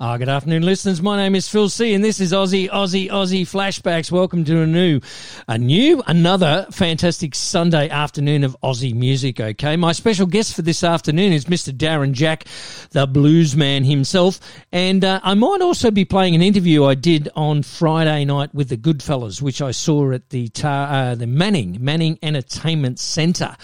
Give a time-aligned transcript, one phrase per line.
[0.00, 1.02] Ah, good afternoon, listeners.
[1.02, 4.12] My name is Phil C, and this is Aussie, Aussie, Aussie Flashbacks.
[4.12, 5.00] Welcome to a new,
[5.48, 9.40] a new, another fantastic Sunday afternoon of Aussie music.
[9.40, 11.76] Okay, my special guest for this afternoon is Mr.
[11.76, 12.44] Darren Jack,
[12.90, 14.38] the blues man himself,
[14.70, 18.68] and uh, I might also be playing an interview I did on Friday night with
[18.68, 23.56] the Goodfellas, which I saw at the tar, uh, the Manning Manning Entertainment Centre,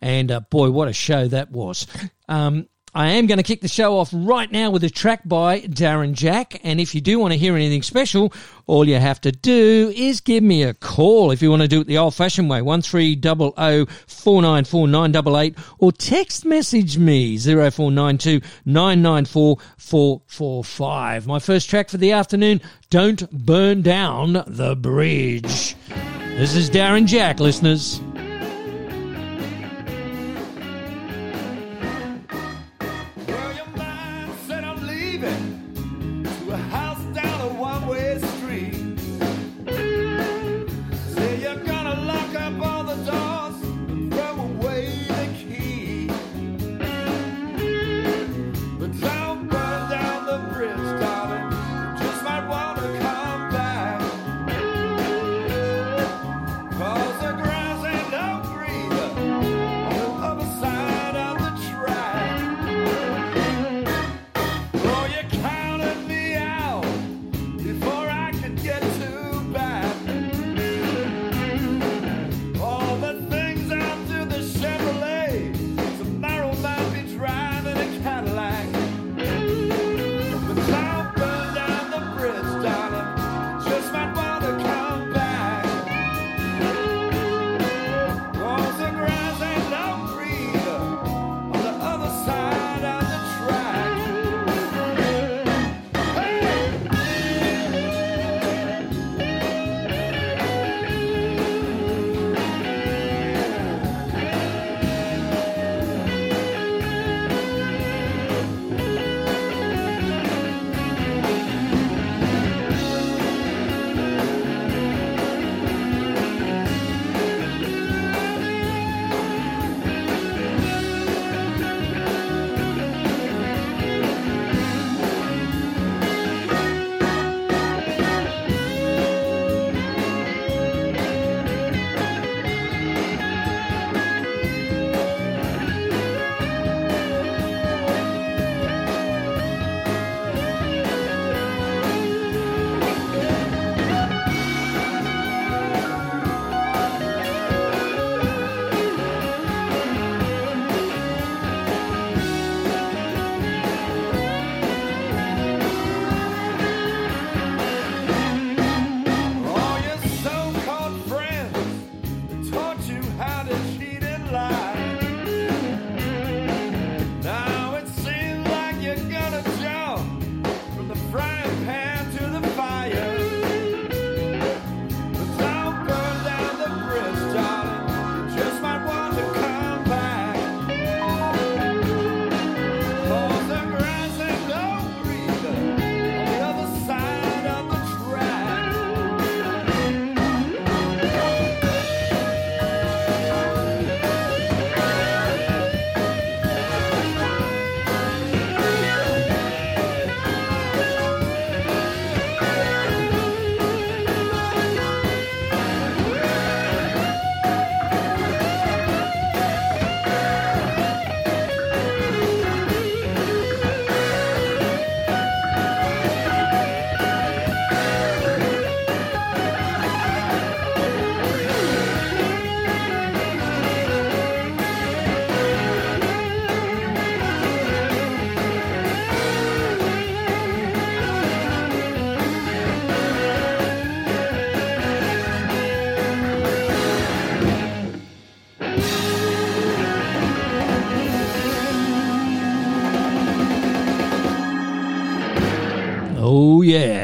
[0.00, 1.88] and uh, boy, what a show that was.
[2.28, 5.60] Um, I am going to kick the show off right now with a track by
[5.60, 6.60] Darren Jack.
[6.64, 8.32] And if you do want to hear anything special,
[8.66, 11.82] all you have to do is give me a call if you want to do
[11.82, 21.26] it the old fashioned way, 1300 494 988, or text message me 0492 994 445.
[21.28, 25.76] My first track for the afternoon, Don't Burn Down the Bridge.
[26.36, 28.00] This is Darren Jack, listeners.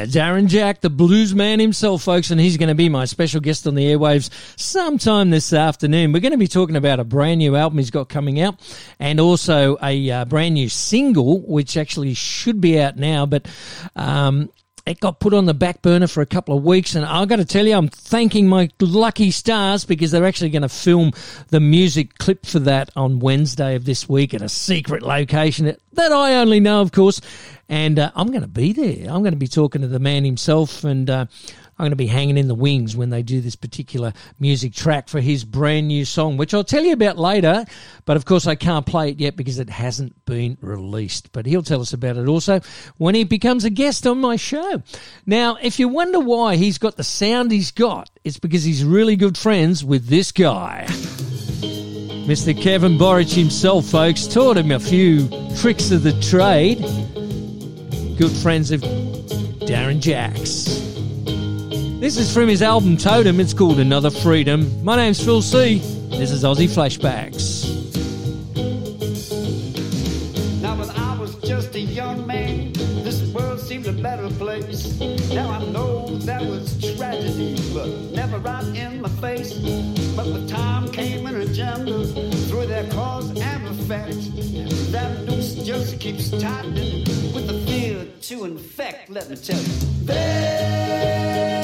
[0.06, 3.66] Darren Jack, the blues man himself, folks, and he's going to be my special guest
[3.66, 6.12] on the airwaves sometime this afternoon.
[6.12, 8.60] We're going to be talking about a brand new album he's got coming out
[8.98, 13.48] and also a uh, brand new single, which actually should be out now, but
[13.94, 14.50] um,
[14.86, 17.36] it got put on the back burner for a couple of weeks, and I've got
[17.36, 21.12] to tell you, I'm thanking my lucky stars because they're actually going to film
[21.48, 26.12] the music clip for that on Wednesday of this week at a secret location that
[26.12, 27.20] I only know, of course.
[27.68, 29.10] and uh, I'm going to be there.
[29.10, 31.26] I'm going to be talking to the man himself, and uh,
[31.78, 35.10] I'm going to be hanging in the wings when they do this particular music track
[35.10, 37.66] for his brand new song, which I'll tell you about later.
[38.06, 41.32] But of course, I can't play it yet because it hasn't been released.
[41.32, 42.60] But he'll tell us about it also
[42.96, 44.82] when he becomes a guest on my show.
[45.26, 49.16] Now, if you wonder why he's got the sound he's got, it's because he's really
[49.16, 50.86] good friends with this guy.
[52.26, 52.58] Mr.
[52.60, 56.78] Kevin Borich himself, folks, taught him a few tricks of the trade.
[58.18, 60.95] Good friends of Darren Jacks.
[61.98, 63.40] This is from his album Totem.
[63.40, 64.84] It's called Another Freedom.
[64.84, 65.78] My name's Phil C.
[66.10, 67.64] This is Aussie Flashbacks.
[70.60, 75.00] Now, when I was just a young man, this world seemed a better place.
[75.30, 79.54] Now I know that was tragedy, but never right in my face.
[80.14, 82.04] But the time came an agenda
[82.48, 84.18] through their cause and effect.
[84.92, 89.08] That noose just keeps tightening with the fear to infect.
[89.08, 91.55] Let me tell you, there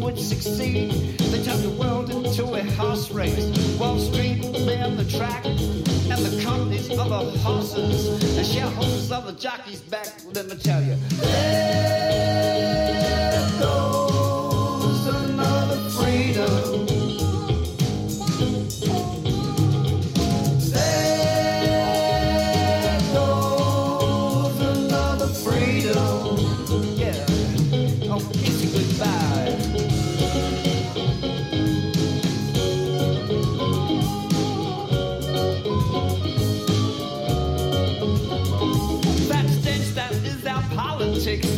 [0.00, 1.18] would succeed.
[1.18, 3.46] They turned the world into a horse race.
[3.78, 9.32] Wall Street banned the track, and the companies of the horses and shareholders of the
[9.32, 10.08] jockeys back.
[10.34, 10.96] Let me tell you.
[13.30, 13.89] There goes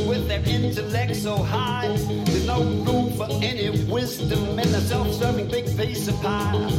[0.07, 1.89] with their intellect so high.
[2.25, 6.71] There's no room for any wisdom in a self-serving big piece of pie.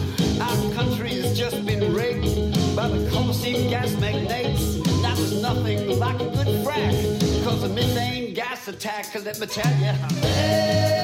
[0.42, 4.78] Our country has just been rigged by the coal seam gas magnates.
[5.02, 9.14] That was nothing like a good frack because of methane gas attack.
[9.16, 9.94] Let me tell you.
[10.22, 11.00] There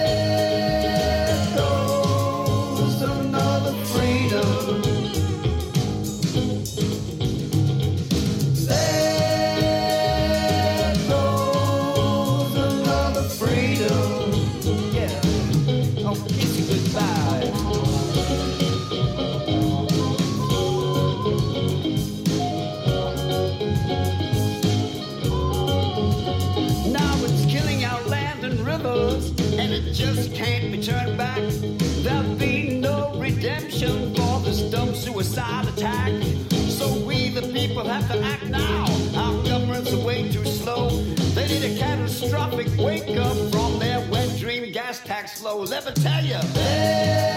[1.56, 5.19] goes another freedom.
[30.90, 31.42] Turned back.
[32.04, 36.12] There'll be no redemption for this dumb suicide attack.
[36.78, 38.86] So we, the people, have to act now.
[39.16, 40.90] Our governments way too slow.
[41.36, 45.62] They need a catastrophic wake up from their wet dream gas tax flow.
[45.62, 46.40] Let me tell you.
[46.54, 47.29] There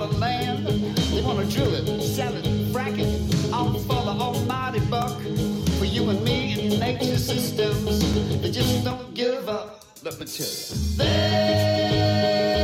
[0.00, 0.66] the motherland.
[1.12, 5.20] They wanna drill it, sell it, frack it, all for the almighty buck.
[5.78, 8.00] For you and me and nature systems,
[8.40, 9.84] they just don't give up.
[10.02, 10.96] Let me tell you.
[10.96, 12.59] There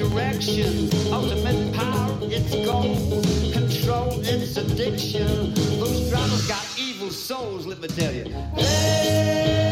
[0.00, 0.88] direction.
[1.12, 2.82] Ultimate power, its goal.
[3.52, 5.52] Control, its addiction.
[5.78, 8.24] Those drivers got evil souls, let me tell you.
[8.24, 9.69] There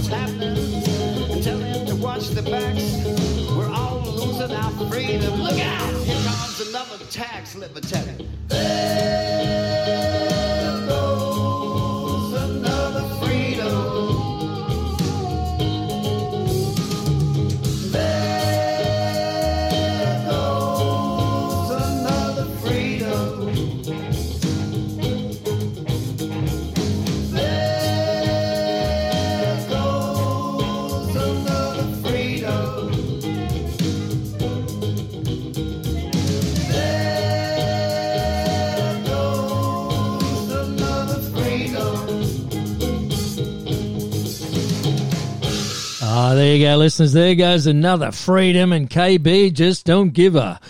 [0.00, 1.42] what's happening.
[1.42, 3.04] Tell him to watch the backs.
[3.54, 5.42] We're all losing our freedom.
[5.42, 5.94] Look out!
[6.04, 7.74] Here comes another tax, let
[46.30, 47.12] Ah, there you go, listeners.
[47.12, 50.60] There goes another freedom, and KB just don't give a.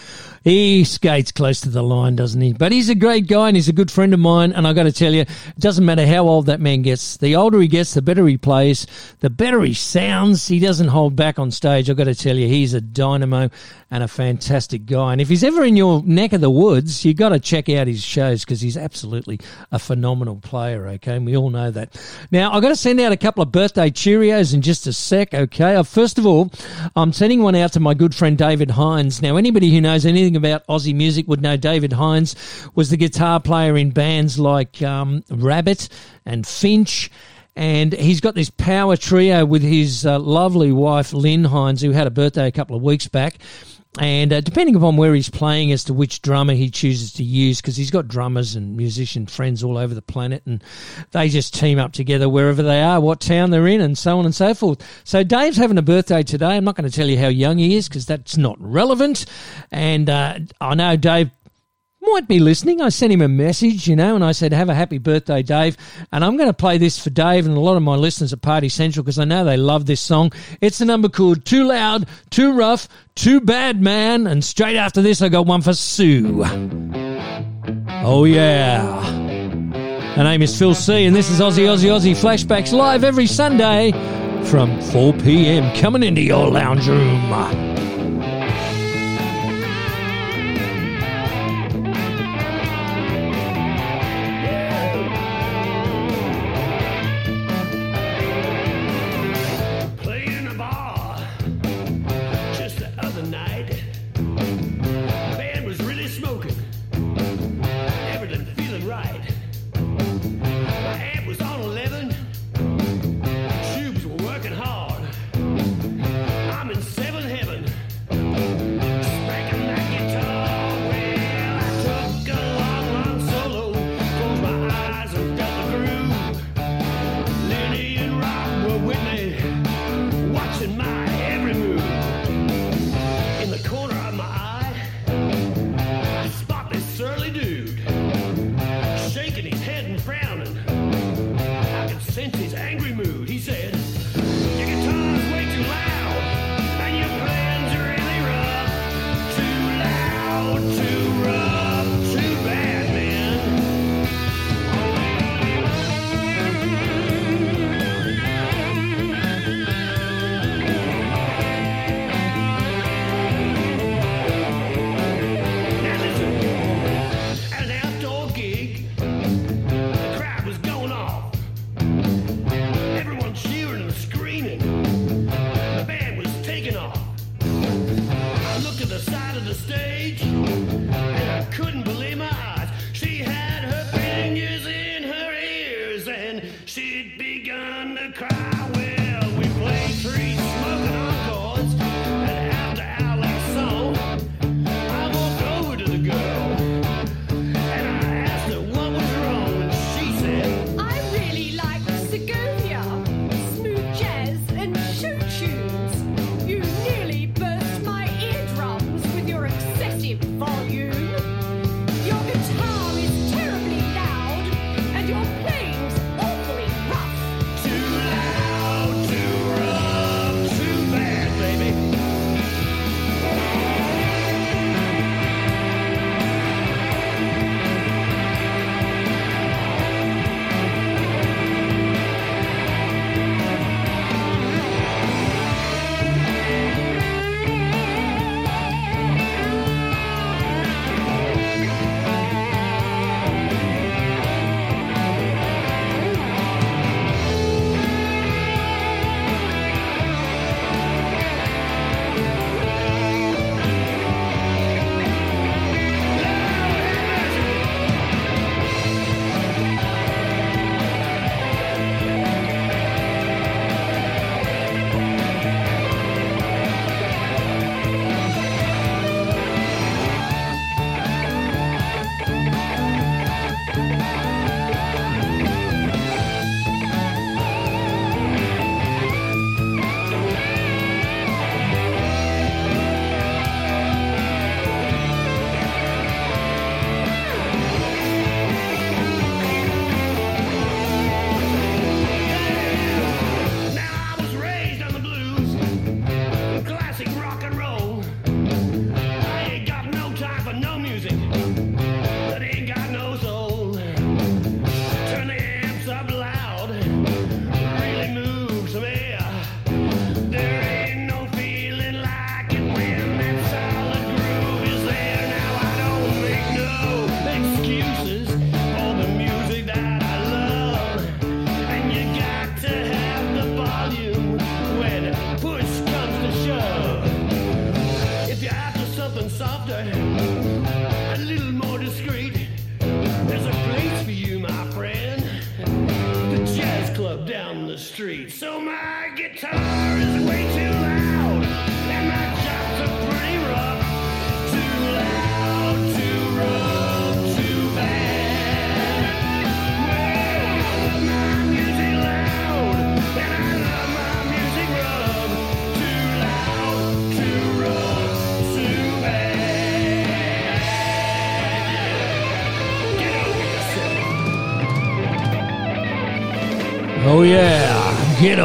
[0.43, 2.55] He skates close to the line, doesn't he?
[2.55, 4.53] But he's a great guy and he's a good friend of mine.
[4.53, 7.19] And I got to tell you, it doesn't matter how old that man gets.
[7.19, 8.87] The older he gets, the better he plays,
[9.19, 10.49] the better he sounds.
[10.49, 11.91] He doesn't hold back on stage.
[11.91, 13.51] I've got to tell you, he's a dynamo
[13.91, 15.13] and a fantastic guy.
[15.13, 17.89] And if he's ever in your neck of the woods, you've got to check out
[17.89, 19.41] his shows because he's absolutely
[19.73, 20.87] a phenomenal player.
[20.89, 22.01] Okay, and we all know that.
[22.31, 25.35] Now I've got to send out a couple of birthday Cheerios in just a sec.
[25.35, 26.51] Okay, Uh, first of all,
[26.95, 29.21] I'm sending one out to my good friend David Hines.
[29.23, 32.37] Now anybody who knows anything about Aussie music would know David Hines
[32.75, 35.89] was the guitar player in bands like um, Rabbit
[36.25, 37.11] and Finch
[37.57, 42.07] and he's got this power trio with his uh, lovely wife Lynn Hines, who had
[42.07, 43.39] a birthday a couple of weeks back.
[43.99, 47.61] And uh, depending upon where he's playing as to which drummer he chooses to use,
[47.61, 50.63] because he's got drummers and musician friends all over the planet, and
[51.11, 54.27] they just team up together wherever they are, what town they're in, and so on
[54.27, 54.81] and so forth.
[55.03, 56.57] So Dave's having a birthday today.
[56.57, 59.27] I'm not going to tell you how young he is because that's not relevant.
[59.73, 61.31] And uh, I know Dave
[62.01, 62.81] might be listening.
[62.81, 65.77] I sent him a message, you know, and I said, Have a happy birthday, Dave.
[66.13, 68.43] And I'm going to play this for Dave and a lot of my listeners at
[68.43, 70.33] Party Central because I know they love this song.
[70.61, 74.27] It's a number called Too Loud, Too Rough, Too Bad Man.
[74.27, 76.43] And straight after this, I got one for Sue.
[78.03, 79.03] Oh, yeah.
[80.15, 83.93] Her name is Phil C, and this is Aussie, Aussie, Aussie Flashbacks live every Sunday
[84.47, 85.75] from 4 p.m.
[85.77, 87.70] coming into your lounge room.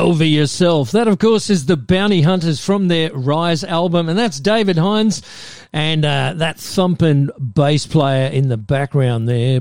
[0.06, 0.92] Over yourself.
[0.92, 5.24] That, of course, is the Bounty Hunters from their Rise album, and that's David Hines
[5.76, 9.60] and uh, that thumping bass player in the background there.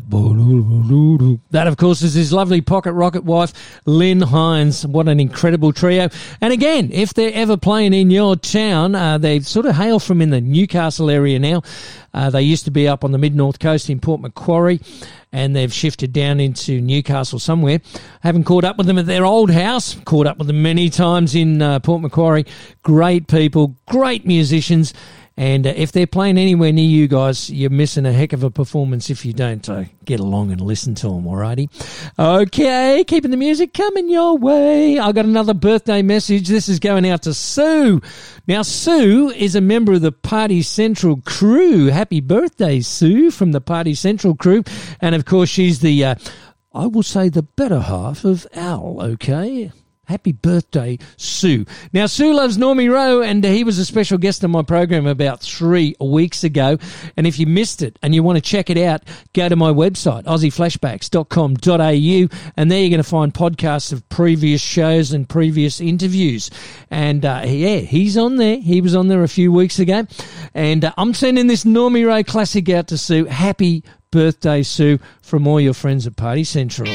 [1.50, 4.86] That, of course, is his lovely pocket rocket wife, Lynn Hines.
[4.86, 6.08] What an incredible trio.
[6.40, 10.22] And again, if they're ever playing in your town, uh, they sort of hail from
[10.22, 11.62] in the Newcastle area now.
[12.14, 14.78] Uh, they used to be up on the mid north coast in Port Macquarie
[15.32, 17.80] and they've shifted down into Newcastle somewhere.
[18.20, 19.96] Haven't caught up with them at their old house.
[20.04, 22.46] Caught up with them many times in uh, Port Macquarie.
[22.84, 24.94] Great people, great musicians.
[25.36, 28.50] And uh, if they're playing anywhere near you guys, you're missing a heck of a
[28.50, 31.68] performance if you don't uh, get along and listen to them, alrighty?
[32.18, 34.98] Okay, keeping the music coming your way.
[34.98, 36.46] I got another birthday message.
[36.46, 38.00] This is going out to Sue.
[38.46, 41.86] Now, Sue is a member of the Party Central crew.
[41.86, 44.62] Happy birthday, Sue, from the Party Central crew.
[45.00, 46.14] And of course, she's the, uh,
[46.72, 49.72] I will say, the better half of Al, okay?
[50.06, 51.64] Happy birthday, Sue.
[51.92, 55.40] Now, Sue loves Normie Rowe, and he was a special guest on my program about
[55.40, 56.78] three weeks ago.
[57.16, 59.70] And if you missed it and you want to check it out, go to my
[59.70, 66.50] website, aussieflashbacks.com.au, and there you're going to find podcasts of previous shows and previous interviews.
[66.90, 68.58] And uh, yeah, he's on there.
[68.58, 70.06] He was on there a few weeks ago.
[70.54, 73.24] And uh, I'm sending this Normie Rowe classic out to Sue.
[73.24, 76.88] Happy birthday, Sue, from all your friends at Party Central.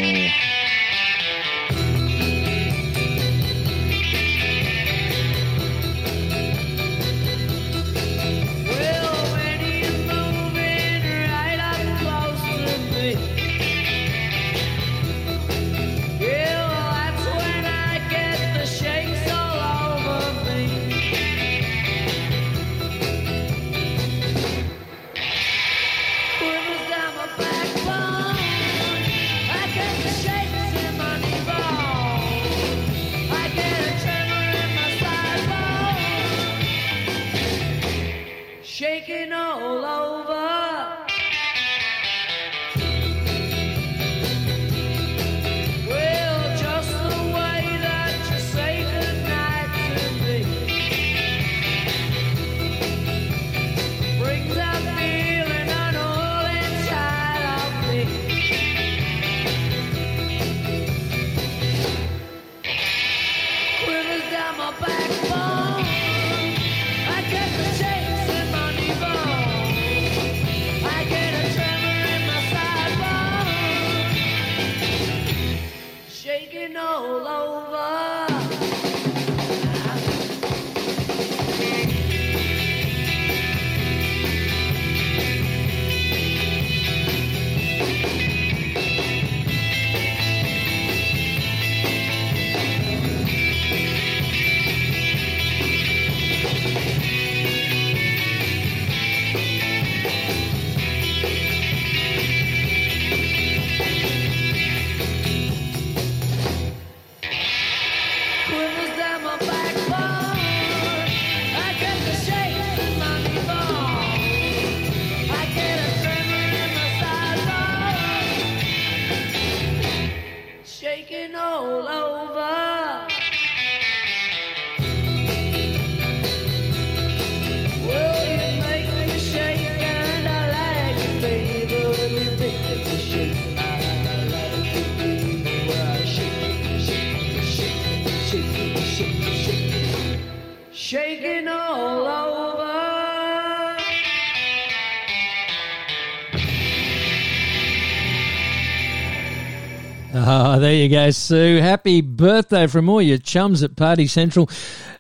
[150.79, 151.57] You go, Sue.
[151.57, 154.49] Happy birthday from all your chums at Party Central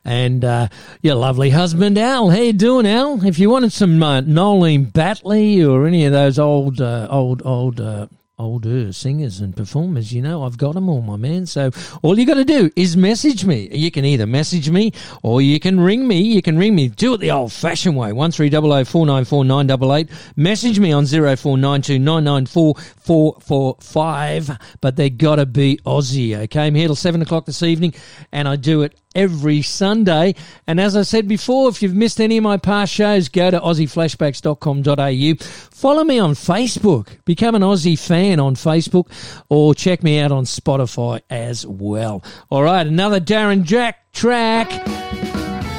[0.03, 0.67] and uh,
[1.01, 2.29] your lovely husband, Al.
[2.31, 3.25] How you doing, Al?
[3.25, 7.79] If you wanted some uh, Noeleen Batley or any of those old, uh, old, old,
[7.79, 8.07] uh,
[8.39, 10.13] older singers and performers.
[10.13, 11.45] You know, I've got them all, my man.
[11.45, 11.71] So
[12.01, 13.69] all you got to do is message me.
[13.71, 16.21] You can either message me or you can ring me.
[16.21, 16.87] You can ring me.
[16.87, 18.13] Do it the old fashioned way.
[18.13, 20.09] One three double o four nine four nine double eight.
[20.35, 24.49] Message me on zero four nine two nine nine four four four five.
[24.81, 26.37] But they got to be Aussie.
[26.43, 27.93] Okay, I'm here till seven o'clock this evening,
[28.31, 30.35] and I do it every Sunday.
[30.67, 33.59] And as I said before, if you've missed any of my past shows, go to
[33.59, 35.45] aussieflashbacks.com.au.
[35.71, 37.07] Follow me on Facebook.
[37.25, 39.09] Become an Aussie fan on Facebook
[39.47, 42.21] or check me out on Spotify as well.
[42.51, 44.69] All right, another Darren Jack track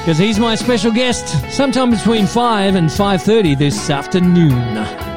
[0.01, 5.10] because he's my special guest sometime between 5 and 5.30 this afternoon.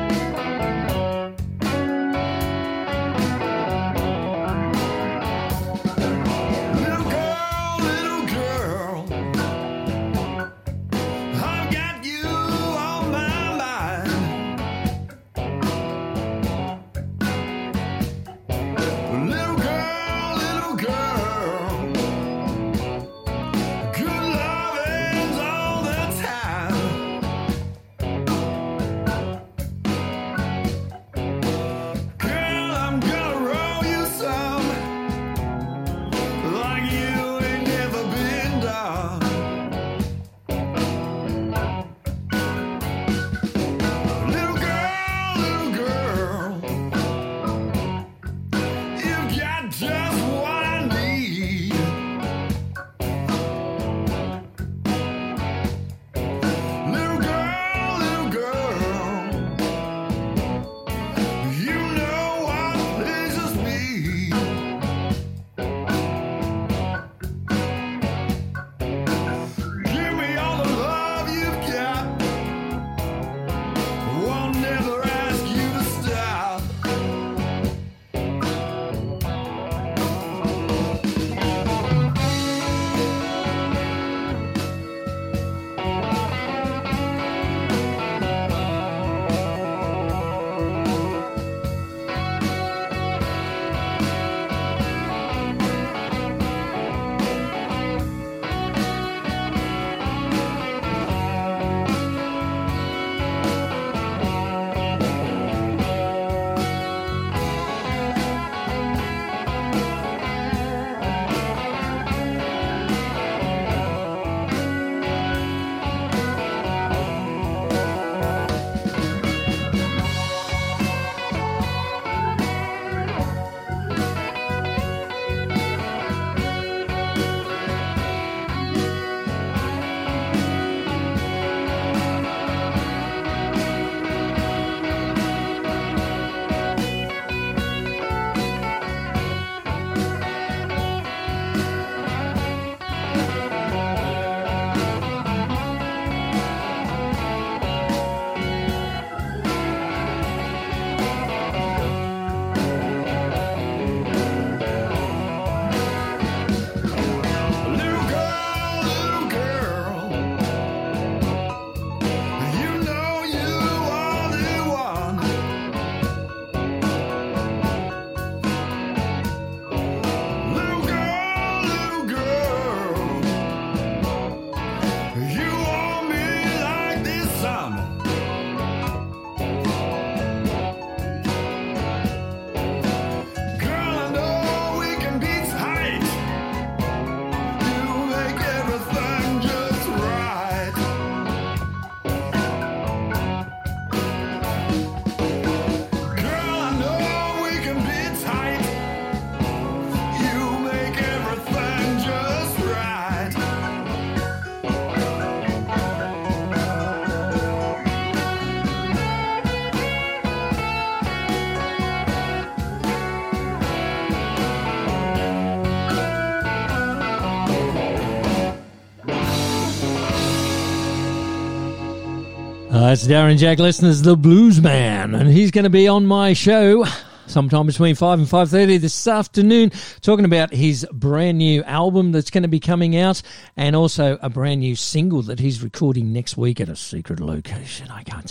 [222.93, 226.85] It's Darren Jack, listeners, the Blues Man, and he's going to be on my show
[227.25, 232.43] sometime between 5 and 5.30 this afternoon talking about his brand new album that's going
[232.43, 233.23] to be coming out
[233.57, 237.89] and also a brand new single that he's recording next week at a secret location.
[237.89, 238.22] I can't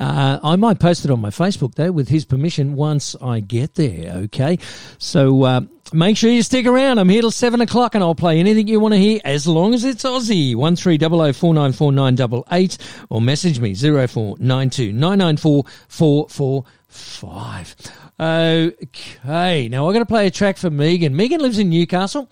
[0.00, 3.74] uh, i might post it on my facebook though with his permission once i get
[3.74, 4.58] there okay
[4.98, 5.60] so uh,
[5.92, 6.98] Make sure you stick around.
[6.98, 9.74] I'm here till seven o'clock, and I'll play anything you want to hear as long
[9.74, 10.54] as it's Aussie.
[10.54, 14.36] One three double zero four nine four nine double eight, or message me zero four
[14.38, 17.74] nine two nine nine four four four five.
[18.20, 21.16] Okay, now I'm going to play a track for Megan.
[21.16, 22.30] Megan lives in Newcastle,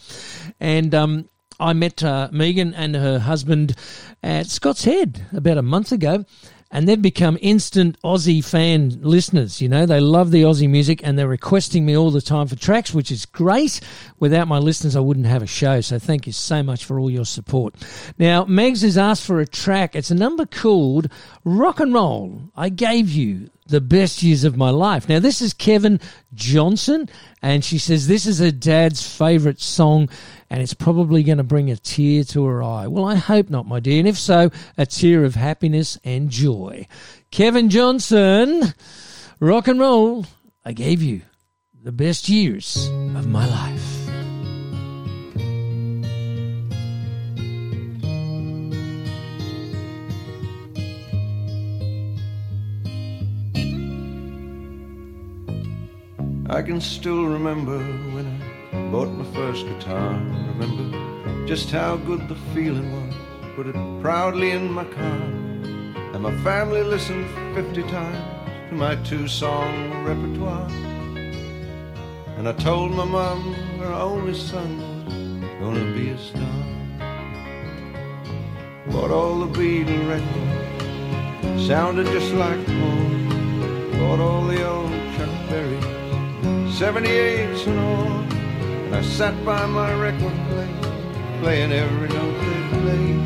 [0.61, 1.29] and um,
[1.59, 3.75] I met uh, Megan and her husband
[4.23, 6.25] at Scott's Head about a month ago.
[6.71, 9.63] And they've become instant Aussie fan listeners.
[9.63, 12.57] You know, they love the Aussie music and they're requesting me all the time for
[12.57, 13.81] tracks, which is great.
[14.19, 15.81] Without my listeners, I wouldn't have a show.
[15.81, 17.75] So thank you so much for all your support.
[18.19, 19.97] Now, Megs has asked for a track.
[19.97, 21.11] It's a number called
[21.43, 22.51] Rock and Roll.
[22.55, 25.09] I gave you the best years of my life.
[25.09, 26.01] Now, this is Kevin
[26.35, 27.09] Johnson,
[27.43, 30.09] and she says this is her dad's favourite song,
[30.51, 32.87] and it's probably going to bring a tear to her eye.
[32.87, 36.87] Well, I hope not, my dear, and if so, a tear of happiness and joy.
[37.31, 38.75] Kevin Johnson,
[39.39, 40.27] rock and roll,
[40.65, 41.23] I gave you
[41.83, 43.98] the best years of my life.
[56.51, 57.79] I can still remember
[58.15, 58.27] when
[58.73, 60.15] I bought my first guitar.
[60.57, 63.15] Remember just how good the feeling was.
[63.55, 65.21] Put it proudly in my car.
[66.15, 70.71] And my family listened 50 times to my two song repertoire.
[72.39, 75.05] And I told my mom her only son
[75.43, 76.65] was gonna be a star.
[78.91, 83.91] Bought all the Beatle records, sounded just like home.
[83.99, 85.78] Bought all the old Chuck Berry
[86.79, 88.23] 78s and all.
[88.87, 90.79] And I sat by my record player,
[91.41, 93.19] playing every note they played.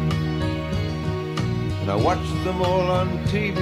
[1.80, 3.58] And I watched them all on TV,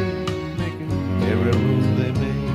[0.59, 0.92] making
[1.33, 2.50] every move they made.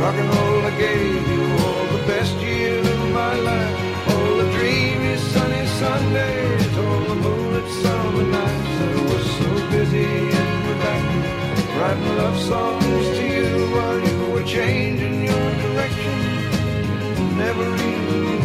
[0.00, 4.08] Rock and roll, I gave you all the best years of my life.
[4.08, 8.74] All the dreamy, sunny Sundays, all the moonlit summer nights.
[8.80, 10.08] I was so busy
[10.40, 11.04] in the back,
[11.76, 13.27] writing love songs to
[14.38, 16.18] were changing your direction.
[17.36, 18.38] Never even knew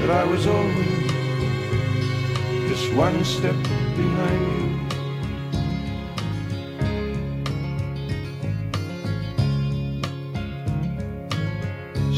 [0.00, 1.10] that I was always
[2.68, 3.54] just one step
[3.96, 4.64] behind you.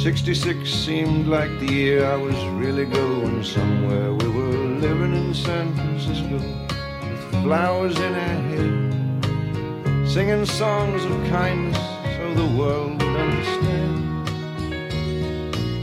[0.02, 4.14] Sixty-six seemed like the year I was really going somewhere.
[4.14, 8.90] We were living in San Francisco with flowers in our hair,
[10.08, 11.76] singing songs of kindness
[12.16, 14.26] so the world would understand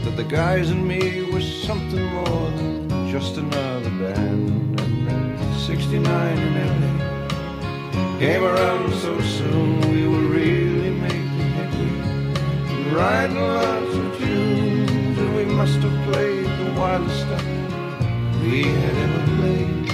[0.04, 4.80] that the guys and me were something more than just another band.
[4.80, 12.92] And then 69 in LA came around so soon, we were really making headway.
[12.92, 17.46] Writing lots of tunes, and we must have played the wildest stuff
[18.42, 19.86] we had ever played.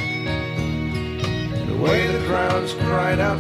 [1.69, 3.39] The way the crowds cried out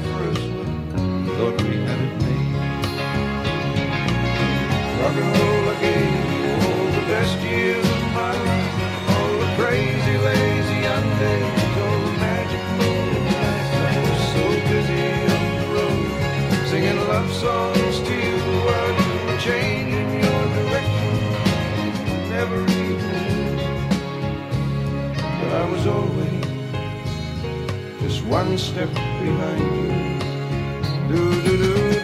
[28.32, 31.08] one step behind you.
[31.08, 32.01] Do do do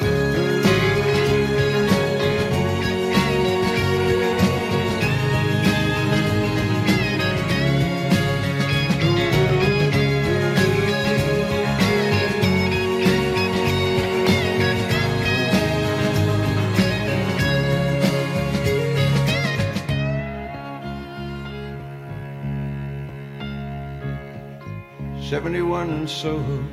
[25.29, 25.35] do.
[25.35, 25.37] do.
[25.37, 26.64] Seventy-one in Soho.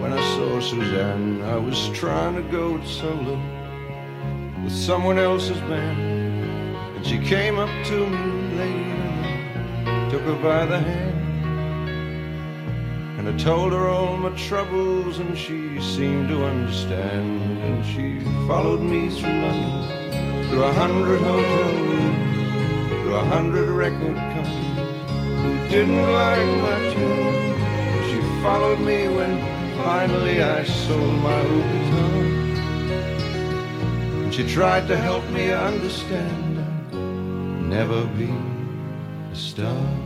[0.00, 3.40] When I saw Suzanne, I was trying to go solo
[4.62, 8.86] with someone else's band, and she came up to me late
[9.86, 11.14] and took her by the hand.
[13.18, 17.62] And I told her all my troubles, and she seemed to understand.
[17.62, 24.16] And she followed me through London, through a hundred hotel rooms, through a hundred record
[24.16, 24.65] companies
[25.68, 27.56] didn't like my tune.
[28.08, 29.32] She followed me when
[29.76, 31.40] finally I sold my.
[34.24, 36.96] And she tried to help me understand I'd
[37.68, 38.30] never be
[39.32, 40.05] a star.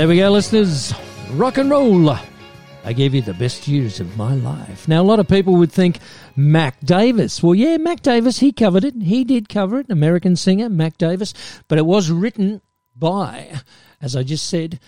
[0.00, 0.94] there we go, listeners.
[1.32, 2.08] Rock and roll.
[2.08, 4.88] I gave you the best years of my life.
[4.88, 5.98] Now, a lot of people would think
[6.34, 7.42] Mac Davis.
[7.42, 8.94] Well, yeah, Mac Davis, he covered it.
[8.94, 11.34] He did cover it, American singer Mac Davis.
[11.68, 12.62] But it was written
[12.96, 13.60] by,
[14.00, 14.80] as I just said,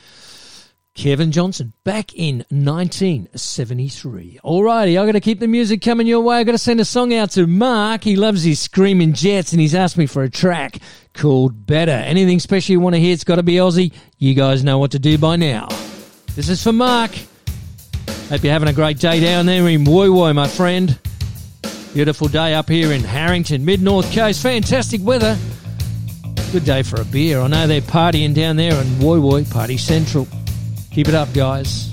[0.94, 4.40] Kevin Johnson back in 1973.
[4.44, 6.38] Alrighty, I'm going to keep the music coming your way.
[6.38, 8.05] I'm going to send a song out to Mark.
[8.05, 10.78] He loves his screaming jets and he's asked me for a track
[11.14, 11.92] called Better.
[11.92, 13.92] Anything special you want to hear, it's got to be Aussie.
[14.18, 15.68] You guys know what to do by now.
[16.35, 17.12] This is for Mark.
[18.28, 20.98] Hope you're having a great day down there in Woy Woy, my friend.
[21.94, 24.42] Beautiful day up here in Harrington, mid North Coast.
[24.42, 25.38] Fantastic weather.
[26.52, 27.40] Good day for a beer.
[27.40, 30.28] I know they're partying down there in Woy Woy, Party Central.
[30.92, 31.91] Keep it up, guys.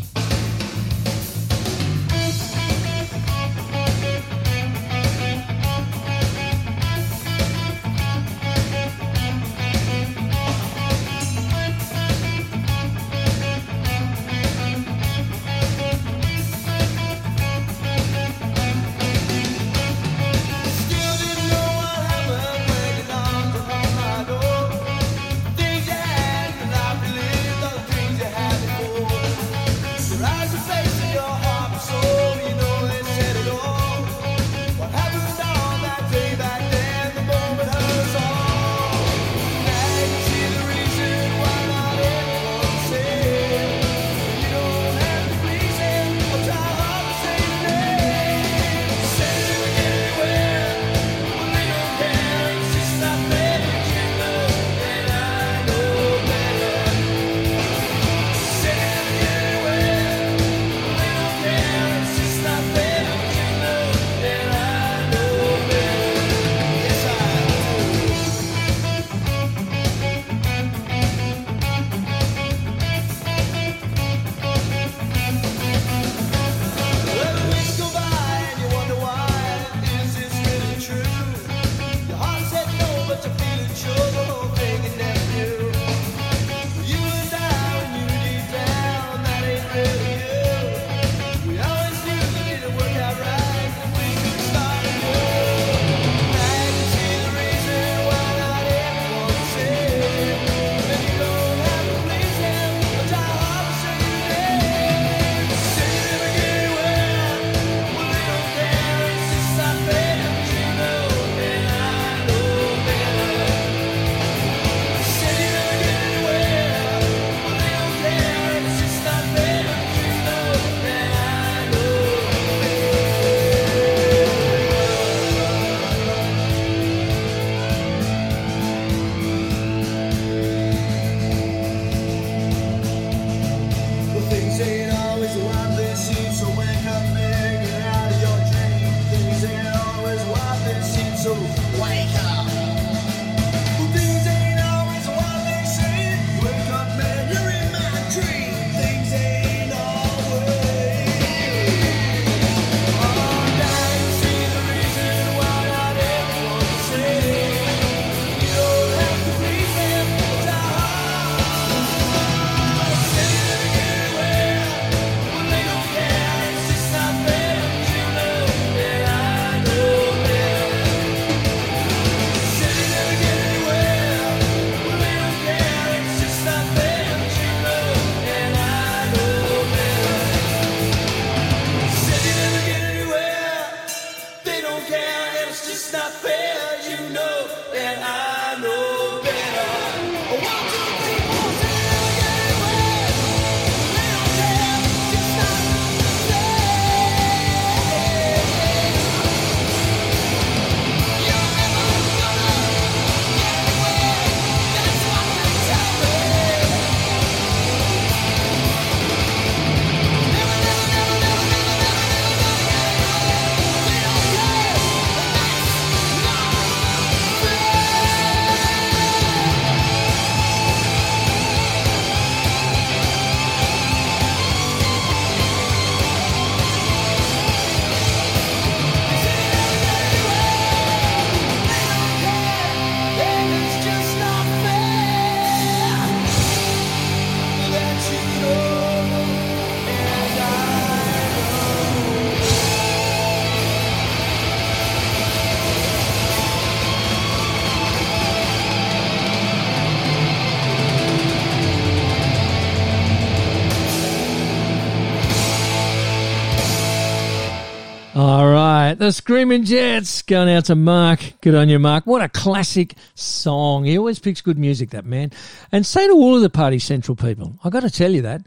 [259.11, 260.21] Screaming Jets.
[260.21, 261.19] Going out to Mark.
[261.41, 262.05] Good on you, Mark.
[262.05, 263.85] What a classic song.
[263.85, 265.31] He always picks good music, that man.
[265.71, 268.41] And say to all of the Party Central people, i got to tell you that,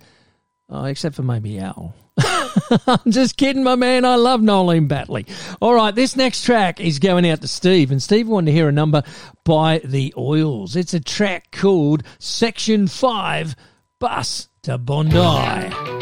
[0.68, 1.94] oh, except for maybe Al.
[2.86, 4.04] I'm just kidding, my man.
[4.04, 5.26] I love Noeleen Batley.
[5.60, 8.68] All right, this next track is going out to Steve, and Steve wanted to hear
[8.68, 9.02] a number
[9.44, 10.76] by the Oils.
[10.76, 13.56] It's a track called Section 5
[13.98, 16.01] Bus to Bondi.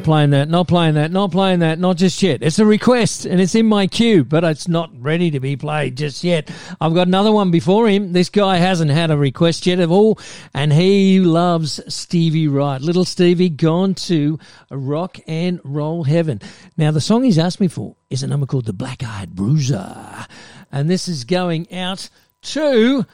[0.00, 2.42] Not playing that, not playing that, not playing that, not just yet.
[2.42, 5.98] It's a request and it's in my queue, but it's not ready to be played
[5.98, 6.50] just yet.
[6.80, 8.12] I've got another one before him.
[8.12, 10.18] This guy hasn't had a request yet at all,
[10.54, 12.80] and he loves Stevie Wright.
[12.80, 14.38] Little Stevie gone to
[14.70, 16.40] rock and roll heaven.
[16.78, 20.26] Now, the song he's asked me for is a number called The Black Eyed Bruiser,
[20.72, 22.08] and this is going out
[22.42, 23.04] to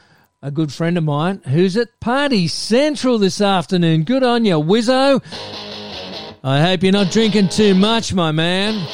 [0.40, 4.04] a good friend of mine who's at Party Central this afternoon.
[4.04, 5.20] Good on you, Wizzo.
[6.44, 8.86] I hope you're not drinking too much, my man.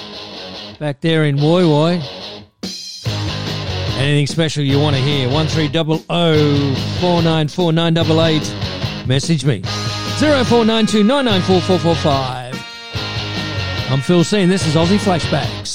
[0.78, 2.02] Back there in Woy Woy.
[3.98, 5.28] Anything special you want to hear?
[5.28, 5.98] 1300
[7.00, 9.06] 494 988.
[9.06, 9.62] Message me.
[10.18, 11.92] 0492 994
[13.92, 15.71] I'm Phil and this is Aussie Flashbacks.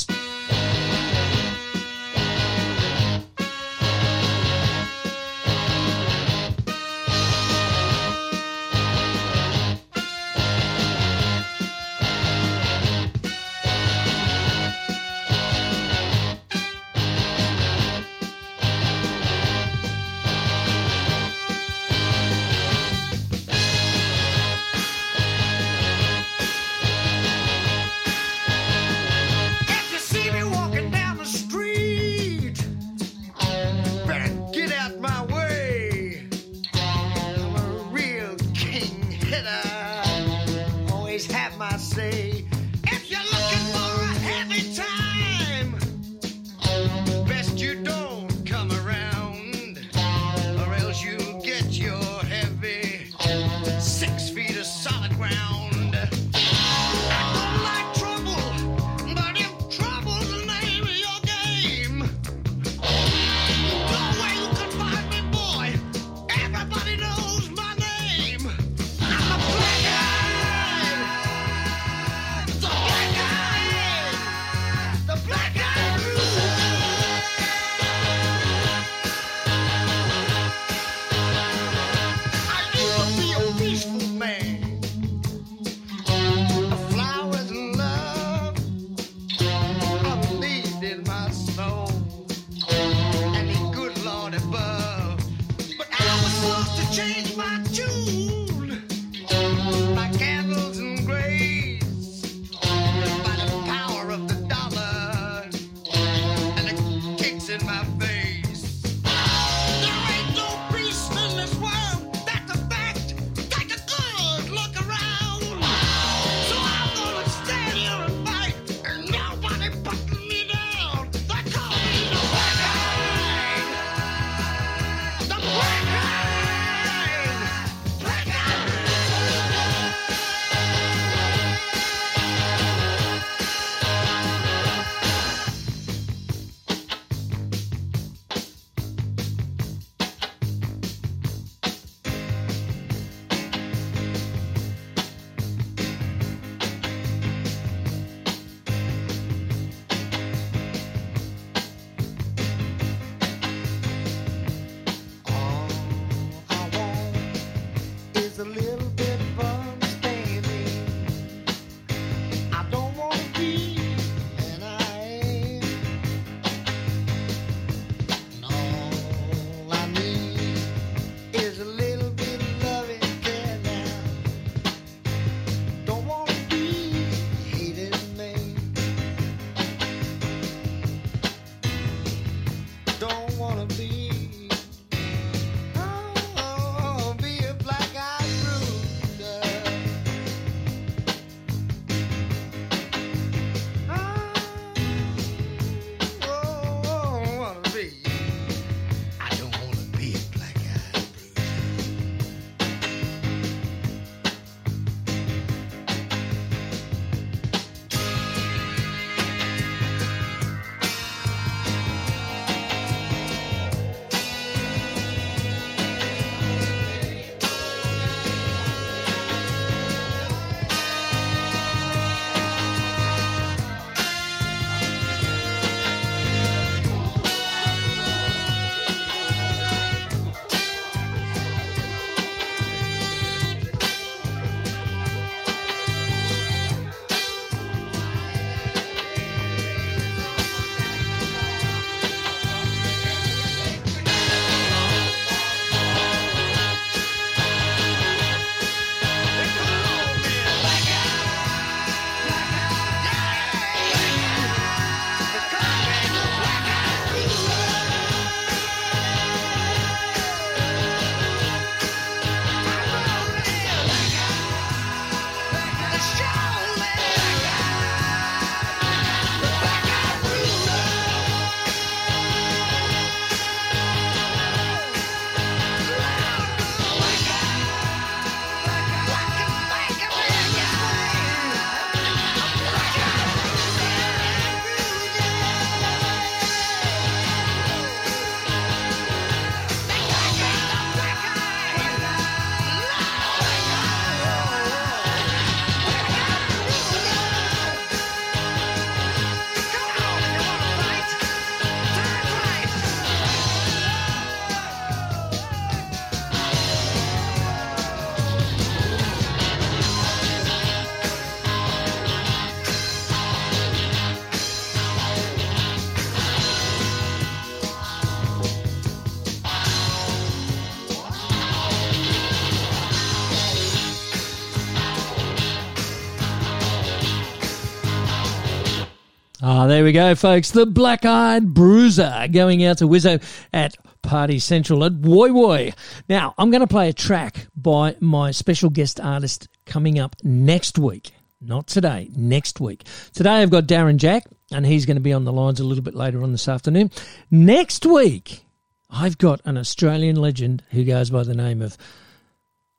[329.88, 330.52] We go, folks.
[330.52, 333.24] The Black Eyed Bruiser going out to Wizzo
[333.54, 335.74] at Party Central at Woy Woy.
[336.10, 340.78] Now, I'm going to play a track by my special guest artist coming up next
[340.78, 341.12] week.
[341.40, 342.84] Not today, next week.
[343.14, 345.86] Today I've got Darren Jack, and he's going to be on the lines a little
[345.86, 346.92] bit later on this afternoon.
[347.32, 348.44] Next week,
[348.90, 351.78] I've got an Australian legend who goes by the name of,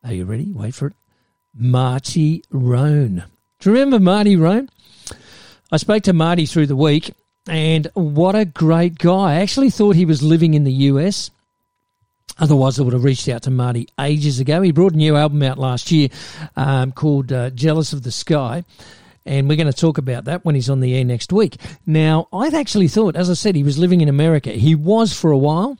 [0.05, 0.53] are you ready?
[0.53, 0.95] Wait for it.
[1.55, 3.25] Marty Rhone.
[3.61, 4.69] Do you remember Marty Rhone?
[5.71, 7.12] I spoke to Marty through the week,
[7.47, 9.35] and what a great guy.
[9.35, 11.31] I actually thought he was living in the US.
[12.39, 14.62] Otherwise, I would have reached out to Marty ages ago.
[14.62, 16.09] He brought a new album out last year
[16.57, 18.64] um, called uh, Jealous of the Sky.
[19.27, 21.61] And we're going to talk about that when he's on the air next week.
[21.85, 24.51] Now, I'd actually thought, as I said, he was living in America.
[24.53, 25.77] He was for a while,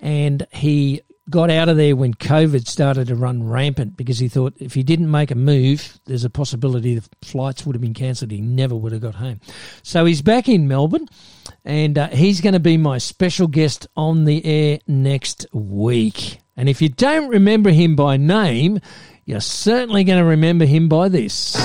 [0.00, 4.54] and he got out of there when COVID started to run rampant because he thought
[4.58, 8.30] if he didn't make a move, there's a possibility the flights would have been cancelled.
[8.30, 9.40] He never would have got home.
[9.82, 11.08] So he's back in Melbourne,
[11.64, 16.40] and uh, he's going to be my special guest on the air next week.
[16.56, 18.80] And if you don't remember him by name,
[19.24, 21.56] you're certainly going to remember him by this.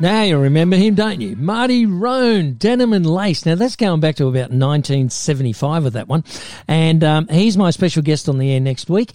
[0.00, 1.36] Now you remember him, don't you?
[1.36, 3.44] Marty Rhone, Denim and Lace.
[3.44, 6.24] Now that's going back to about 1975 with that one.
[6.66, 9.12] And um, he's my special guest on the air next week.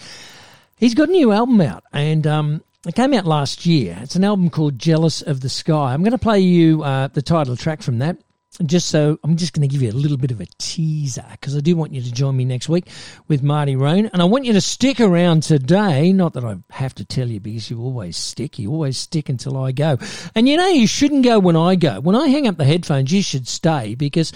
[0.77, 3.97] He's got a new album out and um, it came out last year.
[4.03, 5.91] It's an album called Jealous of the Sky.
[5.91, 8.17] I'm going to play you uh, the title track from that.
[8.65, 11.57] Just so I'm just going to give you a little bit of a teaser because
[11.57, 12.87] I do want you to join me next week
[13.27, 16.13] with Marty Rhone, and I want you to stick around today.
[16.13, 19.57] Not that I have to tell you because you always stick, you always stick until
[19.57, 19.97] I go.
[20.35, 21.99] And you know you shouldn't go when I go.
[21.99, 24.31] When I hang up the headphones, you should stay because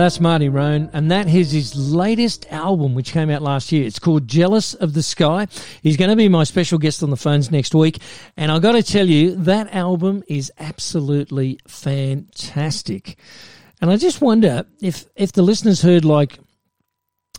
[0.10, 3.86] That's Marty Rhone, and that is his latest album, which came out last year.
[3.86, 5.46] It's called Jealous of the Sky.
[5.84, 8.00] He's going to be my special guest on the phones next week,
[8.36, 13.20] and I've got to tell you, that album is absolutely fantastic.
[13.82, 16.40] And I just wonder if if the listeners heard like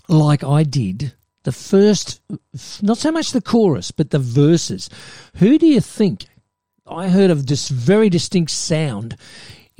[0.06, 1.12] like I did
[1.42, 2.20] the first,
[2.80, 4.88] not so much the chorus, but the verses.
[5.38, 6.26] Who do you think?
[6.86, 9.16] I heard of this very distinct sound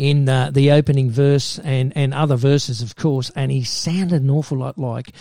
[0.01, 4.31] in uh, the opening verse and, and other verses, of course, and he sounded an
[4.31, 5.13] awful lot like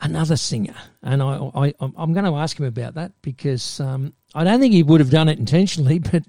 [0.00, 0.74] another singer.
[1.00, 4.74] And I, I, I'm going to ask him about that because um, I don't think
[4.74, 6.24] he would have done it intentionally, but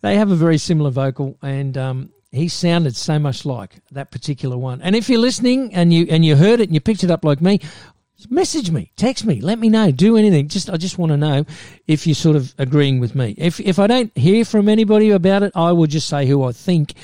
[0.00, 1.76] they have a very similar vocal and.
[1.76, 4.82] Um, he sounded so much like that particular one.
[4.82, 7.24] And if you're listening and you and you heard it and you picked it up
[7.24, 7.60] like me,
[8.30, 10.48] message me, text me, let me know, do anything.
[10.48, 11.44] Just I just want to know
[11.86, 13.34] if you're sort of agreeing with me.
[13.36, 16.52] If if I don't hear from anybody about it, I will just say who I
[16.52, 16.94] think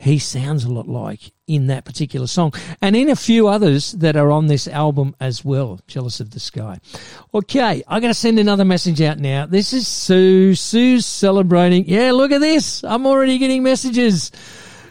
[0.00, 2.52] he sounds a lot like in that particular song.
[2.80, 6.40] And in a few others that are on this album as well jealous of the
[6.40, 6.78] sky.
[7.34, 9.46] Okay i'm going to send another message out now.
[9.46, 10.54] This is sue.
[10.54, 11.84] Sue's celebrating.
[11.88, 12.84] Yeah look at this.
[12.84, 14.30] I'm already getting messages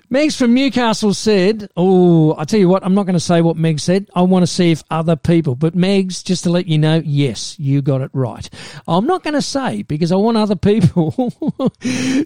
[0.10, 3.58] Megs from Newcastle said, Oh, I tell you what, I'm not going to say what
[3.58, 4.10] Meg said.
[4.16, 7.60] I want to see if other people, but Megs, just to let you know, yes,
[7.60, 8.50] you got it right.
[8.88, 11.12] I'm not going to say because I want other people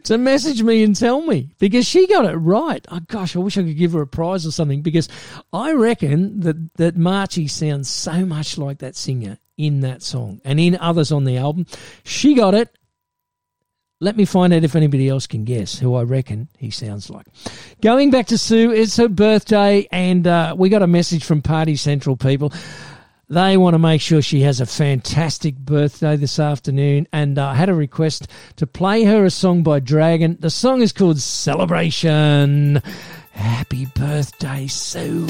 [0.04, 2.86] to message me and tell me because she got it right.
[2.92, 5.10] Oh, gosh, I wish I could give her a prize or something because
[5.52, 10.60] I reckon that, that Marchie sounds so much like that singer in that song and
[10.60, 11.66] in others on the album.
[12.04, 12.76] She got it.
[14.04, 17.28] Let me find out if anybody else can guess who I reckon he sounds like.
[17.82, 21.76] Going back to Sue, it's her birthday, and uh, we got a message from Party
[21.76, 22.52] Central people.
[23.30, 27.54] They want to make sure she has a fantastic birthday this afternoon, and I uh,
[27.54, 30.36] had a request to play her a song by Dragon.
[30.40, 32.82] The song is called Celebration.
[33.34, 35.28] Happy birthday, Sue.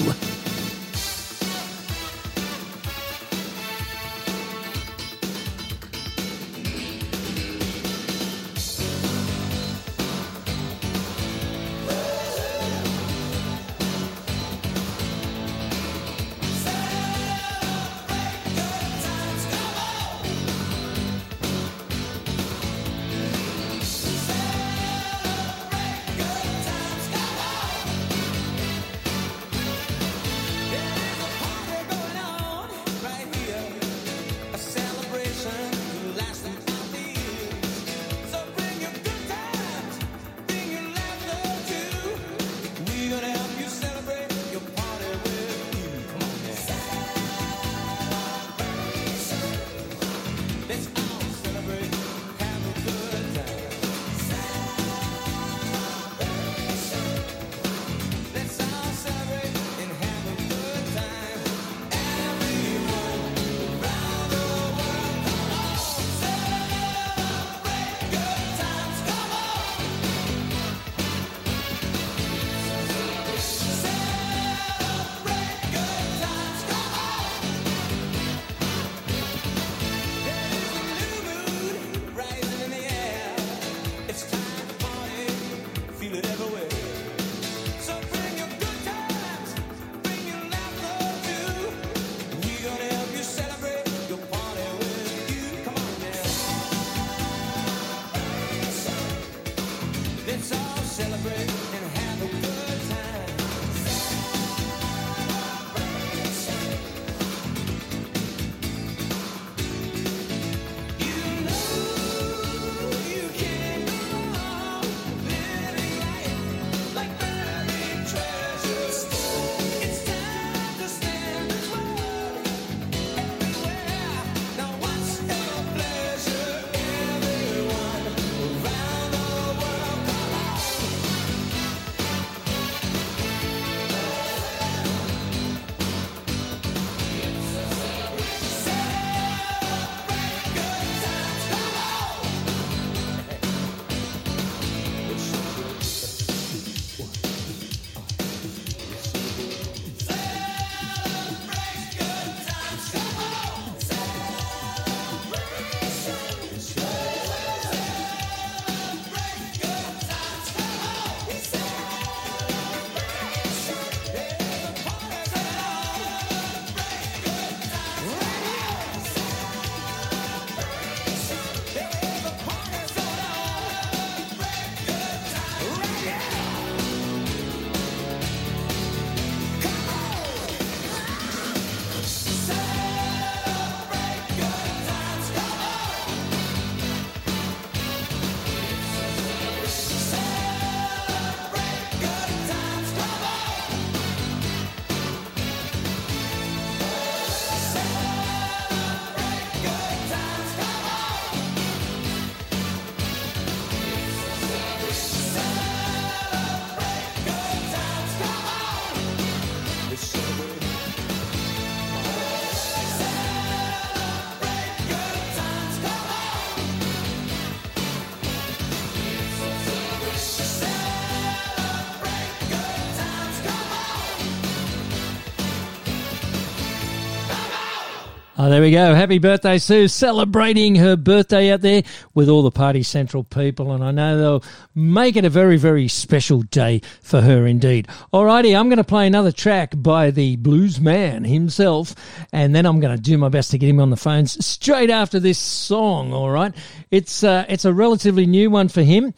[228.52, 228.93] There we go.
[228.93, 229.88] Happy birthday, Sue.
[229.88, 231.84] Celebrating her birthday out there
[232.14, 233.72] with all the Party Central people.
[233.72, 234.43] And I know they'll
[234.76, 237.88] make it a very, very special day for her indeed.
[238.14, 241.95] Alrighty, I'm going to play another track by the blues man himself.
[242.34, 244.89] And then I'm going to do my best to get him on the phones straight
[244.89, 246.12] after this song.
[246.12, 246.54] All right.
[246.89, 249.14] It's, uh, it's a relatively new one for him.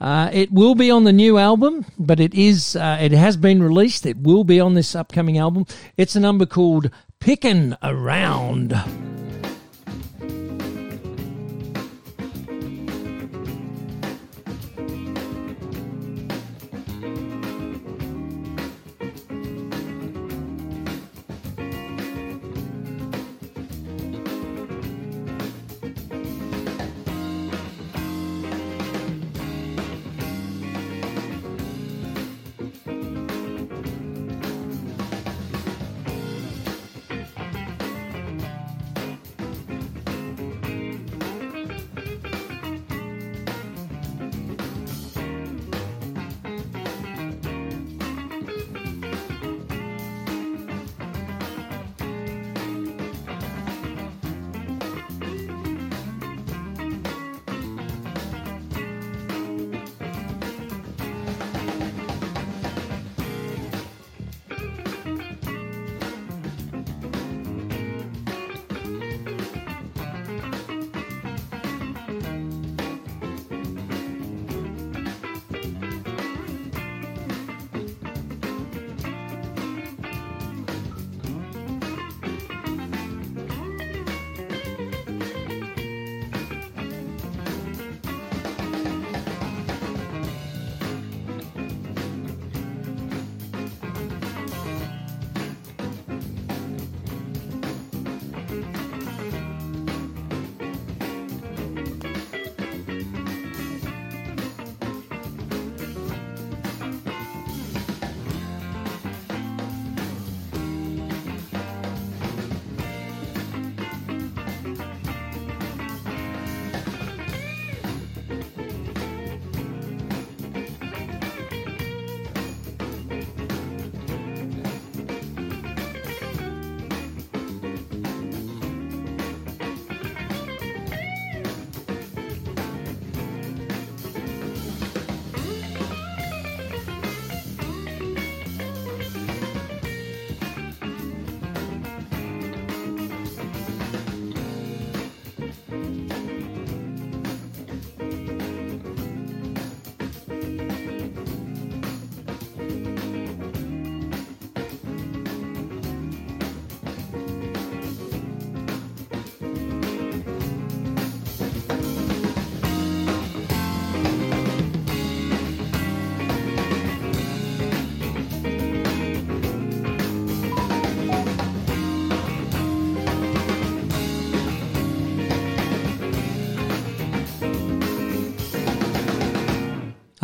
[0.00, 3.62] Uh, it will be on the new album, but it is uh, it has been
[3.62, 4.04] released.
[4.04, 5.64] It will be on this upcoming album.
[5.96, 6.90] It's a number called
[7.24, 9.11] "Pickin' Around."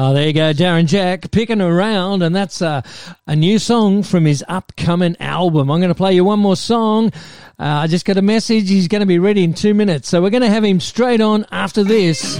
[0.01, 2.83] Oh, there you go, Darren Jack picking around, and that's uh,
[3.27, 5.73] a new song from his upcoming album.
[5.73, 7.11] I'm going to play you one more song.
[7.59, 8.69] Uh, I just got a message.
[8.69, 11.21] He's going to be ready in two minutes, so we're going to have him straight
[11.21, 12.37] on after this.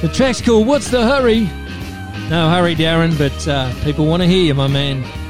[0.00, 1.40] The track's called "What's the Hurry."
[2.30, 5.21] No hurry, Darren, but uh, people want to hear you, my man.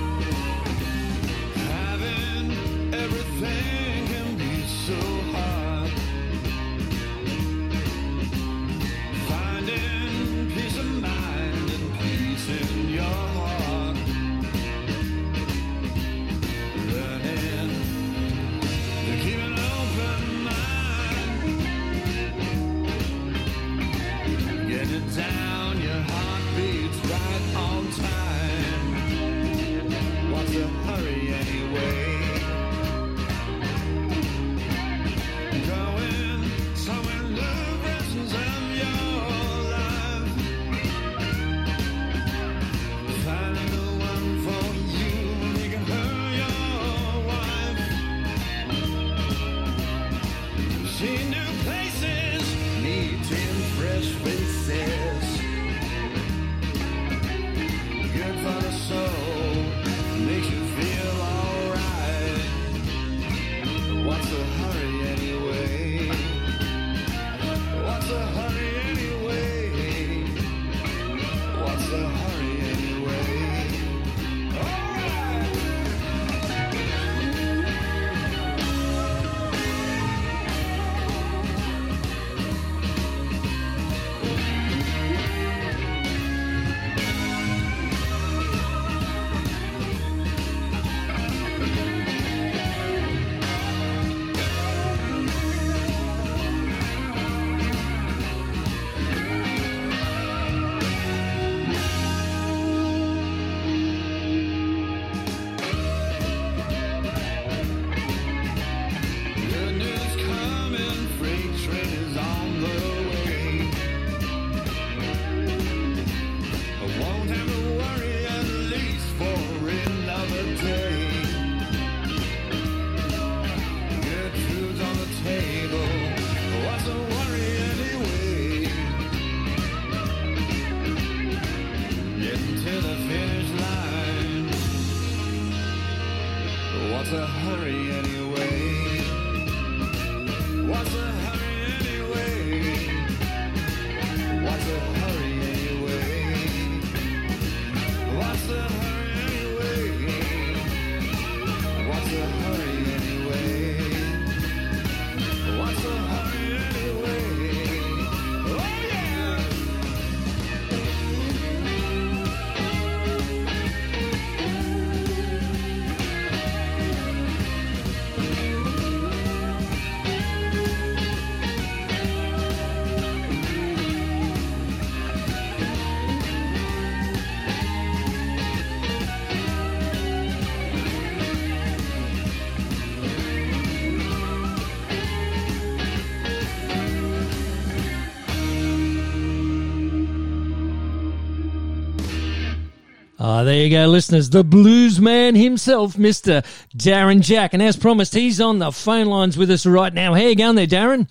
[193.35, 194.29] Ah, there you go, listeners.
[194.29, 196.45] The blues man himself, Mr.
[196.77, 197.55] Darren Jack.
[197.55, 200.13] And as promised, he's on the phone lines with us right now.
[200.13, 201.09] How you going there, Darren?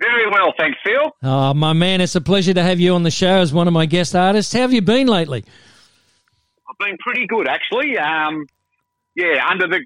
[0.00, 1.10] Very well, thanks, Phil.
[1.24, 3.74] Oh, my man, it's a pleasure to have you on the show as one of
[3.74, 4.52] my guest artists.
[4.52, 5.44] How have you been lately?
[6.70, 7.98] I've been pretty good, actually.
[7.98, 8.46] Um,
[9.16, 9.84] yeah, under the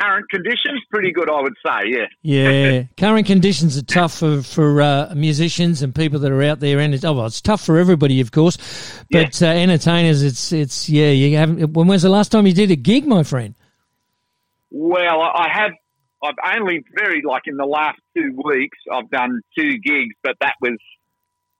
[0.00, 1.88] current conditions, pretty good, I would say.
[1.88, 2.06] Yeah.
[2.22, 6.78] Yeah, current conditions are tough for for uh, musicians and people that are out there,
[6.78, 8.56] and it's, oh, well, it's tough for everybody, of course.
[9.10, 11.10] But uh, entertainers, it's it's yeah.
[11.10, 11.72] You haven't.
[11.72, 13.54] When was the last time you did a gig, my friend?
[14.70, 15.72] Well, I I have.
[16.20, 18.78] I've only very like in the last two weeks.
[18.92, 20.76] I've done two gigs, but that was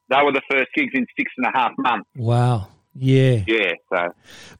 [0.09, 2.09] they were the first gigs in six and a half months.
[2.17, 2.69] Wow.
[3.01, 4.15] Yeah, Yeah, so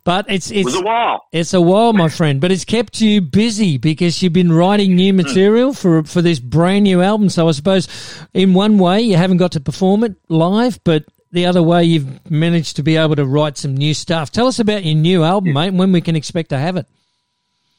[0.05, 1.27] but it's it it's was a while.
[1.33, 5.13] It's a while, my friend, but it's kept you busy because you've been writing new
[5.13, 7.29] material for for this brand new album.
[7.29, 7.89] So I suppose,
[8.33, 12.31] in one way, you haven't got to perform it live, but the other way, you've
[12.31, 14.31] managed to be able to write some new stuff.
[14.31, 16.87] Tell us about your new album, mate, and when we can expect to have it.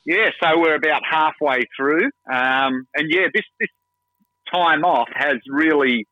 [0.06, 3.70] Yeah, so we're about halfway through, um, and yeah, this this
[4.52, 6.06] time off has really.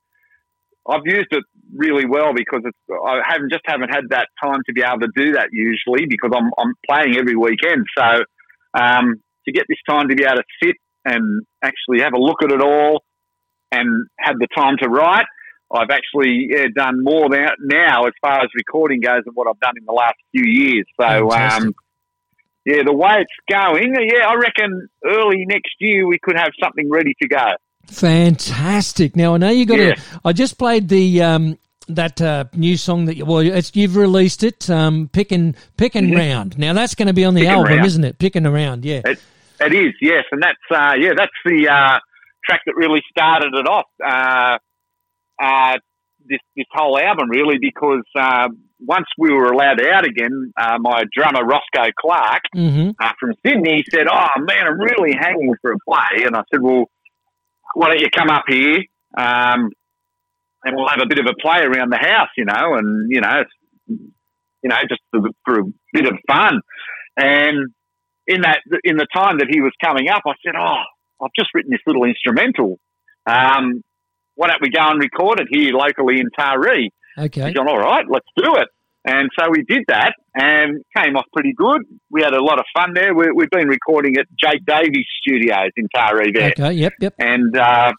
[0.88, 1.44] I've used it
[1.76, 5.11] really well because it's I haven't just haven't had that time to be able to
[5.15, 7.85] do that usually because I'm I'm playing every weekend.
[7.98, 8.23] So
[8.73, 10.76] um, to get this time to be able to sit
[11.06, 13.03] and actually have a look at it all
[13.72, 15.26] and have the time to write,
[15.72, 19.60] I've actually yeah, done more now, now as far as recording goes than what I've
[19.60, 20.85] done in the last few years.
[20.99, 21.73] So um,
[22.65, 26.89] yeah, the way it's going, yeah, I reckon early next year we could have something
[26.89, 27.53] ready to go.
[27.89, 29.15] Fantastic.
[29.15, 29.95] Now I know you got Yeah.
[30.23, 30.27] a.
[30.30, 31.57] I just played the um,
[31.88, 34.69] that uh, new song that you, well, it's, you've released it.
[34.69, 36.57] Um, picking and pick and round.
[36.57, 37.85] Now that's going to be on the album, Round.
[37.85, 38.19] isn't it?
[38.19, 38.84] Picking around.
[38.85, 39.01] Yeah.
[39.05, 39.19] It,
[39.59, 41.99] it is, yes, and that's uh, yeah, that's the uh,
[42.45, 43.85] track that really started it off.
[44.05, 44.57] Uh,
[45.41, 45.77] uh,
[46.27, 48.49] this this whole album really because uh,
[48.81, 52.89] once we were allowed out again, uh, my drummer Roscoe Clark Mm-hmm.
[52.99, 56.61] uh, from Sydney said, "Oh man, I'm really hanging for a play," and I said,
[56.61, 56.85] "Well,
[57.78, 58.80] why don't you come up here?"
[59.18, 59.70] Um,
[60.64, 63.22] and we'll have a bit of a play around the house, you know, and you
[63.22, 63.44] know,
[63.88, 65.64] you know, just for, for a
[65.94, 66.62] bit of fun.
[67.16, 67.74] And
[68.26, 70.84] in that, in the time that he was coming up, I said, "Oh,
[71.24, 72.80] I've just written this little instrumental.
[73.26, 73.84] Um,
[74.36, 77.45] why don't we go and record it here locally in Taree?" Okay.
[77.45, 78.68] He's gone, "All right, let's do it."
[79.07, 81.84] And so we did that, and came off pretty good.
[82.11, 83.15] We had a lot of fun there.
[83.15, 86.73] We, we've been recording at Jake Davies Studios in Taree there Okay.
[86.73, 86.93] Yep.
[86.99, 87.13] Yep.
[87.17, 87.93] and uh,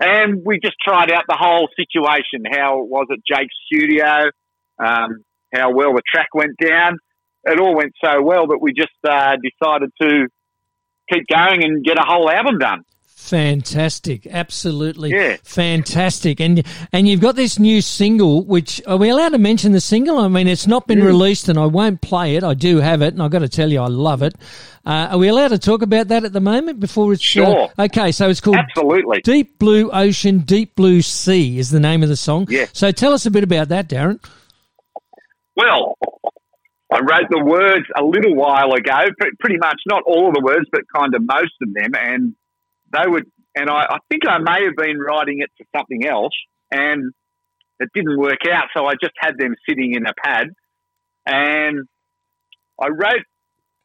[0.00, 2.46] and we just tried out the whole situation.
[2.50, 4.30] How it was at Jake's studio?
[4.78, 5.22] Um,
[5.54, 6.96] how well the track went down?
[7.44, 10.28] It all went so well that we just uh, decided to
[11.12, 12.84] keep going and get a whole album done.
[13.24, 15.36] Fantastic, absolutely Yeah.
[15.44, 18.44] fantastic, and and you've got this new single.
[18.44, 20.18] Which are we allowed to mention the single?
[20.18, 21.06] I mean, it's not been Mm.
[21.06, 22.44] released, and I won't play it.
[22.44, 24.34] I do have it, and I've got to tell you, I love it.
[24.84, 27.70] Uh, are we allowed to talk about that at the moment before it's uh, Sure.
[27.78, 29.22] okay, so it's called Absolutely.
[29.24, 32.46] Deep Blue Ocean, Deep Blue Sea is the name of the song.
[32.50, 32.66] Yeah.
[32.74, 34.22] So tell us a bit about that, Darren.
[35.56, 35.96] Well,
[36.92, 38.98] I wrote the words a little while ago,
[39.40, 42.34] pretty much not all of the words, but kind of most of them, and
[42.94, 43.30] they would.
[43.56, 46.32] And I, I think I may have been writing it for something else,
[46.70, 47.12] and
[47.78, 48.64] it didn't work out.
[48.76, 50.48] So I just had them sitting in a pad,
[51.26, 51.86] and
[52.80, 53.24] I wrote.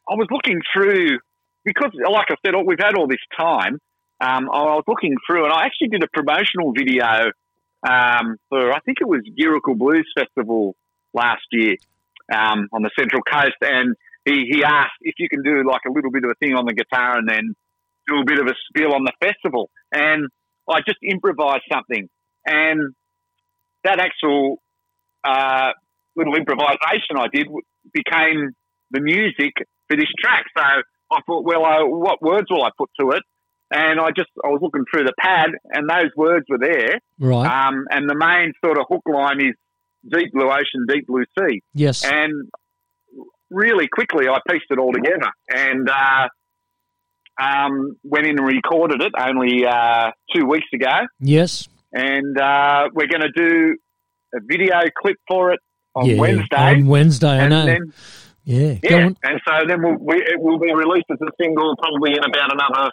[0.08, 1.18] I was looking through
[1.64, 3.78] because, like I said, we've had all this time.
[4.20, 7.30] Um, I was looking through, and I actually did a promotional video
[7.88, 10.74] um, for I think it was Giracle Blues Festival
[11.14, 11.76] last year
[12.32, 15.92] um, on the Central Coast, and he, he asked if you can do like a
[15.92, 17.54] little bit of a thing on the guitar and then
[18.06, 20.28] do a bit of a spiel on the festival, and
[20.68, 22.08] I just improvised something,
[22.46, 22.94] and
[23.84, 24.58] that actual
[25.24, 25.70] uh,
[26.16, 27.46] little improvisation I did
[27.92, 28.50] became
[28.90, 29.52] the music
[29.88, 30.44] for this track.
[30.56, 33.22] So I thought, well, I, what words will I put to it?
[33.72, 36.98] And I just I was looking through the pad, and those words were there.
[37.20, 37.46] Right.
[37.46, 39.54] Um, and the main sort of hook line is
[40.08, 41.62] deep blue ocean, deep blue sea.
[41.74, 42.04] yes.
[42.04, 42.50] And
[43.50, 46.28] really quickly, I pieced it all together and uh,
[47.40, 51.06] um, went in and recorded it only uh, two weeks ago.
[51.20, 51.68] yes.
[51.92, 53.76] And uh, we're going to do
[54.34, 55.60] a video clip for it
[55.94, 56.16] on yeah.
[56.18, 56.56] Wednesday.
[56.56, 57.66] On Wednesday, I know.
[57.66, 57.92] then,
[58.44, 58.78] yeah.
[58.82, 62.18] Yeah, and so then we'll, we, it will be released as a single probably in
[62.18, 62.90] about another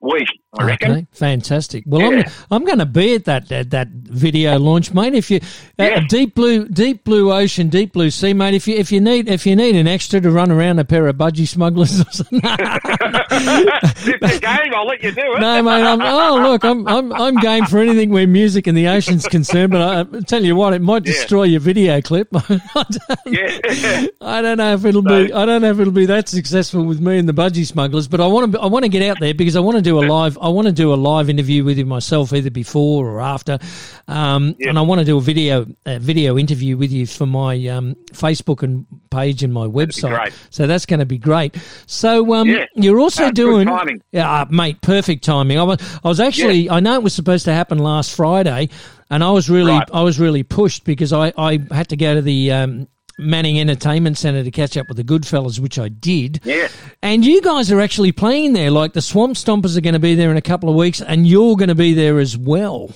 [0.00, 0.28] week,
[0.58, 0.90] I reckon.
[0.92, 1.84] Okay, fantastic.
[1.86, 2.22] Well, Yeah.
[2.50, 5.14] I'm I'm going to be at that, that that video launch, mate.
[5.14, 5.40] If you
[5.78, 8.54] uh, deep blue, deep blue ocean, deep blue sea, mate.
[8.54, 11.06] If you if you need if you need an extra to run around a pair
[11.06, 12.40] of budgie smugglers, or something.
[12.42, 15.40] if the game, I'll let you do it.
[15.40, 15.82] no, mate.
[15.82, 19.72] I'm, oh, look, I'm I'm I'm game for anything where music and the ocean's concerned.
[19.72, 21.12] But I, I tell you what, it might Yeah.
[21.12, 22.28] destroy your video clip.
[22.34, 22.40] I
[22.74, 24.06] don't- Yeah.
[24.20, 25.32] I don't know if it'll be.
[25.32, 28.08] I don't know if it'll be that successful with me and the budgie smugglers.
[28.08, 28.60] But I want to.
[28.60, 30.38] I want to get out there because I want to do a live.
[30.46, 33.58] I want to do a live interview with you myself, either before or after.
[34.08, 34.68] Um, Yeah.
[34.70, 37.96] And I want to do a video a video interview with you for my um,
[38.12, 40.16] Facebook and page and my website.
[40.16, 40.32] great.
[40.50, 41.56] So that's going to be great.
[41.86, 42.66] So um, Yeah.
[42.76, 43.66] you're also Uh, doing.
[43.66, 44.00] timing.
[44.12, 45.58] Yeah, uh, mate, perfect timing.
[45.58, 48.68] I was, I was actually, I know it was supposed to happen last Friday,
[49.10, 49.88] and I was really, Right.
[49.92, 54.18] I was really pushed because I, I had to go to the um, Manning Entertainment
[54.18, 56.40] Centre to catch up with the Goodfellas, which I did.
[56.44, 56.68] Yeah.
[57.02, 58.70] And you guys are actually playing there.
[58.70, 61.26] Like the Swamp Stompers are going to be there in a couple of weeks, and
[61.26, 62.90] you're going to be there as well.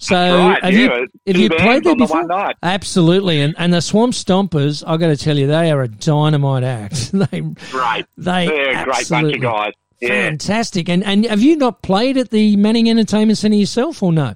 [0.00, 2.18] So right, have yeah, you have you played there the before?
[2.20, 2.54] one night.
[2.62, 6.62] Absolutely, and and the Swamp Stompers, I got to tell you, they are a dynamite
[6.62, 7.10] act.
[7.12, 7.40] they
[7.72, 8.06] Great.
[8.16, 9.72] they They're a great bunch of guys.
[10.00, 10.08] Yeah.
[10.28, 10.88] Fantastic.
[10.88, 14.34] And and have you not played at the Manning Entertainment Centre yourself or no?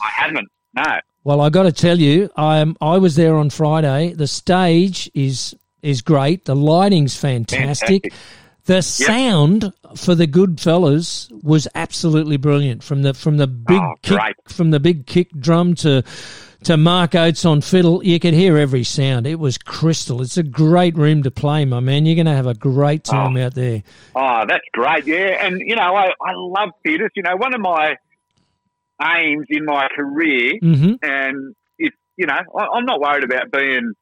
[0.00, 0.48] I haven't.
[0.76, 1.00] No.
[1.24, 2.76] Well, I got to tell you, I am.
[2.80, 4.12] I was there on Friday.
[4.12, 6.44] The stage is is great.
[6.44, 8.04] The lighting's fantastic.
[8.04, 8.12] Fantastic.
[8.64, 12.82] The sound for the good fellas was absolutely brilliant.
[12.82, 14.34] From the from the big Oh, kick great.
[14.48, 16.04] from the big kick drum to
[16.64, 19.26] to Mark Oates on fiddle, you could hear every sound.
[19.26, 20.22] It was crystal.
[20.22, 22.06] It's a great room to play, my man.
[22.06, 23.12] You're going to have a great oh.
[23.12, 23.82] time out there.
[24.14, 25.04] Oh, that's great.
[25.04, 25.44] Yeah.
[25.44, 27.10] And, you know, I, I love theatres.
[27.16, 27.96] You know, one of my
[29.02, 33.92] aims in my career, hmm and if, you know, I, I'm not worried about being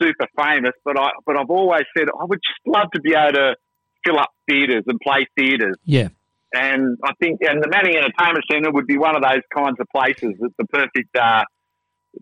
[0.00, 3.32] super famous, but I, but I've always said I would just love to be able
[3.32, 3.56] to
[4.04, 5.76] fill up theatres and play theatres.
[5.84, 6.08] Yeah.
[6.54, 9.86] And I think, and the Manning Entertainment Centre would be one of those kinds of
[9.94, 10.34] places.
[10.40, 11.44] It's the perfect uh,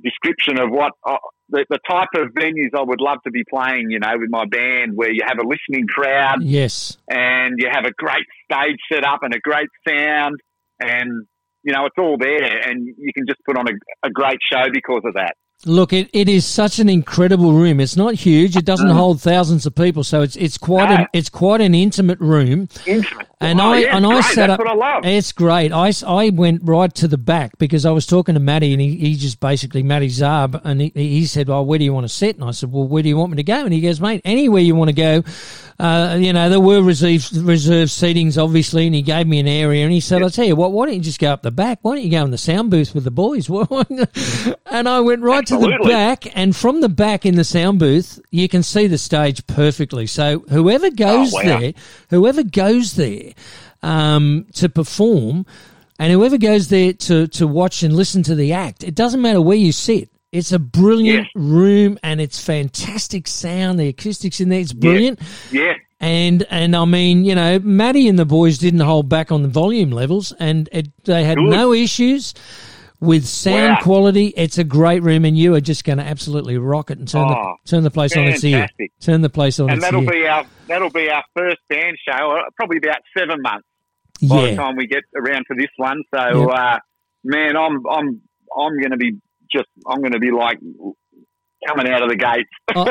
[0.02, 1.18] description of what uh,
[1.50, 3.90] the, the type of venues I would love to be playing.
[3.90, 6.96] You know, with my band, where you have a listening crowd Yes.
[7.08, 10.40] and you have a great stage set up and a great sound,
[10.80, 11.26] and
[11.64, 14.64] you know it's all there, and you can just put on a, a great show
[14.72, 15.34] because of that.
[15.66, 17.80] Look, it, it is such an incredible room.
[17.80, 18.56] It's not huge.
[18.56, 20.96] It doesn't hold thousands of people, so it's it's quite No.
[20.96, 22.68] an it's quite an intimate room.
[22.86, 23.26] Intimate.
[23.40, 24.24] And Oh, I yeah, and I great.
[24.24, 24.58] sat That's up.
[24.60, 25.04] what I love.
[25.04, 25.70] It's great.
[25.72, 28.96] I, I went right to the back because I was talking to Matty and he,
[28.96, 32.08] he just basically Matty Zarb and he, he said, "Well, where do you want to
[32.14, 34.00] sit?" And I said, "Well, where do you want me to go?" And he goes,
[34.00, 35.22] "Mate, anywhere you want to go."
[35.78, 39.82] Uh, you know, there were reserved reserved seatings, obviously, and he gave me an area.
[39.84, 40.72] And he said, "I'll tell you what.
[40.72, 41.80] Why don't you just go up the back?
[41.82, 43.48] Why don't you go in the sound booth with the boys?"
[44.66, 48.20] and I went right to the back, and from the back in the sound booth,
[48.30, 50.06] you can see the stage perfectly.
[50.06, 51.58] So whoever goes Oh, wow.
[51.60, 51.72] there,
[52.10, 53.32] whoever goes there
[53.82, 55.46] um, to perform,
[55.98, 59.40] and whoever goes there to to watch and listen to the act, it doesn't matter
[59.40, 60.08] where you sit.
[60.32, 61.30] It's a brilliant Yes.
[61.36, 63.78] room, and it's fantastic sound.
[63.78, 65.20] The acoustics in there, it's brilliant.
[65.52, 69.42] Yeah, And and I mean, you know, Matty and the boys didn't hold back on
[69.42, 71.50] the volume levels, and it, they had Good.
[71.50, 72.34] no issues
[73.04, 73.78] with sound Wow.
[73.82, 74.32] quality.
[74.36, 77.22] It's a great room, and you are just going to absolutely rock it and turn
[77.28, 78.66] Oh, the turn the place on its ear.
[79.00, 80.10] Turn the place on and its that'll ear.
[80.10, 82.32] be our that'll be our first band show.
[82.32, 83.66] uh, Probably about seven months
[84.22, 86.02] by the time we get around to this one.
[86.14, 86.78] So, uh,
[87.24, 88.20] man, I'm I'm
[88.56, 89.12] I'm going to be
[89.52, 90.58] just I'm going to be like
[91.66, 92.46] coming out of the gate.
[92.74, 92.86] Oh,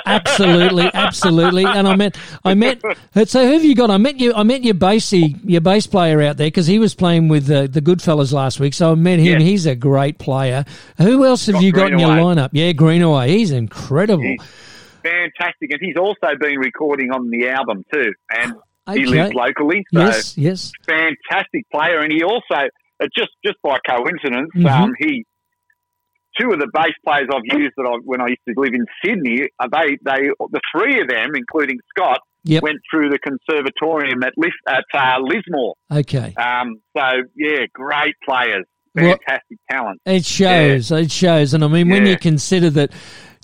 [0.06, 1.64] absolutely, absolutely.
[1.64, 2.80] And I met, I met.
[3.26, 3.90] So who have you got?
[3.90, 4.32] I met you.
[4.34, 7.66] I met your bassy, your bass player out there because he was playing with uh,
[7.66, 8.74] the Goodfellas last week.
[8.74, 9.40] So I met him.
[9.40, 9.46] Yeah.
[9.46, 10.64] He's a great player.
[10.98, 12.50] Who else have Got you got in your lineup?
[12.52, 13.28] Yeah, Greenaway.
[13.30, 14.22] He's incredible.
[14.24, 14.40] He's
[15.02, 18.12] fantastic, and he's also been recording on the album too.
[18.30, 18.54] And
[18.94, 20.72] he lives locally, so Yes, yes.
[20.86, 22.00] fantastic player.
[22.00, 22.54] And he also
[23.00, 24.70] uh, just just by coincidence, Mhm.
[24.70, 25.24] um, he
[26.40, 28.86] two of the bass players I've used that I, when I used to live in
[29.04, 32.62] Sydney, uh, they they the three of them, including Scott, Yep.
[32.62, 35.74] went through the conservatorium at Lis, at uh, Lismore.
[35.92, 36.34] Okay.
[36.36, 37.02] Um, so
[37.36, 40.00] yeah, great players, Well- fantastic talent.
[40.06, 40.90] It shows.
[40.92, 41.52] It shows.
[41.52, 42.92] And I mean, when you consider that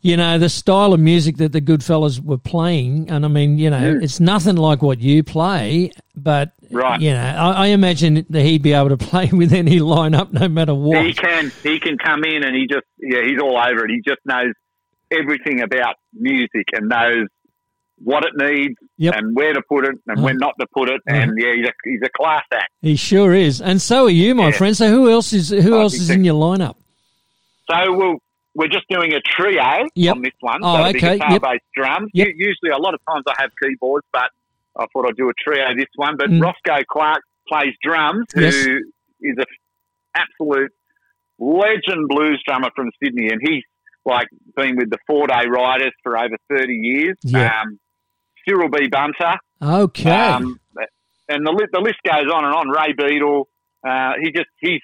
[0.05, 3.57] you know, the style of music that the good Goodfellas were playing, and I mean,
[3.57, 7.01] you know, it's nothing like what you play, but Right.
[7.01, 10.47] you know, I, I imagine that he'd be able to play with any lineup, no
[10.47, 11.07] matter what.
[11.07, 13.91] He can he can come in and he just yeah he's all over it.
[13.91, 14.53] He just knows
[15.11, 17.27] everything about music and knows
[18.03, 19.15] what it needs Yep.
[19.17, 20.25] and where to put it and Uh-huh.
[20.25, 21.01] when not to put it.
[21.07, 22.69] And yeah, he's a, he's a class act.
[22.83, 24.59] He sure is, and so are you, my Yeah.
[24.59, 24.77] friend.
[24.77, 26.75] So who else is who I else is in your lineup?
[27.71, 28.17] So we'll,
[28.55, 30.17] we're just doing a trio Yep.
[30.17, 30.61] on this one.
[30.63, 31.17] Oh, so okay.
[31.17, 31.21] Yep.
[31.29, 32.11] guitar-based drums.
[32.15, 32.29] Yep.
[32.37, 34.31] Usually, a lot of times I have keyboards, but
[34.79, 36.17] I thought I'd do a trio this one.
[36.17, 36.41] But Mm.
[36.43, 38.55] Roscoe Clark plays drums, Yes.
[38.65, 38.79] who
[39.21, 39.45] is an
[40.15, 40.73] absolute
[41.39, 43.65] legend blues drummer from Sydney, and he's
[44.05, 47.17] like been with the Foreday Riders for over thirty years.
[47.23, 47.63] Yeah.
[47.63, 47.79] Um,
[48.47, 48.89] Cyril B.
[48.89, 50.61] Bunter, Okay, um,
[51.31, 52.69] and the li- the list goes on and on.
[52.69, 53.49] Ray Beadle,
[53.83, 54.83] uh, he just he's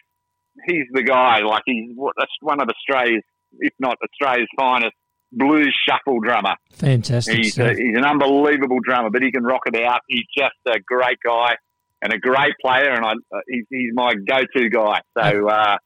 [0.67, 1.41] he's the guy.
[1.41, 1.95] Like he's
[2.41, 3.23] one of Australia's,
[3.59, 4.95] if not Australia's finest
[5.33, 6.55] blues shuffle drummer.
[6.73, 7.37] fantastic.
[7.37, 10.01] He's a, he's an unbelievable drummer, but he can rock it out.
[10.09, 11.57] He's just a great guy
[12.03, 15.01] and a great player, and I uh, he's, he's my go-to guy.
[15.17, 15.77] So uh,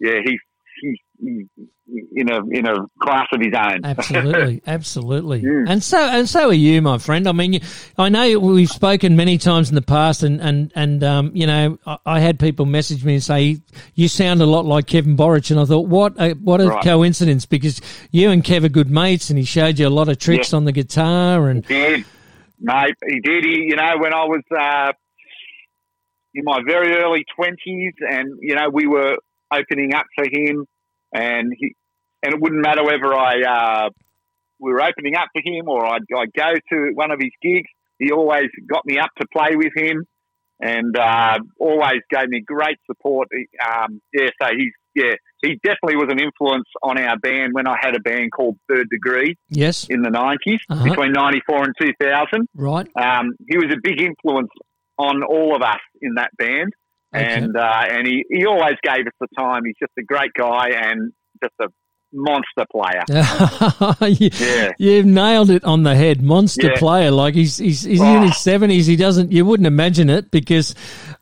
[0.00, 0.40] yeah, he's
[0.80, 3.84] he's he's in a in a class of his own.
[3.84, 5.64] Absolutely, absolutely, Yeah.
[5.68, 7.26] and so and so are you, my friend.
[7.28, 7.60] I mean, you,
[7.98, 11.78] I know we've spoken many times in the past, and and and um, you know,
[11.86, 13.58] I, I had people message me and say
[13.94, 16.82] you sound a lot like Kevin Borich, and I thought, what a what a Right.
[16.84, 17.80] coincidence, because
[18.10, 20.56] you and Kev are good mates, and he showed you a lot of tricks Yeah.
[20.56, 22.04] on the guitar, and did,
[22.60, 22.94] mate.
[23.06, 23.44] He did.
[23.44, 24.92] He, you know, when I was uh,
[26.34, 29.16] in my very early twenties, and you know, we were
[29.52, 30.66] opening up for him,
[31.14, 31.74] and he,
[32.22, 33.42] and it wouldn't matter whether I
[33.86, 33.90] uh,
[34.58, 37.70] we were opening up for him or I'd, I'd go to one of his gigs.
[37.98, 40.04] He always got me up to play with him,
[40.60, 43.28] and uh, always gave me great support.
[43.64, 47.76] Um, yeah, so he's yeah, he definitely was an influence on our band when I
[47.80, 50.84] had a band called Third Degree yes, in the 90s, Uh-huh.
[50.84, 52.48] between 94 and 2000.
[52.54, 54.50] right, Um, he was a big influence
[54.96, 56.72] on all of us in that band.
[57.14, 57.24] Okay.
[57.24, 59.62] And uh, and he, he always gave us the time.
[59.64, 61.12] He's just a great guy and
[61.42, 61.68] just a
[62.14, 63.02] monster player.
[64.20, 64.70] You- Yeah.
[64.78, 66.22] You've nailed it on the head.
[66.22, 66.78] Monster Yeah.
[66.78, 67.10] player.
[67.10, 68.22] Like he's he's, he's in Oh.
[68.22, 68.86] his seventies.
[68.86, 69.32] He doesn't.
[69.32, 70.74] You wouldn't imagine it because,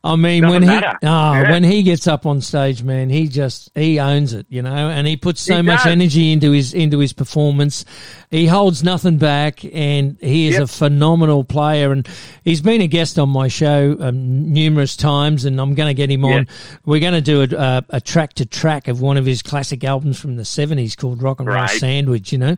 [0.03, 0.97] I mean, Doesn't when he matter.
[1.03, 1.51] ah Yeah.
[1.51, 5.07] when he gets up on stage, man, he just he owns it, you know, and
[5.07, 7.85] he puts so He much energy into his into his performance.
[8.29, 10.63] He holds nothing back, and he is Yep.
[10.63, 11.91] a phenomenal player.
[11.91, 12.07] And
[12.43, 16.09] he's been a guest on my show um, numerous times, and I'm going to get
[16.09, 16.47] him on.
[16.85, 20.19] We're going to do a, a, track to track of one of his classic albums
[20.19, 20.45] from the
[20.85, 21.69] '70s called Rock and Roll Right.
[21.79, 22.31] Sandwich.
[22.31, 22.55] You know,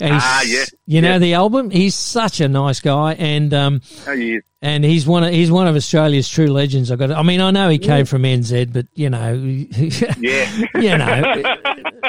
[0.00, 0.64] And Ah, yeah.
[0.86, 1.18] You know Yeah.
[1.18, 1.70] the album.
[1.70, 5.66] He's such a nice guy, and um, Oh, he and he's one of he's one
[5.68, 6.90] of Australia's true legends.
[6.90, 7.10] I got.
[7.12, 9.32] I mean, I know he came from NZ, but you know,
[10.18, 10.50] Yeah.
[10.80, 11.54] you know,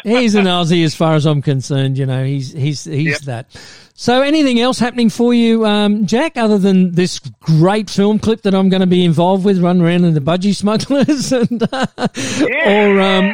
[0.04, 1.98] he's an Aussie as far as I'm concerned.
[1.98, 3.22] You know, he's he's he's Yep.
[3.22, 3.62] that.
[3.94, 8.56] So, anything else happening for you, um, Jack, other than this great film clip that
[8.56, 11.86] I'm going to be involved with, run around in the budgie smugglers, and uh,
[12.16, 12.86] Yeah.
[12.88, 13.34] or um,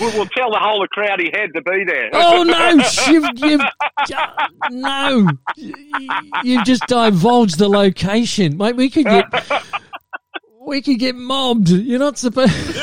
[0.00, 2.10] we'll, we'll tell the whole of Crowdy Head to be there.
[2.12, 2.70] oh no,
[3.12, 3.57] you've,
[4.70, 8.76] no, you've just divulged the location, mate.
[8.76, 9.24] We could get.
[10.60, 11.70] We could get mobbed.
[11.70, 12.52] You're not supposed.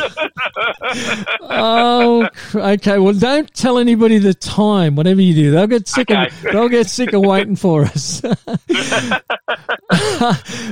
[1.41, 2.97] oh, okay.
[2.97, 4.95] Well, don't tell anybody the time.
[4.95, 6.09] Whatever you do, they'll get sick.
[6.09, 8.23] Of, they'll get sick of waiting for us.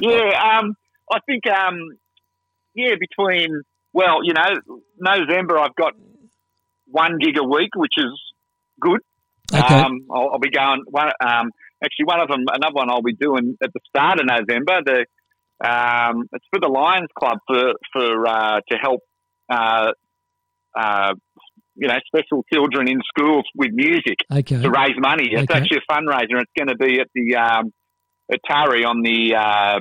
[0.01, 0.75] Yeah, um,
[1.11, 1.97] I think, um,
[2.75, 3.61] yeah, between,
[3.93, 5.93] well, you know, November I've got
[6.87, 8.19] one gig a week, which is
[8.81, 8.99] good.
[9.51, 9.75] Okay.
[9.75, 11.49] Um, I'll, I'll be going, one, um,
[11.83, 14.81] actually, one of them, another one I'll be doing at the start of November.
[14.85, 15.05] The
[15.67, 19.01] um, It's for the Lions Club for, for uh, to help,
[19.49, 19.91] uh,
[20.77, 21.13] uh,
[21.75, 24.61] you know, special children in schools with music okay.
[24.61, 25.29] to raise money.
[25.31, 25.59] It's Okay.
[25.59, 26.41] actually a fundraiser.
[26.41, 27.71] It's going to be at the um,
[28.31, 29.79] at Taree on the uh,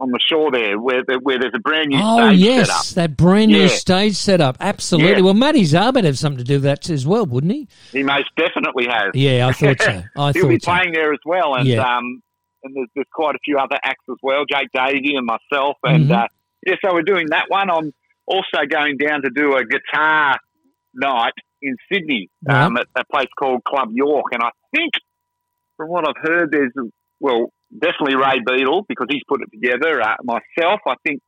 [0.00, 2.76] on the shore there, where the, where there's a brand new Oh stage yes, set
[2.76, 2.86] up.
[2.94, 3.66] that brand new Yeah.
[3.68, 4.56] stage setup.
[4.58, 5.12] Absolutely.
[5.12, 5.20] Yeah.
[5.20, 7.68] Well, Matty Zarb would have something to do with that as well, wouldn't he?
[7.92, 9.10] He most definitely has.
[9.14, 10.02] Yeah, I thought so.
[10.16, 10.70] I He'll be so.
[10.72, 11.80] playing there as well, and Yeah.
[11.82, 12.22] um,
[12.64, 16.06] and there's, there's quite a few other acts as well, Jake Davey and myself, and
[16.08, 16.24] Mhm.
[16.24, 16.28] uh,
[16.66, 17.70] yeah, so we're doing that one.
[17.70, 17.92] I'm
[18.26, 20.38] also going down to do a guitar
[20.94, 21.32] night
[21.62, 24.92] in Sydney um, at a place called Club York, and I think
[25.76, 26.72] from what I've heard, there's
[27.20, 30.00] well definitely Ray Beadle because he's put it together.
[30.02, 31.20] Uh, myself, I think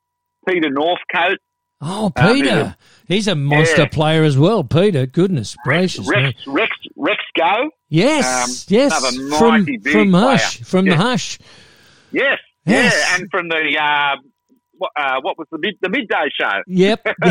[0.49, 1.39] Peter Northcote,
[1.85, 2.77] Oh, Uh, Peter.
[3.09, 3.89] He's a monster Yeah.
[3.89, 5.05] player as well, Peter.
[5.05, 6.09] Goodness gracious.
[6.09, 6.15] me.
[6.27, 8.93] Rex, Rex, Rex Goh, Yes, Um, yes.
[9.19, 10.23] another From, mighty big from player.
[10.31, 10.61] Hush.
[10.61, 11.39] From the Hush.
[12.13, 12.95] yes, Yes.
[12.95, 14.17] yeah, and from the uh,
[14.79, 16.63] what, uh, what was the mid the midday show?
[16.69, 17.05] Yep.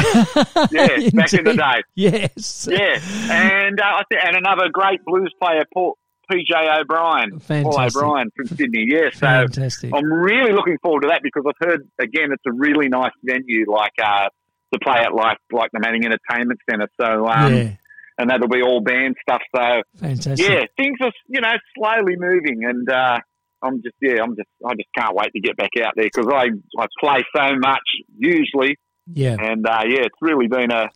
[0.72, 1.82] Yeah, back in the day.
[1.96, 2.68] Yes.
[2.70, 3.00] Yeah,
[3.32, 5.98] and uh, and another great blues player, Paul
[6.32, 8.86] PJ O'Brien, Paul O'Brien from Sydney.
[8.88, 9.92] Yeah, so Fantastic.
[9.94, 13.70] I'm really looking forward to that because I've heard again it's a really nice venue,
[13.72, 14.30] like uh,
[14.74, 16.90] to play at like like the Manning Entertainment Centre.
[17.00, 17.72] So um, yeah.
[18.18, 19.42] and that'll be all band stuff.
[19.56, 20.48] So Fantastic.
[20.48, 23.20] yeah, things are you know slowly moving, and uh,
[23.62, 26.28] I'm just yeah, I'm just I just can't wait to get back out there because
[26.32, 26.48] I
[26.80, 27.84] I play so much
[28.18, 28.78] usually,
[29.14, 29.36] Yeah.
[29.40, 30.88] and uh, yeah, it's really been a,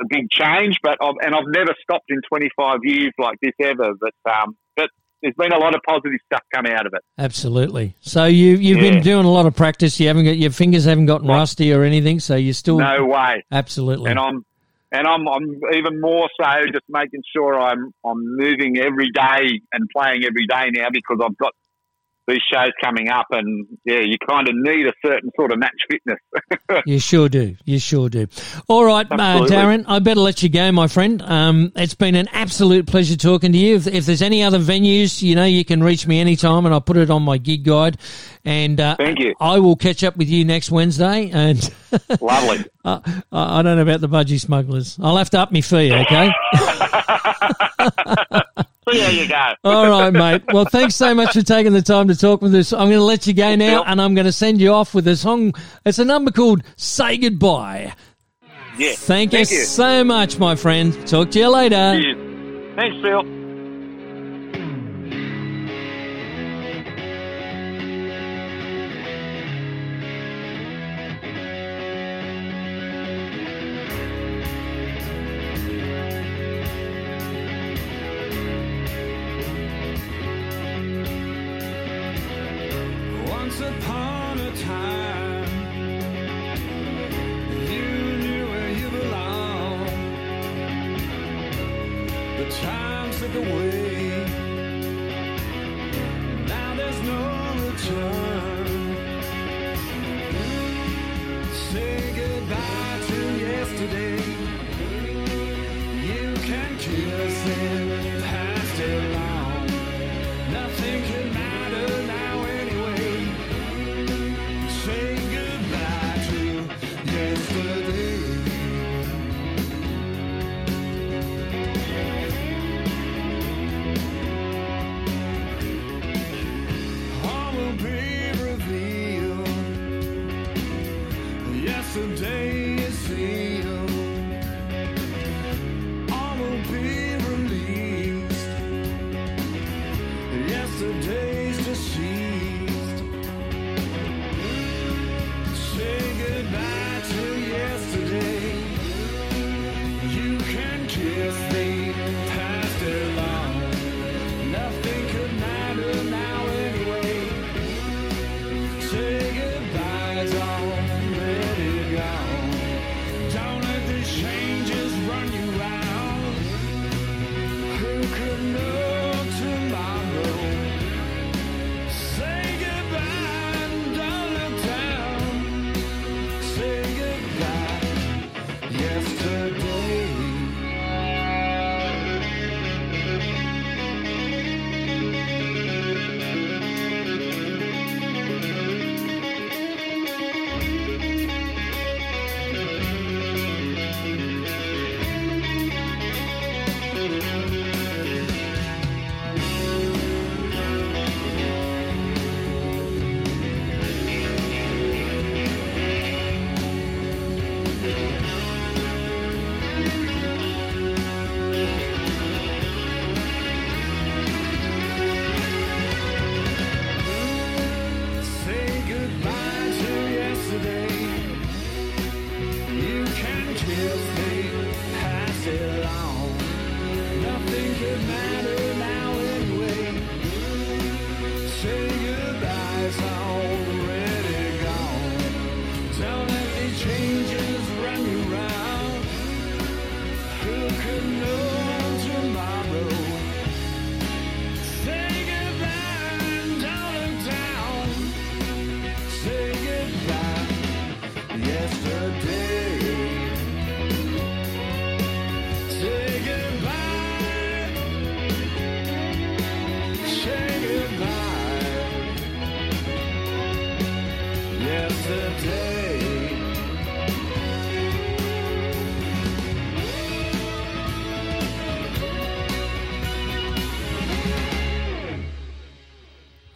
[0.00, 0.78] a big change.
[0.82, 3.92] But I've, and I've never stopped in 25 years like this ever.
[4.00, 4.90] But um, but
[5.22, 7.02] there's been a lot of positive stuff come out of it.
[7.18, 7.94] Absolutely.
[8.00, 8.90] So you you've Yeah.
[8.90, 9.98] been doing a lot of practice.
[10.00, 12.20] You haven't got your fingers haven't gotten rusty or anything.
[12.20, 13.44] So you're still No way.
[13.52, 14.10] absolutely.
[14.10, 14.44] And I'm
[14.90, 19.88] and I'm I'm even more so just making sure I'm I'm moving every day and
[19.96, 21.52] playing every day now because I've got
[22.32, 25.80] these shows coming up and yeah, you kind of need a certain sort of match
[25.90, 26.18] fitness.
[26.86, 27.54] You sure do.
[27.66, 28.28] You sure do.
[28.66, 31.20] All right, uh, Darren, I better let you go, my friend.
[31.20, 33.76] Um, it's been an absolute pleasure talking to you.
[33.76, 36.80] If, if there's any other venues, you know, you can reach me anytime and I'll
[36.80, 37.98] put it on my gig guide.
[38.44, 39.34] And uh, Thank you.
[39.38, 41.30] I will catch up with you next Wednesday.
[41.30, 41.58] And
[42.20, 42.64] Lovely.
[42.84, 43.00] uh,
[43.30, 44.98] I I don't know about the budgie smugglers.
[45.00, 46.32] I'll have to up my fee, okay?
[48.84, 49.54] So there you go.
[49.64, 50.42] All right, mate.
[50.52, 52.72] Well, thanks so much for taking the time to talk with us.
[52.72, 55.06] I'm going to let you go now, and I'm going to send you off with
[55.06, 55.54] a song.
[55.84, 57.94] It's a number called "Say Goodbye."
[58.78, 58.94] Yeah.
[58.94, 59.64] Thank, you, Thank you.
[59.64, 61.06] so much, my friend.
[61.06, 62.00] Talk to you later.
[62.00, 62.74] Cheers.
[62.74, 63.41] Thanks, Phil.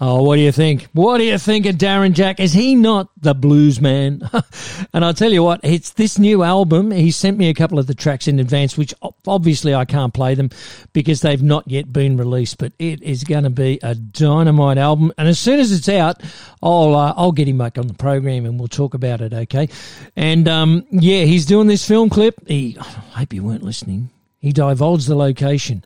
[0.08, 0.84] Oh, what do you think?
[0.92, 2.38] What do you think of Darren Jack?
[2.38, 4.22] Is he not the blues man?
[4.94, 6.92] and I'll tell you what, it's this new album.
[6.92, 8.94] He sent me a couple of the tracks in advance, which
[9.26, 10.50] obviously I can't play them
[10.92, 12.58] because they've not yet been released.
[12.58, 16.22] But it is going to be a dynamite album, and as soon as it's out,
[16.62, 19.34] I'll uh, I'll get him back on the program and we'll talk about it.
[19.34, 19.68] Okay?
[20.14, 22.46] And um, yeah, he's doing this film clip.
[22.46, 22.84] He, I
[23.18, 24.10] hope you weren't listening.
[24.38, 25.84] He divulged the location.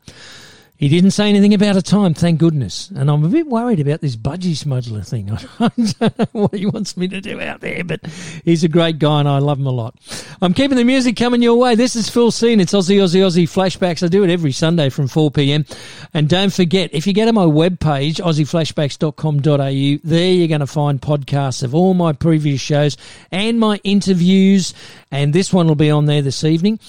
[0.81, 2.89] He didn't say anything about a time, thank goodness.
[2.95, 5.29] And I'm a bit worried about this budgie smuggler thing.
[5.59, 8.03] I don't know what he wants me to do out there, but
[8.43, 9.93] he's a great guy and I love him a lot.
[10.41, 11.75] I'm keeping the music coming your way.
[11.75, 12.59] This is Phil Scene.
[12.59, 14.03] It's Aussie, Aussie, Aussie flashbacks.
[14.03, 15.67] I do it every Sunday from 4 p.m.
[16.15, 20.99] And don't forget, if you go to my webpage, aussieflashbacks.com.au, there you're going to find
[20.99, 22.97] podcasts of all my previous shows
[23.29, 24.73] and my interviews.
[25.11, 26.79] And this one will be on there this evening.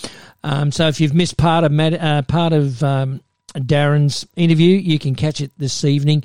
[0.43, 3.21] Um, so if you've missed part of uh, part of um,
[3.55, 6.25] Darren's interview, you can catch it this evening.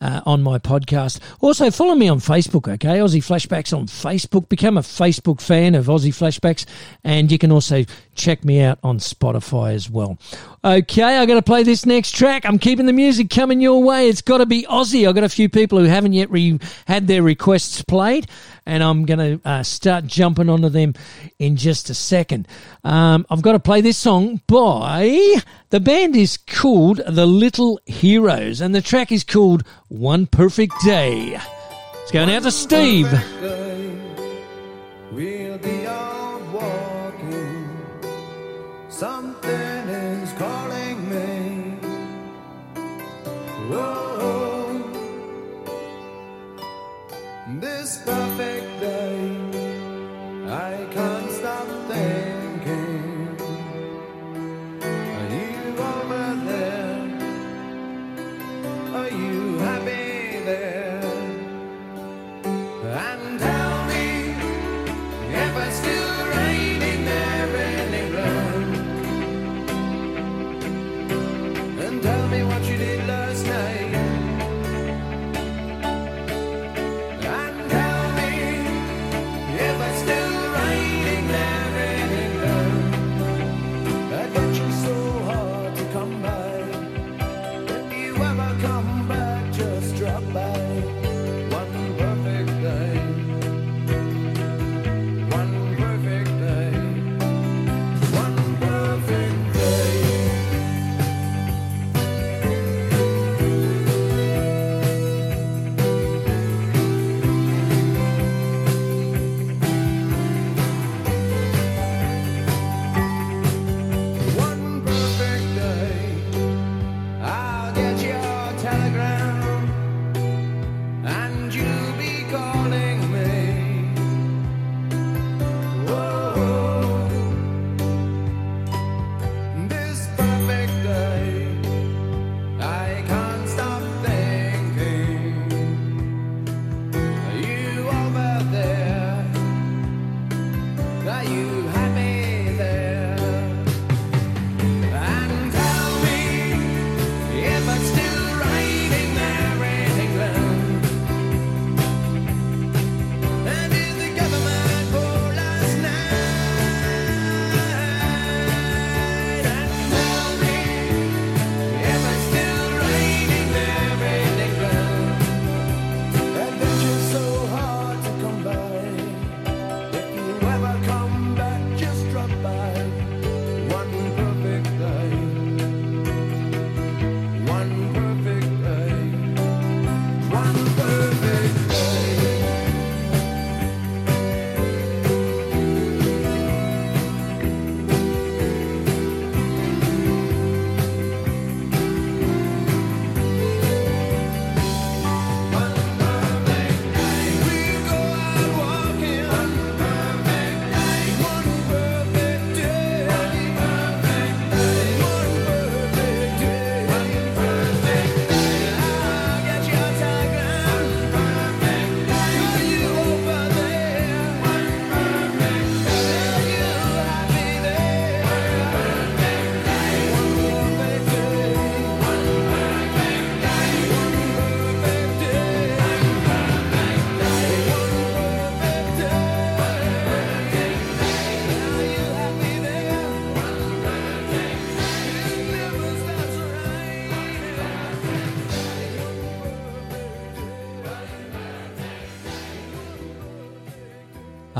[0.00, 1.18] Uh, on my podcast.
[1.40, 2.98] Also, follow me on Facebook, okay?
[2.98, 4.50] Aussie Flashbacks on Facebook.
[4.50, 6.66] Become a Facebook fan of Aussie Flashbacks,
[7.04, 7.84] and you can also
[8.14, 10.18] check me out on Spotify as well.
[10.64, 12.46] Okay, I got to play this next track.
[12.46, 14.08] I'm keeping the music coming your way.
[14.08, 15.06] It's got to be Aussie.
[15.06, 18.28] I've got a few people who haven't yet re- had their requests played,
[18.64, 20.94] and I'm going to uh, start jumping onto them
[21.38, 22.48] in just a second.
[22.82, 25.34] Um, I've got to play this song by
[25.68, 31.38] the band is called The Little Heroes, and the track is called One Perfect Day.
[32.00, 33.12] It's going out to Steve.
[47.84, 48.33] Perfect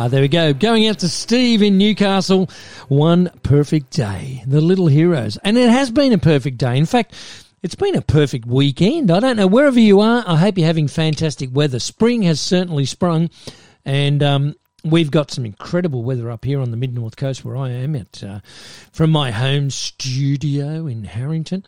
[0.05, 0.53] Uh, there we go.
[0.53, 2.51] Going out to Steve in Newcastle.
[2.89, 4.45] One perfect day.
[4.47, 5.39] The Little Heroes.
[5.39, 6.77] And it has been a perfect day.
[6.77, 7.15] In fact,
[7.63, 9.11] it's been a perfect weekend.
[9.11, 9.47] I don't know.
[9.47, 11.79] Wherever you are, I hope you're having fantastic weather.
[11.79, 13.31] Spring has certainly sprung.
[13.87, 17.57] And um, we've got some incredible weather up here on the mid north coast where
[17.57, 18.41] I am at uh,
[18.93, 21.65] from my home studio in Harrington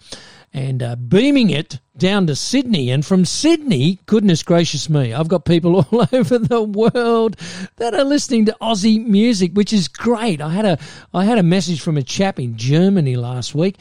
[0.57, 2.91] and uh, beaming it down to Sydney.
[2.91, 7.37] And from Sydney, goodness gracious me, I've got people all over the world
[7.77, 10.41] that are listening to Aussie music, which is great.
[10.41, 10.79] I had a
[11.13, 13.77] I had a message from a chap in Germany last week.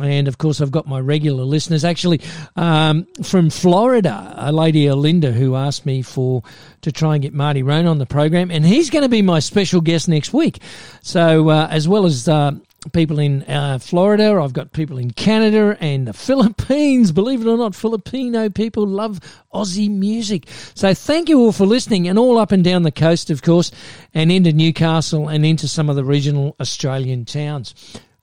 [0.00, 1.84] And of course, I've got my regular listeners.
[1.84, 2.20] Actually,
[2.56, 6.42] um, from Florida, a lady Alinda who asked me for
[6.82, 9.40] to try and get Marty Rhone on the program, and he's going to be my
[9.40, 10.60] special guest next week.
[11.02, 12.52] So, uh, as well as uh,
[12.92, 17.12] people in uh, Florida, I've got people in Canada and the Philippines.
[17.12, 19.20] Believe it or not, Filipino people love
[19.52, 20.48] Aussie music.
[20.74, 23.70] So, thank you all for listening, and all up and down the coast, of course,
[24.14, 27.74] and into Newcastle and into some of the regional Australian towns.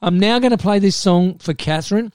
[0.01, 2.11] I'm now going to play this song for Catherine.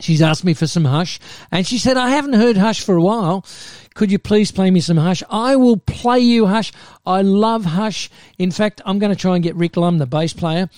[0.00, 1.20] She's asked me for some Hush,
[1.52, 3.46] and she said, I haven't heard Hush for a while.
[3.94, 5.22] Could you please play me some Hush?
[5.30, 6.72] I will play you Hush.
[7.06, 8.10] I love Hush.
[8.36, 10.68] In fact, I'm going to try and get Rick Lum, the bass player.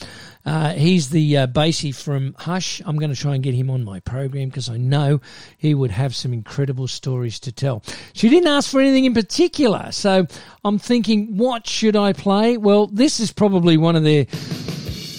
[0.45, 2.83] Uh, he's the uh, bassy from Hush.
[2.85, 5.21] I'm going to try and get him on my program because I know
[5.57, 7.83] he would have some incredible stories to tell.
[8.13, 10.27] She didn't ask for anything in particular, so
[10.63, 12.59] I'm thinking, what should I play?
[12.59, 14.27] Well, this is probably one of their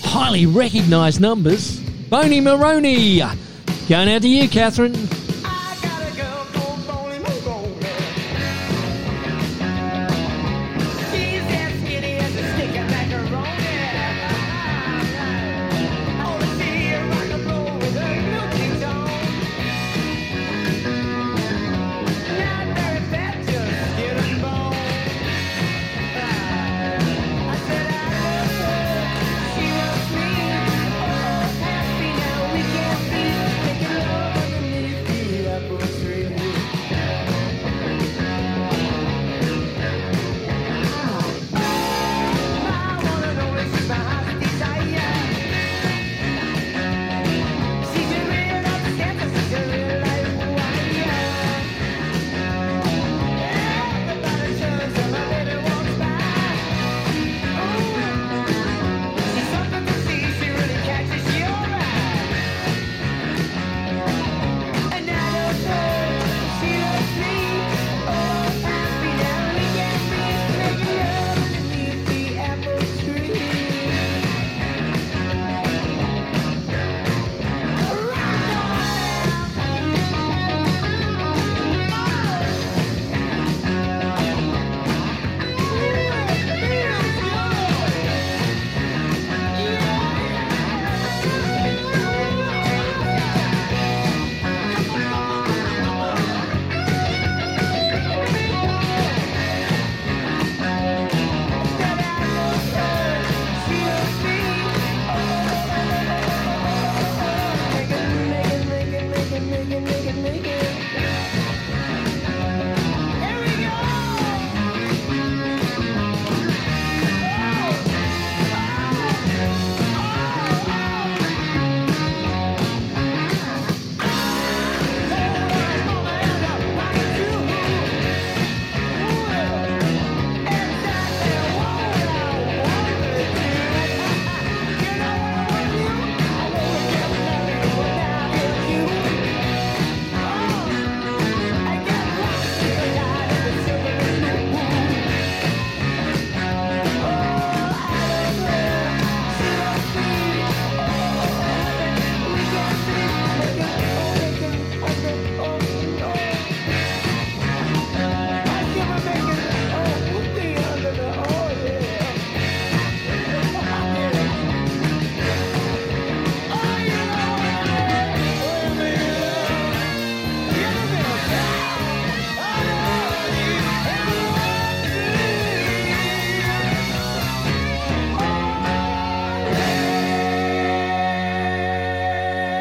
[0.03, 1.79] highly recognised numbers.
[2.09, 3.21] Boney Maroney.
[3.87, 5.26] Going out to you, Catherine.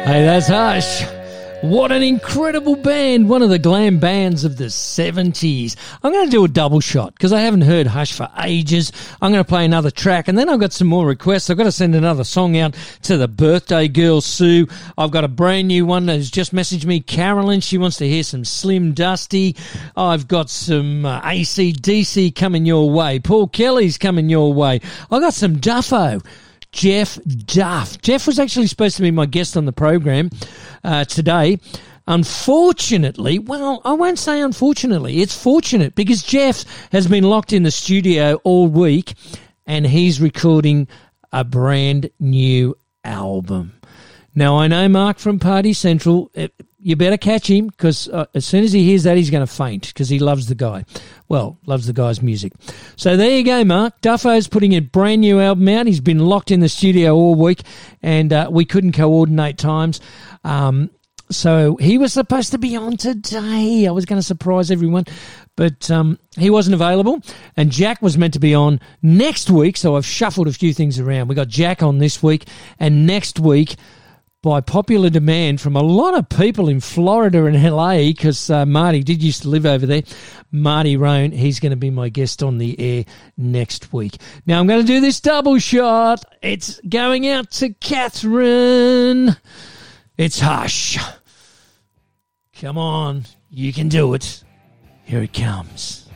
[0.07, 1.03] Hey, that's Hush.
[1.61, 3.27] What an incredible band.
[3.27, 5.75] One of the glam bands of the 70s.
[6.01, 8.93] I'm going to do a double shot because I haven't heard Hush for ages.
[9.21, 11.49] I'm going to play another track and then I've got some more requests.
[11.49, 14.67] I've got to send another song out to the birthday girl, Sue.
[14.97, 17.59] I've got a brand new one that has just messaged me, Carolyn.
[17.59, 19.57] She wants to hear some Slim Dusty.
[19.97, 23.19] I've got some uh, ACDC coming your way.
[23.19, 24.79] Paul Kelly's coming your way.
[25.11, 26.25] I've got some Duffo.
[26.71, 28.01] Jeff Duff.
[28.01, 30.29] Jeff was actually supposed to be my guest on the program
[30.83, 31.59] uh, today.
[32.07, 37.71] Unfortunately, well, I won't say unfortunately, it's fortunate because Jeff has been locked in the
[37.71, 39.13] studio all week
[39.65, 40.87] and he's recording
[41.33, 43.73] a brand new album.
[44.33, 46.31] Now, I know Mark from Party Central.
[46.79, 49.51] You better catch him because uh, as soon as he hears that, he's going to
[49.51, 50.85] faint because he loves the guy.
[51.27, 52.53] Well, loves the guy's music.
[52.95, 53.99] So there you go, Mark.
[54.01, 55.87] Duffo's putting a brand new album out.
[55.87, 57.61] He's been locked in the studio all week
[58.03, 59.99] and uh, we couldn't coordinate times.
[60.43, 60.91] Um,
[61.29, 63.85] so he was supposed to be on today.
[63.85, 65.05] I was going to surprise everyone,
[65.55, 67.21] but um, he wasn't available.
[67.57, 69.75] And Jack was meant to be on next week.
[69.77, 71.27] So I've shuffled a few things around.
[71.27, 72.47] We got Jack on this week,
[72.79, 73.75] and next week,
[74.47, 79.03] by popular demand from a lot of people in Florida and LA, because uh, Marty
[79.03, 80.03] did used to live over there.
[80.53, 83.03] Marty Rhone, he's going to be my guest on the air
[83.35, 84.15] next week.
[84.45, 86.23] Now I'm going to do this double shot.
[86.41, 89.35] It's going out to Catherine.
[90.17, 90.97] It's Hush.
[92.61, 94.45] Come on, you can do it.
[95.03, 96.06] Here it comes.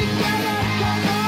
[0.00, 1.19] together,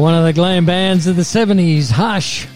[0.00, 2.48] One of the glam bands of the 70s, Hush.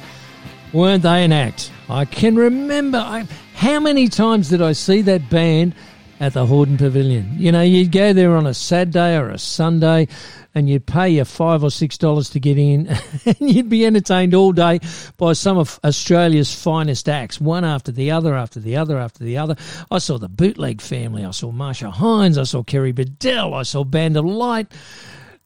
[0.72, 1.70] Weren't they an act?
[1.90, 2.96] I can remember.
[2.96, 5.74] I, how many times did I see that band
[6.20, 7.34] at the Hordern Pavilion?
[7.36, 10.08] You know, you'd go there on a Saturday or a Sunday
[10.54, 12.88] and you'd pay your five or six dollars to get in
[13.26, 14.80] and you'd be entertained all day
[15.18, 19.36] by some of Australia's finest acts, one after the other, after the other, after the
[19.36, 19.54] other.
[19.90, 23.84] I saw the Bootleg Family, I saw Marcia Hines, I saw Kerrie Biddell, I saw
[23.84, 24.72] Band of Light.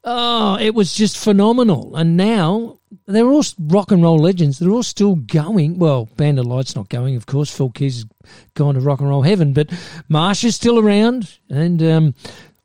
[0.04, 1.96] Oh, it was just phenomenal.
[1.96, 4.58] And now they're all rock and roll legends.
[4.58, 5.78] They're all still going.
[5.78, 7.54] Well, Band of Light's not going, of course.
[7.54, 8.06] Phil Keys has
[8.54, 9.70] gone to rock and roll heaven, but
[10.08, 12.14] Marsh is still around, and um,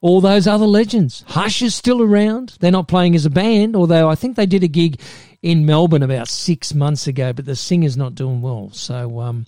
[0.01, 1.23] all those other legends.
[1.27, 2.57] Hush is still around.
[2.59, 4.99] They're not playing as a band, although I think they did a gig
[5.41, 8.69] in Melbourne about six months ago, but the singer's not doing well.
[8.73, 9.45] So um,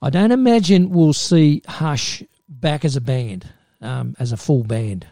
[0.00, 3.48] I don't imagine we'll see Hush back as a band,
[3.80, 5.06] um, as a full band.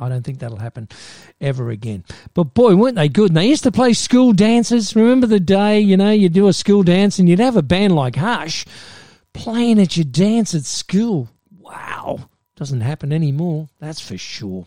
[0.00, 0.88] I don't think that'll happen
[1.40, 2.04] ever again.
[2.34, 3.30] But boy, weren't they good?
[3.30, 4.94] And they used to play school dances.
[4.94, 7.94] Remember the day, you know, you'd do a school dance and you'd have a band
[7.94, 8.64] like Hush
[9.32, 11.28] playing at your dance at school.
[11.60, 12.28] Wow.
[12.56, 14.66] Doesn't happen anymore, that's for sure.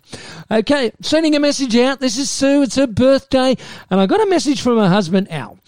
[0.49, 1.99] Okay, sending a message out.
[1.99, 2.61] This is Sue.
[2.61, 3.57] It's her birthday.
[3.89, 5.59] And I got a message from her husband, Al.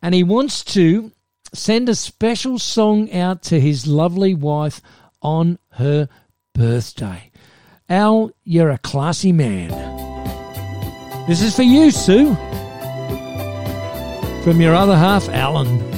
[0.00, 1.10] And he wants to
[1.52, 4.80] send a special song out to his lovely wife
[5.22, 6.08] on her
[6.54, 7.31] birthday.
[7.92, 9.68] Al, you're a classy man.
[11.26, 12.34] This is for you, Sue.
[14.42, 15.91] From your other half, Alan.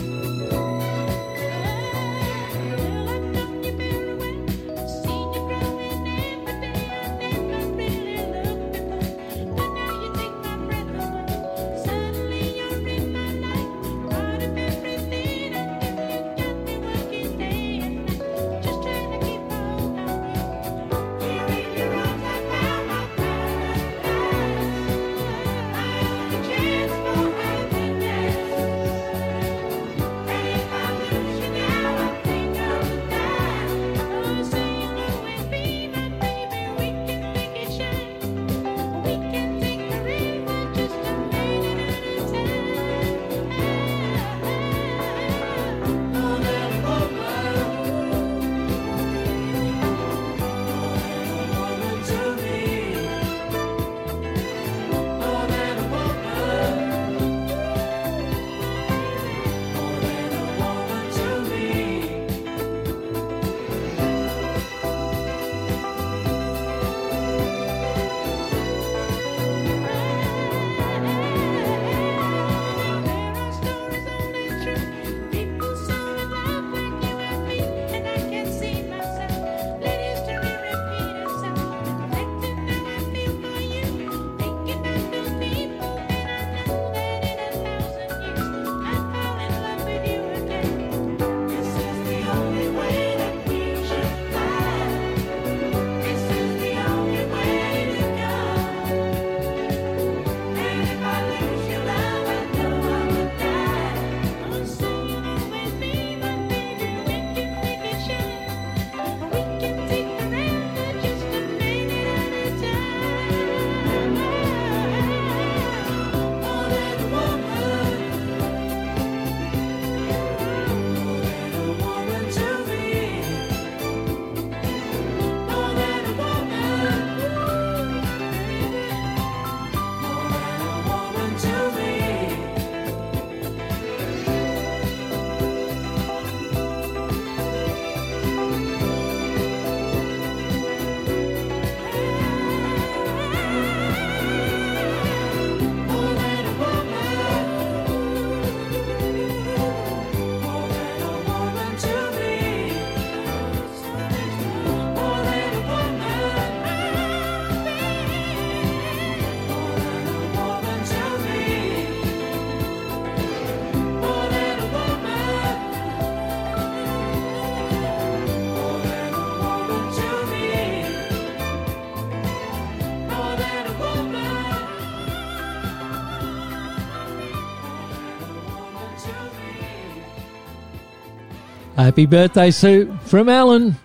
[181.95, 183.77] Happy birthday, Sue, from Alan.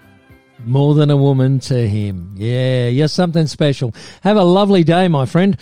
[0.66, 2.34] More than a woman to him.
[2.38, 3.94] Yeah, you're something special.
[4.24, 5.56] Have a lovely day, my friend.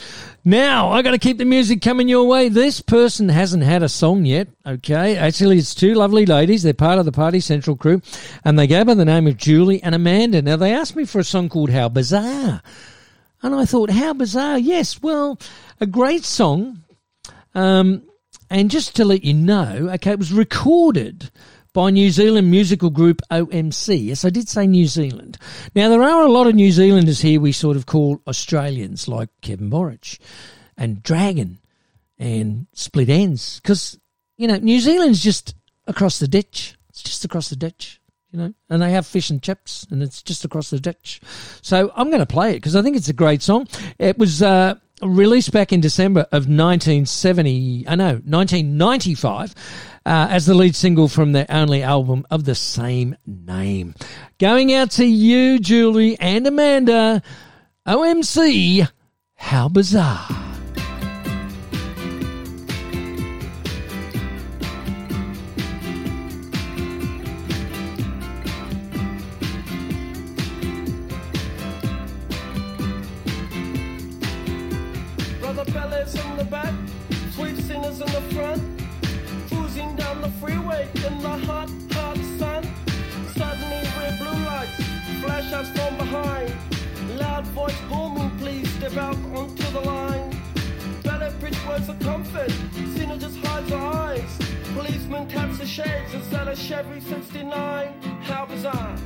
[0.45, 2.47] Now, I got to keep the music coming your way.
[2.47, 5.17] This person hasn't had a song yet, okay?
[5.17, 6.63] Actually, it's two lovely ladies.
[6.63, 8.01] They're part of the Party Central crew,
[8.45, 10.41] and they go by the name of Julie and Amanda.
[10.41, 12.61] Now, they asked me for a song called How Bizarre.
[13.41, 14.57] And I thought, how bizarre.
[14.57, 15.37] Yes, well,
[15.81, 16.81] a great song.
[17.53, 18.03] Um,
[18.49, 21.29] and just to let you know, okay, it was recorded
[21.77, 24.05] by New Zealand musical group OMC.
[24.05, 25.37] Yes, I did say New Zealand.
[25.75, 29.29] Now, there are a lot of New Zealanders here we sort of call Australians, like
[29.41, 30.17] Kevin Borich
[30.75, 31.59] and Dragon
[32.17, 33.99] and Split Enz, because,
[34.37, 35.53] you know, New Zealand's just
[35.85, 36.73] across the ditch.
[36.89, 38.01] It's just across the ditch,
[38.31, 41.21] you know, and they have fish and chips, and it's just across the ditch.
[41.61, 43.67] So I'm going to play it because I think it's a great song.
[43.99, 49.53] It was uh, released back in December of 1970, I know, 1995,
[50.05, 53.95] uh, as the lead single from their only album of the same name.
[54.39, 57.21] Going out to you, Julie and Amanda,
[57.85, 58.89] OMC,
[59.35, 60.56] how bizarre.
[91.77, 92.51] Words of comfort,
[92.95, 94.37] Zina just hides her eyes.
[94.73, 98.01] Policeman taps the shades inside a Chevy 69.
[98.23, 98.97] How bizarre!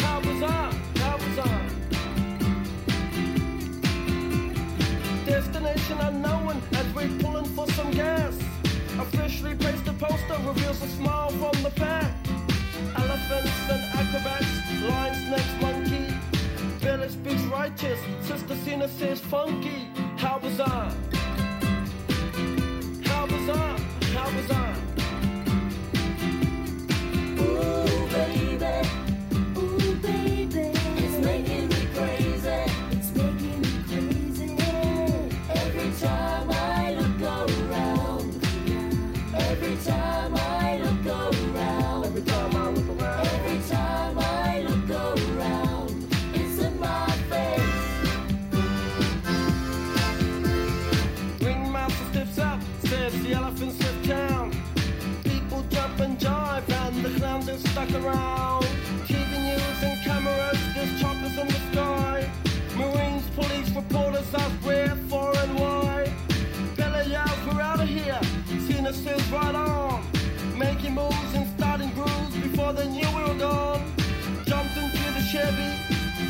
[0.00, 0.72] How bizarre!
[0.96, 1.66] How bizarre!
[5.26, 8.34] Destination unknown as we're pulling for some gas.
[8.98, 12.10] Officially placed a poster reveals a smile from the back.
[12.96, 16.14] Elephants and acrobats, lion, snakes, monkey.
[16.78, 19.90] Village speaks righteous, Sister Zina says funky.
[20.24, 20.90] How bizarre!
[23.04, 23.78] How bizarre!
[24.14, 24.76] How bizarre!
[24.98, 25.03] Ooh,
[64.62, 66.12] where, for, and why.
[66.76, 68.20] Bella yells, we're out of here.
[68.60, 70.04] Zina says right on.
[70.56, 73.92] Making moves and starting grooves before they knew we were gone.
[74.44, 75.70] Jumped into the Chevy,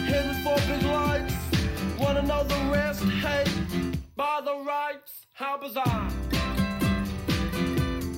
[0.06, 1.34] headed for big lights.
[1.98, 3.02] Wanna know the rest?
[3.04, 3.44] Hey,
[4.16, 6.10] by the rights, how bizarre!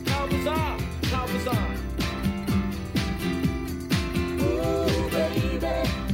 [0.07, 0.79] How bizarre!
[1.05, 1.75] How bizarre!
[4.41, 6.06] Ooh, baby.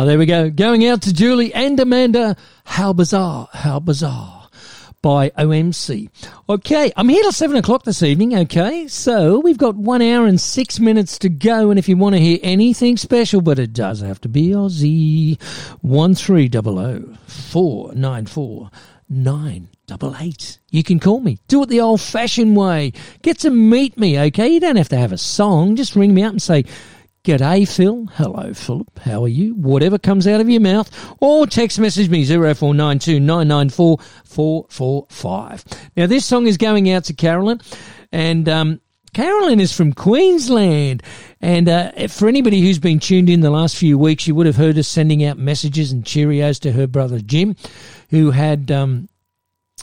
[0.00, 0.48] Ah, there we go.
[0.48, 2.34] Going out to Julie and Amanda.
[2.64, 4.48] How bizarre, how bizarre.
[5.02, 6.08] by OMC.
[6.48, 8.34] Okay, I'm here till seven o'clock this evening.
[8.34, 11.68] Okay, so we've got one hour and six minutes to go.
[11.68, 15.38] And if you want to hear anything special, but it does have to be Aussie,
[15.82, 18.70] one three double o four nine four
[19.06, 20.58] nine double eight.
[20.70, 21.36] You can call me.
[21.46, 22.94] Do it the old fashioned way.
[23.20, 24.18] Get to meet me.
[24.18, 25.76] Okay, you don't have to have a song.
[25.76, 26.64] Just ring me up and say.
[27.22, 28.06] G'day, Phil.
[28.14, 28.98] Hello, Philip.
[29.00, 29.54] How are you?
[29.54, 30.90] Whatever comes out of your mouth.
[31.20, 35.64] Or text message me 0492 994 445.
[35.98, 37.60] Now, this song is going out to Carolyn.
[38.10, 38.80] And, um,
[39.12, 41.02] Carolyn is from Queensland.
[41.42, 44.56] And uh, for anybody who's been tuned in the last few weeks, you would have
[44.56, 47.54] heard us sending out messages and Cheerios to her brother Jim,
[48.08, 49.09] who had um,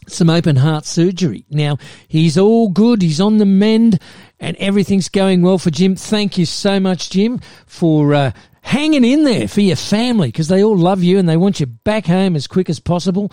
[0.08, 1.46] some open heart surgery.
[1.50, 4.00] Now, he's all good, he's on the mend,
[4.40, 5.96] and everything's going well for Jim.
[5.96, 10.64] Thank you so much, Jim, for uh, hanging in there for your family because they
[10.64, 13.32] all love you and they want you back home as quick as possible.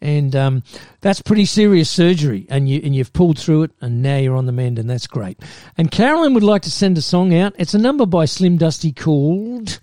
[0.00, 0.62] And um,
[1.00, 4.44] that's pretty serious surgery, and you and you've pulled through it, and now you're on
[4.44, 5.38] the mend, and that's great.
[5.78, 7.54] And Carolyn would like to send a song out.
[7.58, 9.80] It's a number by Slim Dusty called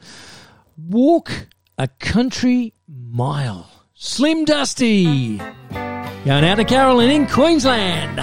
[0.78, 1.48] "Walk
[1.80, 5.42] a Country Mile." Slim Dusty.
[6.26, 8.18] Going out to Carolyn in Queensland.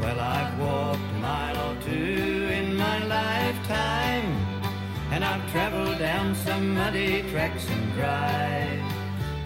[0.00, 4.34] Well, I've walked a mile or two in my lifetime,
[5.12, 8.82] and I've traveled down some muddy tracks and drive.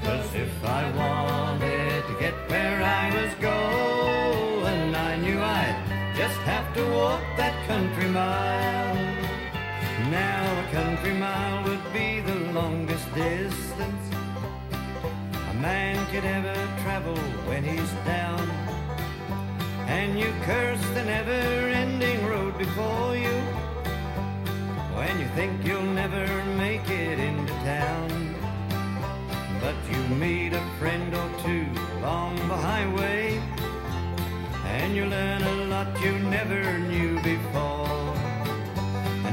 [0.03, 6.73] Cause if I wanted to get where I was going, I knew I'd just have
[6.75, 8.86] to walk that country mile.
[10.77, 14.05] Country mile would be the longest distance
[15.51, 17.17] a man could ever travel
[17.49, 18.47] when he's down.
[19.89, 23.37] And you curse the never-ending road before you
[24.99, 26.27] when you think you'll never
[26.59, 28.35] make it into town.
[29.63, 31.67] But you meet a friend or two
[32.01, 33.41] along the highway,
[34.77, 37.86] and you learn a lot you never knew before.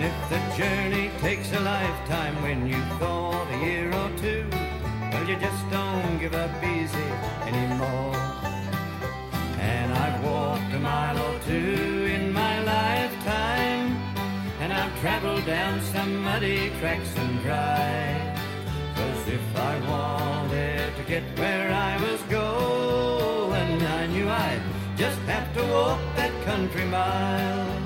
[0.03, 5.37] If the journey takes a lifetime when you thought a year or two, well, you
[5.37, 7.09] just don't give up easy
[7.47, 8.13] anymore.
[9.63, 13.95] And I've walked a mile or two in my lifetime,
[14.59, 18.35] and I've traveled down some muddy tracks and dry.
[18.95, 24.63] Cause if I wanted to get where I was going, I knew I'd
[24.97, 27.82] just have to walk that country mile.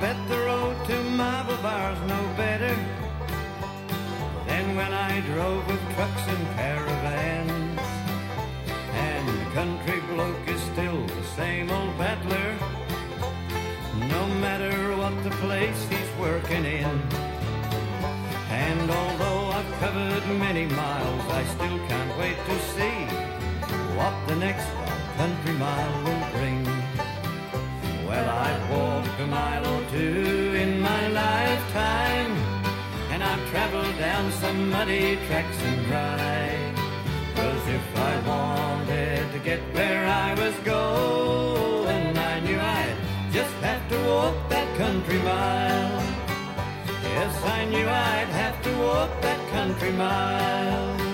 [0.00, 2.74] Bet the road to Marble Bar's no better
[4.46, 7.80] than when I drove with trucks and caravans.
[8.92, 12.58] And the country bloke is still the same old battler,
[14.08, 17.00] no matter what the place he's working in.
[18.50, 22.96] And although I've covered many miles, I still can't wait to see
[23.96, 24.68] what the next
[25.16, 26.75] country mile will bring.
[28.08, 32.32] Well, I've walked a mile or two in my lifetime,
[33.10, 36.76] and I've traveled down some muddy tracks and dry.
[37.34, 42.96] Cause if I wanted to get where I was going, I knew I'd
[43.32, 46.02] just have to walk that country mile.
[47.02, 51.05] Yes, I knew I'd have to walk that country mile.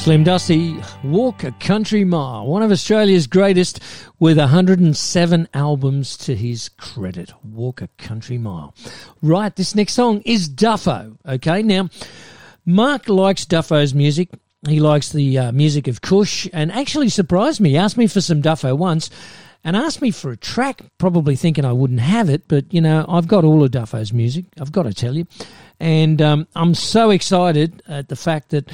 [0.00, 3.80] Slim Dusty, Walk a Country Mile, one of Australia's greatest
[4.18, 7.34] with 107 albums to his credit.
[7.44, 8.74] Walk a Country Mile.
[9.20, 11.18] Right, this next song is Duffo.
[11.28, 11.90] Okay, now,
[12.64, 14.30] Mark likes Duffo's music.
[14.66, 17.70] He likes the uh, music of Kush and actually surprised me.
[17.70, 19.10] He asked me for some Duffo once
[19.62, 23.04] and asked me for a track, probably thinking I wouldn't have it, but you know,
[23.06, 25.26] I've got all of Duffo's music, I've got to tell you.
[25.78, 28.70] And um, I'm so excited at the fact that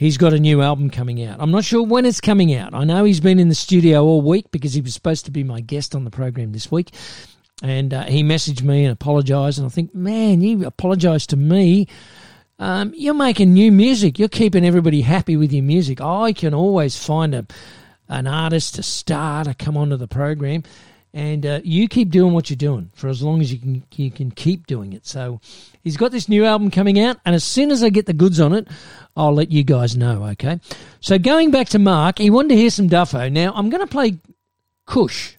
[0.00, 1.36] he's got a new album coming out.
[1.40, 2.72] I'm not sure when it's coming out.
[2.72, 5.44] I know he's been in the studio all week because he was supposed to be
[5.44, 6.94] my guest on the program this week.
[7.62, 9.58] And uh, he messaged me and apologised.
[9.58, 11.86] And I think, man, you apologised to me.
[12.58, 14.18] Um, you're making new music.
[14.18, 16.00] You're keeping everybody happy with your music.
[16.00, 17.46] I can always find a,
[18.08, 20.62] an artist, a star to come onto the program.
[21.12, 23.82] And uh, you keep doing what you're doing for as long as you can.
[23.96, 25.06] You can keep doing it.
[25.06, 25.40] So
[25.82, 28.38] he's got this new album coming out, and as soon as I get the goods
[28.38, 28.68] on it,
[29.16, 30.24] I'll let you guys know.
[30.26, 30.60] Okay.
[31.00, 33.30] So going back to Mark, he wanted to hear some Duffo.
[33.30, 34.18] Now I'm going to play
[34.86, 35.34] Kush,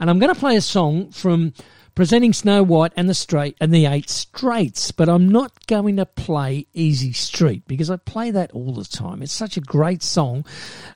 [0.00, 1.52] and I'm going to play a song from
[1.96, 6.06] presenting Snow White and the Straight and the Eight Straights, but I'm not going to
[6.06, 9.22] play Easy Street because I play that all the time.
[9.22, 10.44] It's such a great song,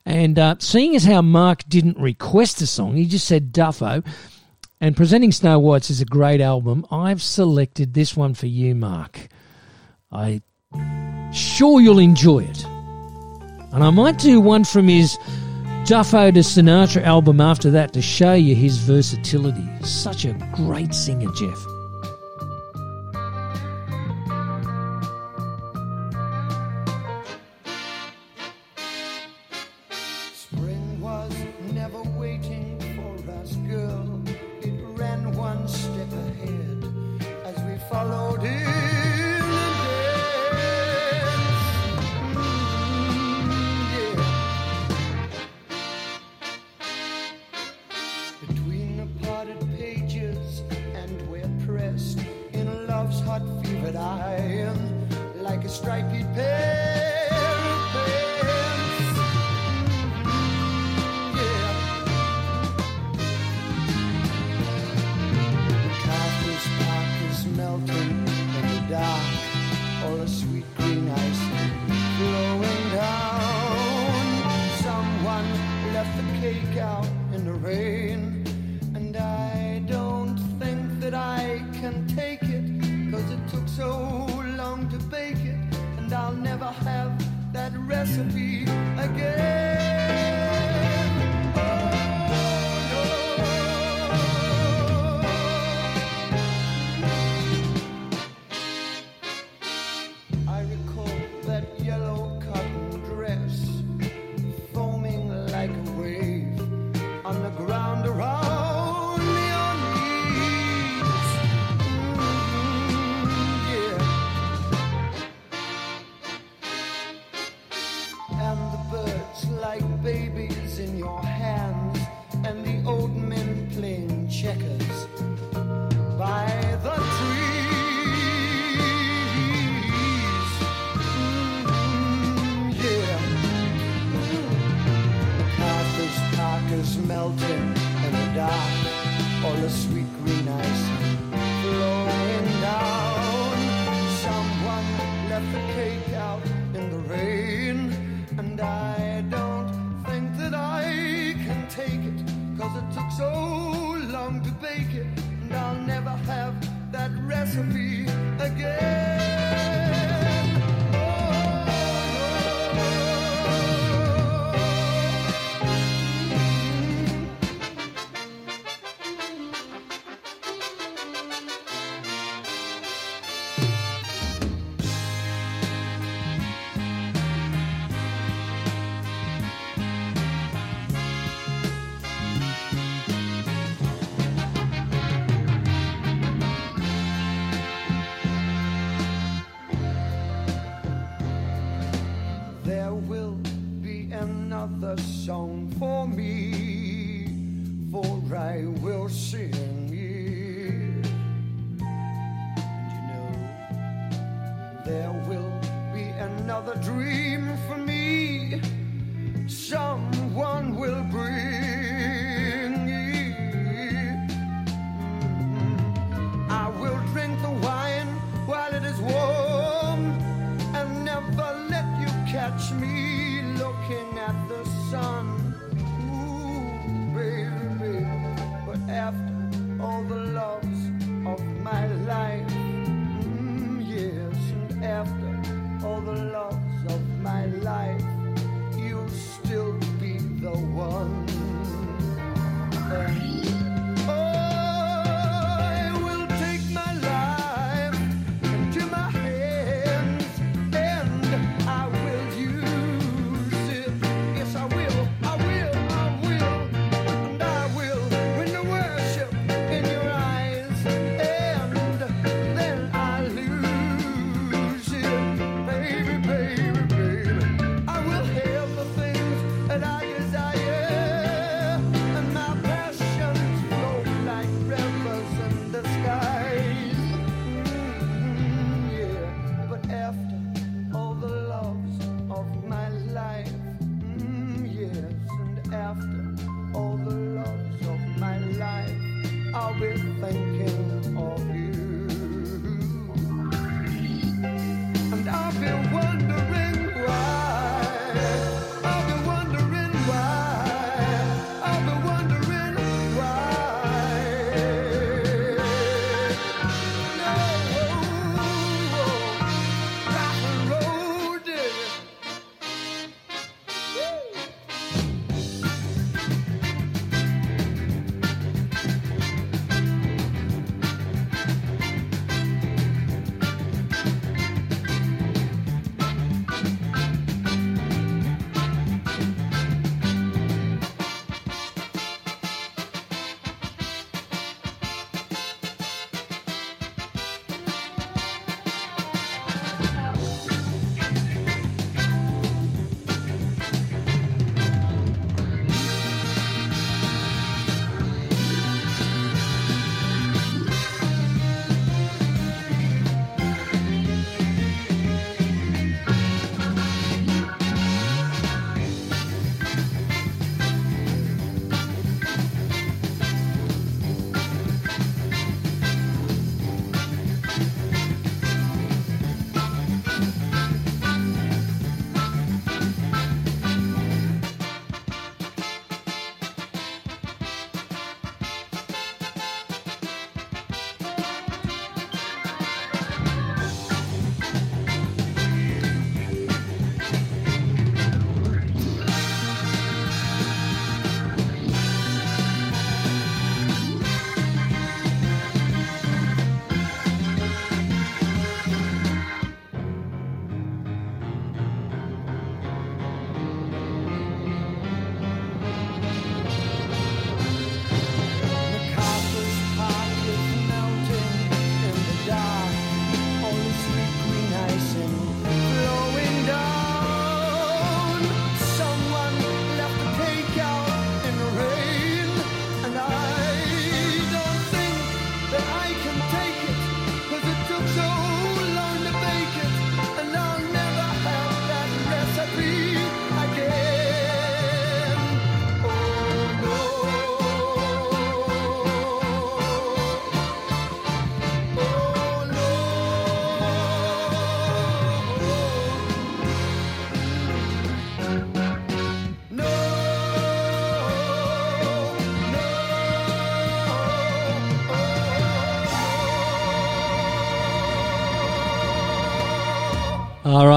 [0.06, 4.06] and uh, seeing as how Mark didn't request a song, he just said Duffo.
[4.82, 6.86] And presenting Snow Whites is a great album.
[6.90, 9.28] I've selected this one for you, Mark.
[10.10, 10.40] I
[11.32, 12.64] sure you'll enjoy it.
[13.72, 15.18] And I might do one from his
[15.86, 19.66] Duffo to Sinatra album after that to show you his versatility.
[19.82, 21.59] Such a great singer, Jeff.
[30.32, 31.01] Spring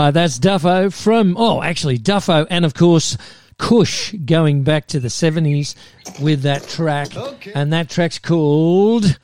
[0.04, 3.16] Right, that's Duffo from, oh, actually, Duffo and, of course,
[3.58, 5.76] Kush going back to the 70s
[6.22, 7.16] with that track.
[7.56, 9.18] And that track's called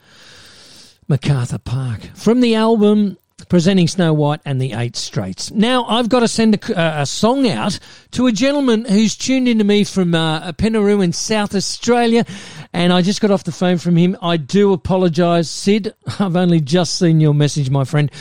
[1.10, 3.18] MacArthur Park from the album
[3.50, 5.52] presenting Snow White and the Eight Straits.
[5.52, 7.78] Now, I've got to send a, uh, a song out
[8.12, 12.26] to a gentleman who's tuned into me from uh, Pinaroo in South Australia,
[12.74, 14.16] and I just got off the phone from him.
[14.22, 15.94] I do apologise, Sid.
[16.20, 18.12] I've only just seen your message, my friend,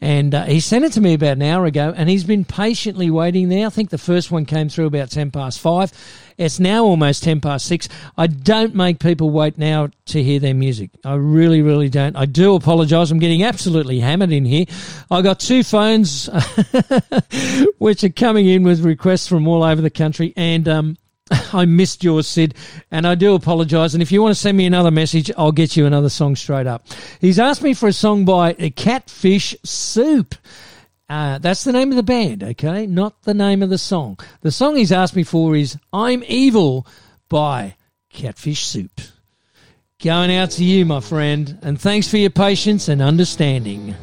[0.00, 3.10] and uh, he sent it to me about an hour ago, and he's been patiently
[3.10, 3.66] waiting there.
[3.66, 5.92] I think the first one came through about 10 past five.
[6.38, 7.88] It's now almost 10 past six.
[8.16, 10.90] I don't make people wait now to hear their music.
[11.04, 12.16] I really, really don't.
[12.16, 13.10] I do apologise.
[13.10, 14.66] I'm getting absolutely hammered in here.
[15.10, 16.30] I got two phones
[17.78, 20.96] which are coming in with requests from all over the country, and um,
[21.52, 22.54] I missed yours, Sid,
[22.90, 23.94] and I do apologise.
[23.94, 26.66] And if you want to send me another message, I'll get you another song straight
[26.66, 26.86] up.
[27.20, 30.34] He's asked me for a song by Catfish Soup.
[31.08, 32.86] Uh, that's the name of the band, okay?
[32.86, 34.18] Not the name of the song.
[34.42, 36.86] The song he's asked me for is I'm Evil
[37.28, 37.76] by
[38.10, 39.00] Catfish Soup.
[40.02, 43.96] Going out to you, my friend, and thanks for your patience and understanding.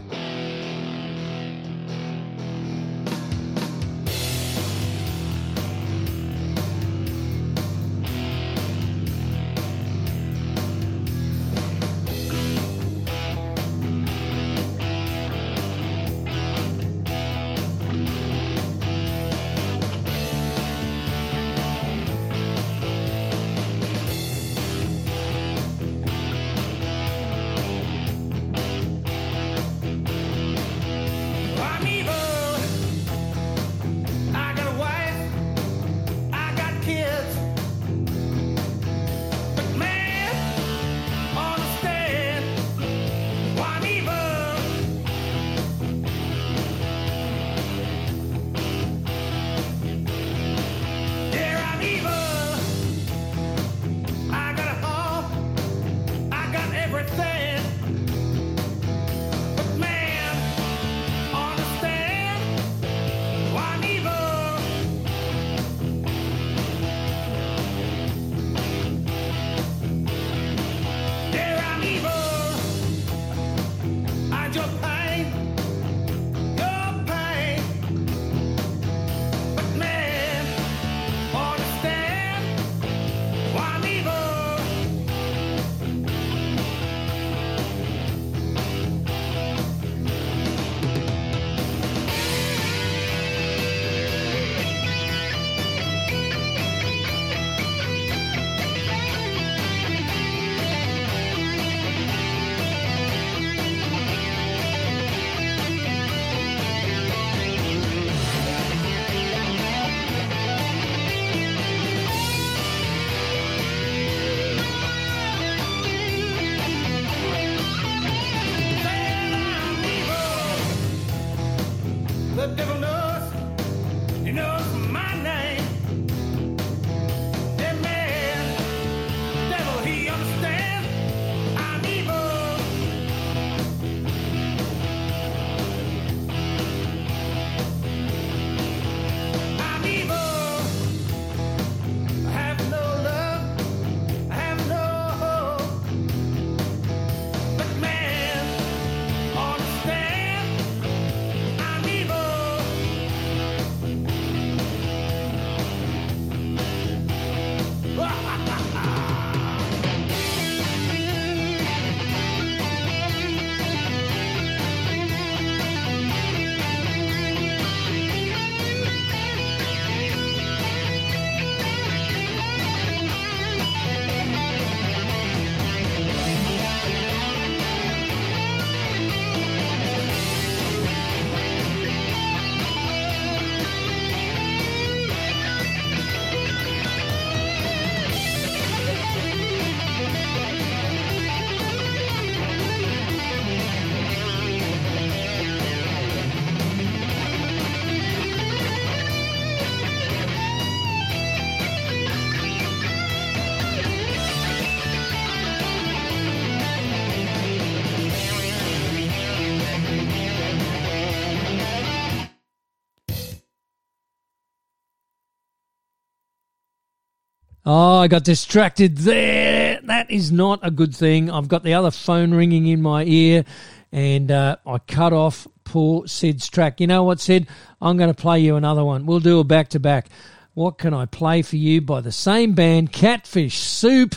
[218.05, 219.79] I got distracted there.
[219.81, 221.31] That is not a good thing.
[221.31, 223.45] I've got the other phone ringing in my ear,
[223.91, 226.79] and uh, I cut off poor Sid's track.
[226.79, 227.47] You know what, Sid?
[227.81, 229.07] I'm going to play you another one.
[229.07, 230.09] We'll do a back to back.
[230.53, 234.13] What can I play for you by the same band, Catfish Soup?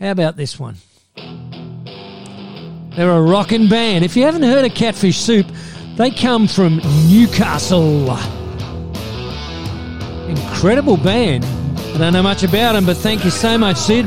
[0.00, 0.78] How about this one?
[2.96, 4.04] They're a rockin' band.
[4.04, 5.46] If you haven't heard of Catfish Soup,
[5.96, 8.18] they come from Newcastle.
[10.28, 11.61] Incredible band.
[11.94, 14.06] I don't know much about him, but thank you so much, Sid.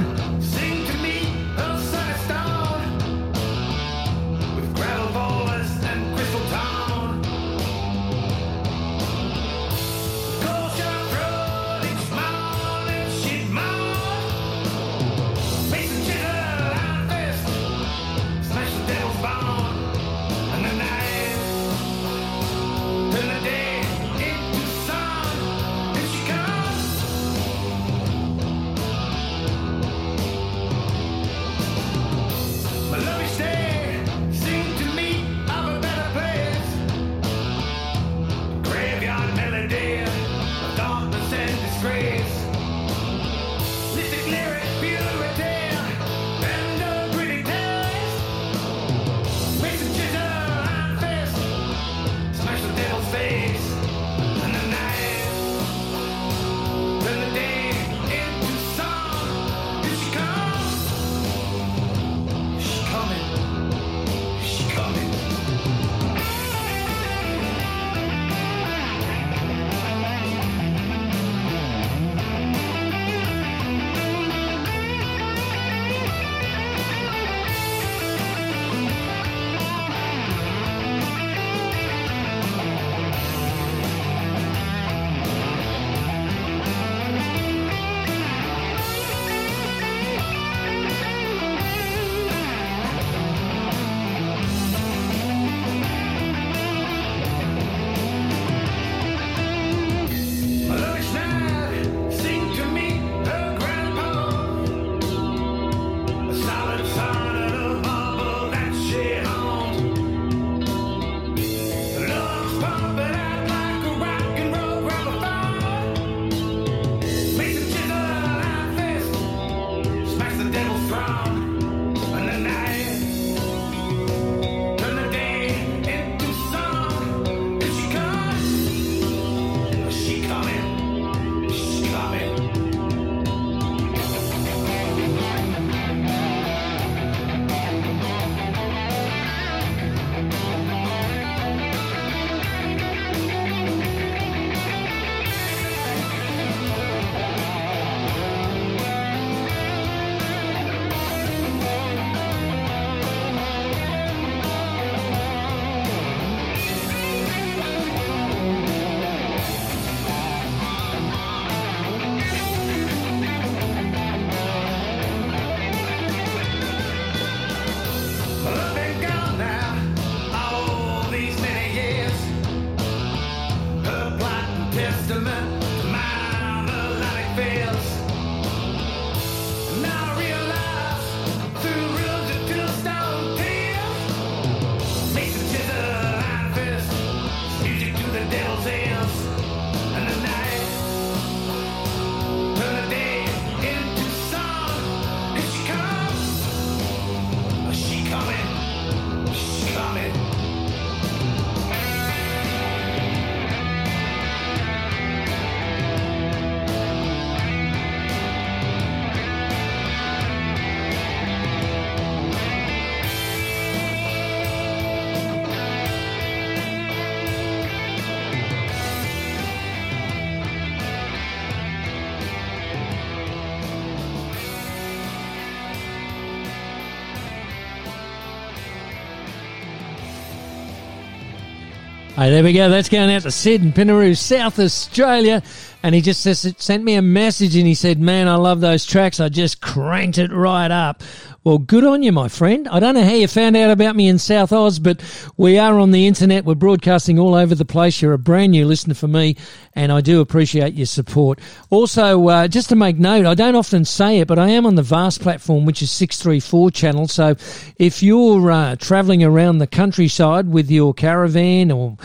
[232.16, 232.70] Hey, there we go.
[232.70, 235.44] That's going out to Sid in Pinaroo, South Australia.
[235.84, 236.24] And he just
[236.62, 239.20] sent me a message and he said, Man, I love those tracks.
[239.20, 241.04] I just cranked it right up.
[241.46, 242.68] Well, good on you, my friend.
[242.70, 245.04] I don't know how you found out about me in South Oz, but
[245.38, 246.44] we are on the internet.
[246.44, 248.02] We're broadcasting all over the place.
[248.02, 249.38] You're a brand new listener for me,
[249.76, 251.38] and I do appreciate your support.
[251.70, 254.74] Also, uh, just to make note, I don't often say it, but I am on
[254.74, 257.08] the Vast platform, which is 634 channel.
[257.08, 257.36] So
[257.78, 261.96] if you're uh, traveling around the countryside with your caravan or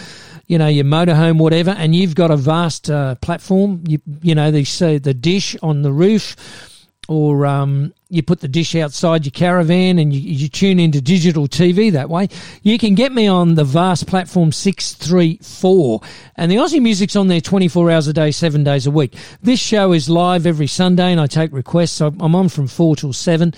[0.48, 3.84] you know your motorhome, whatever, and you've got a vast uh, platform.
[3.86, 6.36] You you know the uh, the dish on the roof,
[7.08, 11.46] or um, you put the dish outside your caravan and you, you tune into digital
[11.46, 12.28] TV that way,
[12.62, 16.00] you can get me on the vast platform 634.
[16.36, 19.14] And the Aussie music's on there 24 hours a day, seven days a week.
[19.42, 22.00] This show is live every Sunday and I take requests.
[22.00, 23.54] I'm on from 4 till 7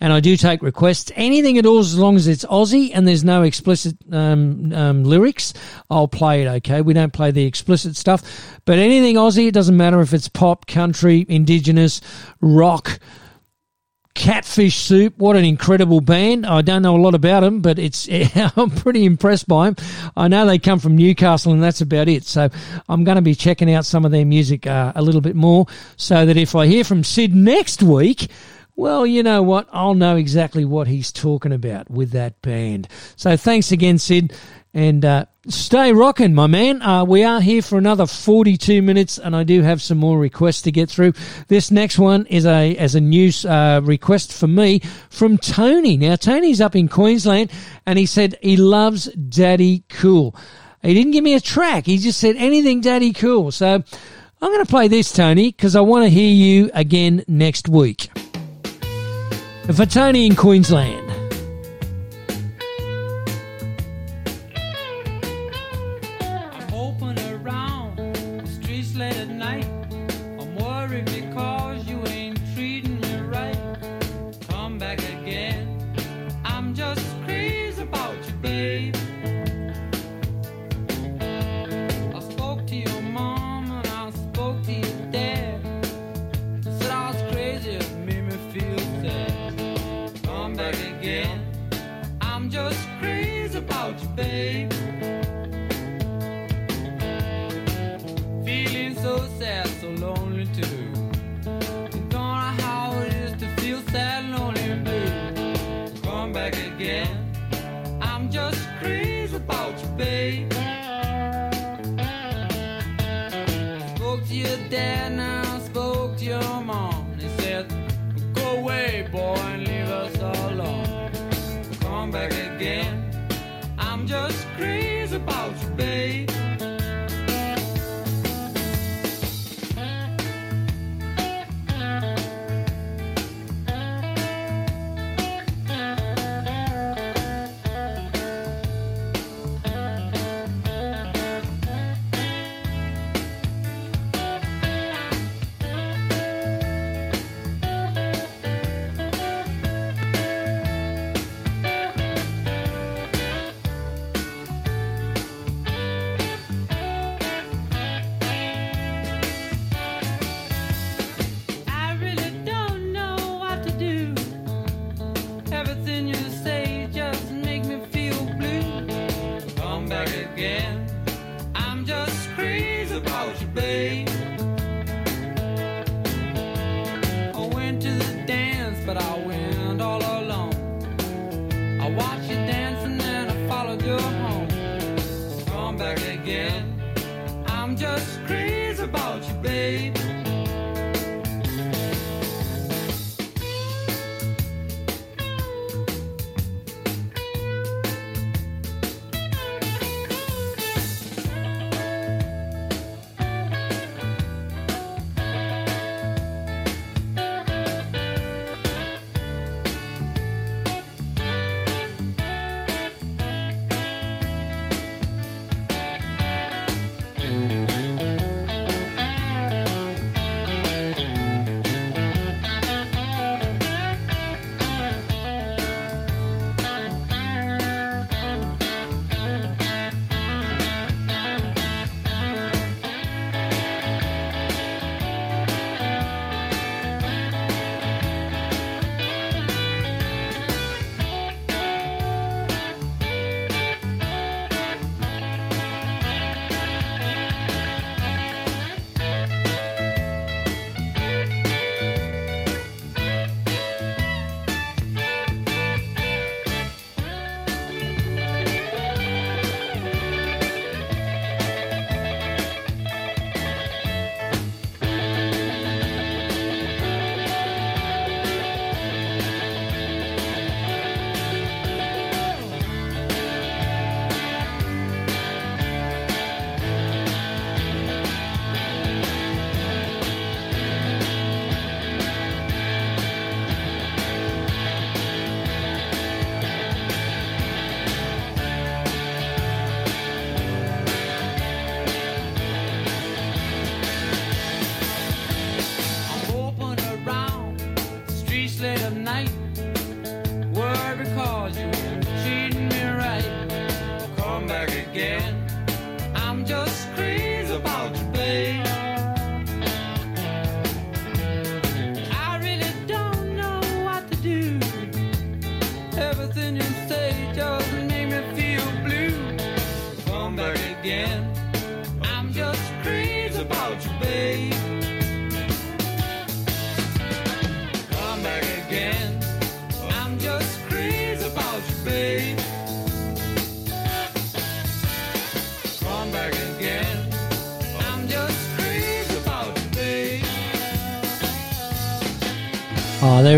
[0.00, 1.10] and I do take requests.
[1.16, 5.52] Anything at all, as long as it's Aussie and there's no explicit um, um, lyrics,
[5.90, 6.80] I'll play it, okay?
[6.80, 8.22] We don't play the explicit stuff.
[8.64, 12.00] But anything Aussie, it doesn't matter if it's pop, country, indigenous,
[12.40, 13.00] rock,
[14.16, 16.46] Catfish Soup, what an incredible band.
[16.46, 18.08] I don't know a lot about them, but it's
[18.56, 19.76] I'm pretty impressed by them.
[20.16, 22.24] I know they come from Newcastle and that's about it.
[22.24, 22.48] So
[22.88, 25.66] I'm going to be checking out some of their music uh, a little bit more
[25.96, 28.30] so that if I hear from Sid next week,
[28.74, 29.68] well, you know what?
[29.70, 32.88] I'll know exactly what he's talking about with that band.
[33.16, 34.32] So thanks again, Sid.
[34.72, 36.82] And uh, stay rocking, my man.
[36.82, 40.62] Uh, we are here for another 42 minutes, and I do have some more requests
[40.62, 41.12] to get through.
[41.48, 45.96] This next one is a as a news uh, request for me from Tony.
[45.96, 47.50] Now, Tony's up in Queensland,
[47.86, 50.34] and he said he loves Daddy Cool.
[50.82, 51.86] He didn't give me a track.
[51.86, 53.50] He just said anything Daddy Cool.
[53.50, 53.82] So
[54.42, 58.10] I'm going to play this, Tony, because I want to hear you again next week.
[59.74, 61.05] For Tony in Queensland.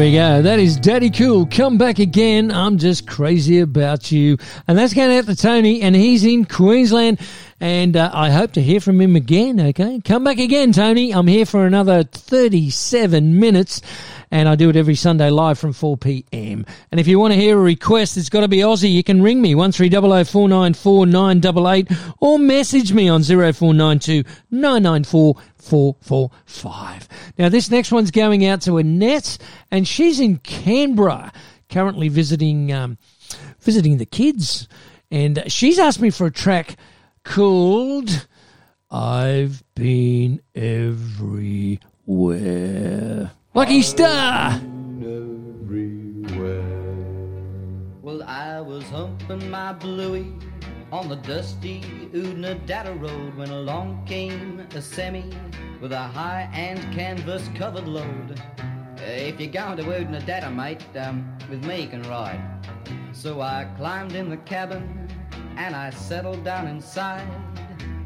[0.09, 0.41] We go.
[0.41, 1.45] That is Daddy Cool.
[1.45, 2.51] Come back again.
[2.51, 4.39] I'm just crazy about you.
[4.67, 7.21] And that's going out to Tony, and he's in Queensland.
[7.61, 10.01] And uh, I hope to hear from him again, okay?
[10.03, 11.13] Come back again, Tony.
[11.13, 13.83] I'm here for another 37 minutes.
[14.31, 16.65] And I do it every Sunday live from 4 p.m.
[16.91, 18.93] And if you want to hear a request, it's got to be Aussie.
[18.93, 25.35] You can ring me, 1300494988 or message me on 0492 994
[25.69, 27.09] 445.
[27.39, 29.37] Now, this next one's going out to Annette,
[29.71, 31.31] and she's in Canberra,
[31.69, 32.97] currently visiting um,
[33.61, 34.67] visiting the kids.
[35.11, 36.77] And she's asked me for a track
[37.25, 38.27] called
[38.91, 41.81] I've Been Everywhere.
[43.55, 44.61] Lucky Starr!
[48.03, 50.33] Well, I was humping my bluey
[50.91, 51.81] on the dusty
[52.15, 55.25] Oodnadatta road when along came a semi
[55.81, 58.41] with a high-end canvas covered load.
[58.97, 62.41] If you're going to Oodnadatta, mate, um, with me you can ride.
[63.13, 65.09] So I climbed in the cabin
[65.57, 67.29] and I settled down inside.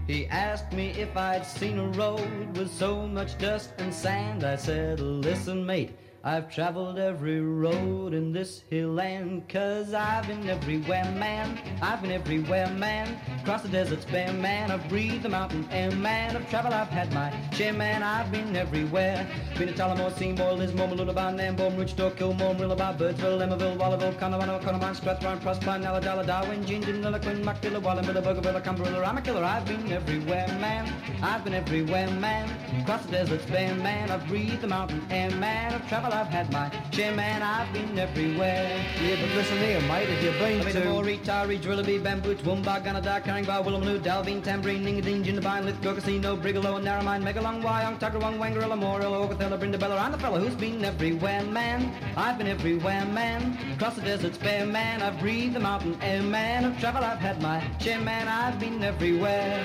[0.08, 4.42] He asked me if I'd seen a road with so much dust and sand.
[4.42, 10.48] I said, listen, mate, I've traveled every road in this hill land, cause I've been
[10.48, 11.58] everywhere, man.
[11.82, 13.18] I've been everywhere, man.
[13.40, 14.70] Across the deserts bare, man.
[14.70, 16.36] I've breathed the mountain air, man.
[16.36, 18.04] I've traveled, I've had my share, man.
[18.04, 19.26] I've been everywhere.
[19.58, 24.94] Been to Tullamore, Seymour, Lismore, Mooloolaba, Nambour, Wichita, Kilmore, Murwillumbah, Birdsville, Emmaville, Wallaville, Connemara, Connemara,
[24.94, 29.42] Strathroy, Proserpine, Ulladulla, Darwin, Gingin, Lilliquin, Muckadilla, Wallumbilla, Boggabilla, Kumbarilla, I'm a killer.
[29.42, 30.88] I've been everywhere, man.
[31.20, 32.48] I've been everywhere, man.
[32.82, 34.12] Across the deserts bare, man.
[34.12, 35.74] I've breathed the mountain air, man.
[35.74, 37.42] I've traveled, I've had my share, man.
[37.42, 38.84] I've been everywhere.
[39.02, 40.88] Yeah, but listen here, mate, if you've been I've been to.
[40.88, 46.76] Moree, Taree, Drillaby, Bamboo, Toowoomba, Gunnedah, Caringbah, Woolloomooloo, Dalveen, Tamborine, Engadine, Jindabyne, Lithgow, Casino, Brigalow,
[46.76, 49.98] and Narromine, Megalong, Wyong, Tuggerawong, Wanganella, Morella, Augathella, Brindabella.
[49.98, 51.94] I'm the fella who's been everywhere, man.
[52.16, 53.58] I've been everywhere, man.
[53.74, 55.00] Across the deserts bare, man.
[55.00, 56.66] I've breathed the mountain air, man.
[56.66, 58.28] I've traveled, I've had my share, man.
[58.28, 59.64] I've been everywhere.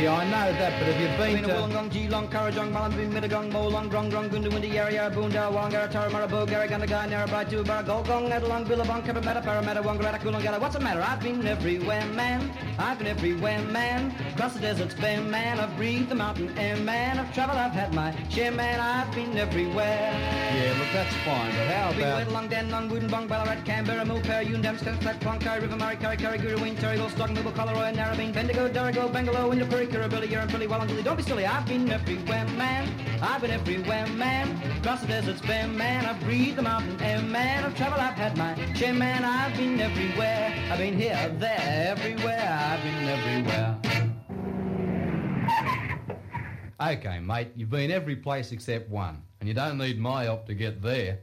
[0.00, 1.54] Yeah, I know that, but if you've been Been to.
[1.54, 5.50] Wollongong, Geelong, Kurrajong, Mullumbimby, Mittagong, Molong, Grong, Grong, Goonda, Windy, Yarra, Yarra, Boondah,
[5.88, 10.60] Tara, Marabou, Garra, Gundagai, Narrabri, Tubar, Gulgong, Adelong, Billabong, Cabramatta, Parramatta, Wangaratta, Coolangatta.
[10.60, 11.02] What's the matter?
[11.02, 12.50] I've been everywhere, man.
[12.78, 14.14] I've been everywhere, man.
[14.34, 15.60] Across the deserts man.
[15.60, 17.18] I've breathed the mountain air, man.
[17.18, 18.80] I've traveled, I've had my share, man.
[18.80, 20.12] I've been everywhere.
[20.54, 21.98] Yeah, look, that's fine, but how about...
[21.98, 26.16] Wet, Long Den, Long Wooden, Bong, Ballarat, Canberra, Mulper, Yundam, Stunstad, Clonkai, River Murray, Kurri,
[26.16, 31.04] Kurri, Girraween, Terrigal, Stock, Middle, Collaroy, Narrabeen, Bendigo, Dorrigo, Bangalow, Indoorpuri, Kirribilli, Yeerongpilly, Wallumbilla.
[31.04, 32.88] Don't be silly, I've been everywhere, man.
[33.22, 34.60] I've been everywhere, man.
[34.78, 36.06] Across the deserts bare, man.
[36.06, 37.64] I've the mountain air, man.
[37.64, 39.24] I've traveled, I've had my share, man.
[39.24, 40.54] I've been everywhere.
[40.70, 42.58] I've been here, there, everywhere.
[42.60, 43.78] I've been everywhere.
[46.80, 50.54] Okay, mate, you've been every place except one, and you don't need my help to
[50.54, 51.20] get there.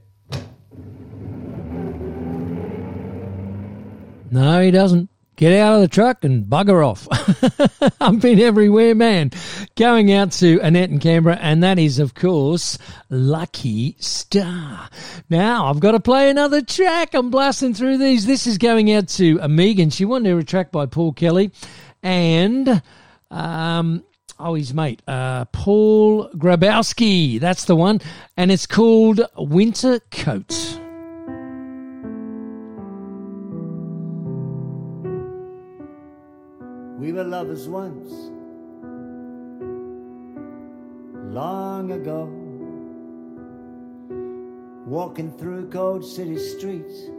[4.31, 5.12] No, he doesn't.
[5.35, 7.07] Get out of the truck and bugger off.
[8.01, 9.31] I've been everywhere, man.
[9.75, 12.77] Going out to Annette in Canberra, and that is, of course,
[13.09, 14.89] Lucky Starr.
[15.31, 17.15] Now, I've got to play another track.
[17.15, 18.27] I'm blasting through these.
[18.27, 19.89] This is going out to Megan.
[19.89, 21.51] She wanted to a track by Paul Kelly
[22.03, 22.83] and,
[23.31, 24.03] um,
[24.39, 27.39] oh, his mate, uh, Paul Grabowsky.
[27.39, 28.01] That's the one.
[28.37, 30.82] And it's called Winter Coat.
[37.03, 38.13] We were lovers once,
[41.33, 42.29] long ago,
[44.87, 47.09] walking through cold city streets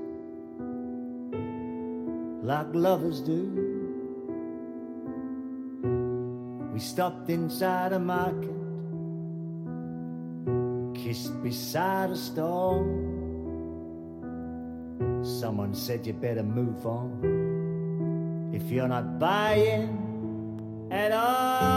[2.43, 3.43] like lovers do.
[6.73, 8.57] We stopped inside a market,
[10.95, 12.87] kissed beside a stall.
[15.23, 17.54] Someone said you better move on
[18.55, 21.75] if you're not buying at all.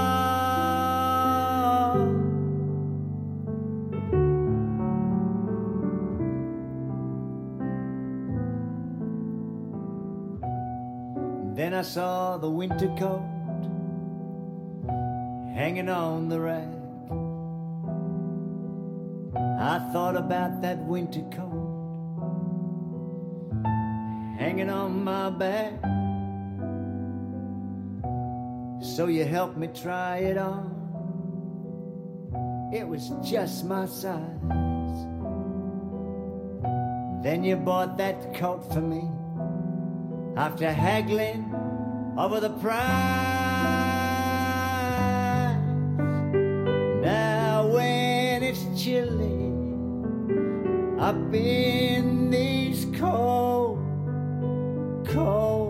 [11.56, 13.26] Then I saw the winter coat
[15.56, 16.68] hanging on the rack.
[19.60, 21.58] I thought about that winter coat
[24.38, 25.97] hanging on my back.
[28.80, 30.78] So you helped me try it on.
[32.74, 34.18] It was just my size.
[37.24, 39.10] Then you bought that coat for me
[40.36, 41.54] after haggling
[42.18, 42.78] over the price.
[47.02, 49.52] Now when it's chilly
[51.00, 53.80] up in these cold,
[55.08, 55.67] cold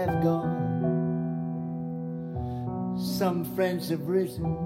[0.00, 0.56] have gone.
[2.98, 4.56] Some friends have risen,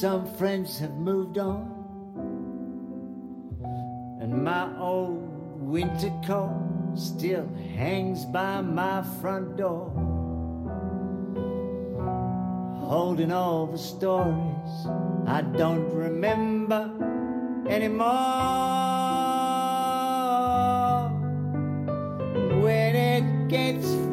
[0.00, 1.76] some friends have moved on.
[4.20, 5.28] And my old
[5.60, 9.90] winter coat still hangs by my front door,
[12.88, 14.86] holding all the stories
[15.26, 16.90] I don't remember
[17.68, 18.99] anymore.
[23.50, 24.09] Gets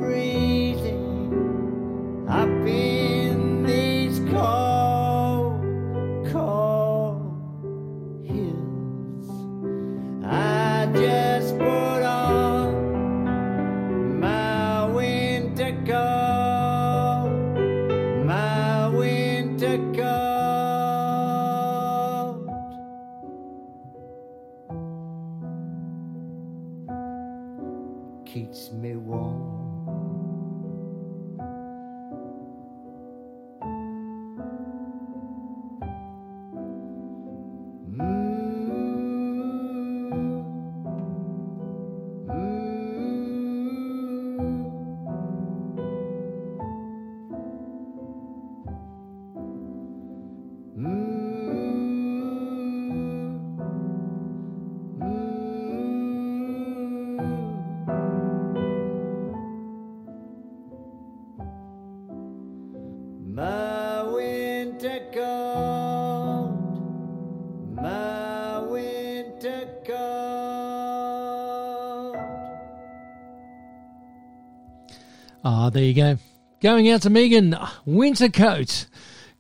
[75.67, 76.17] Ah, there you go.
[76.61, 77.53] Going out to Megan,
[77.85, 78.85] Winter Coat.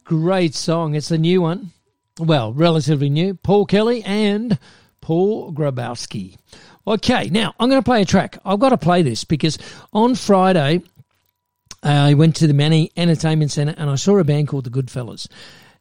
[0.03, 0.93] Great song.
[0.93, 1.71] It's a new one.
[2.19, 3.35] Well, relatively new.
[3.35, 4.59] Paul Kelly and
[4.99, 6.35] Paul Grabowsky.
[6.85, 8.39] Okay, now I'm going to play a track.
[8.43, 9.57] I've got to play this because
[9.93, 10.81] on Friday
[11.81, 15.29] I went to the Manny Entertainment Centre and I saw a band called the Goodfellas.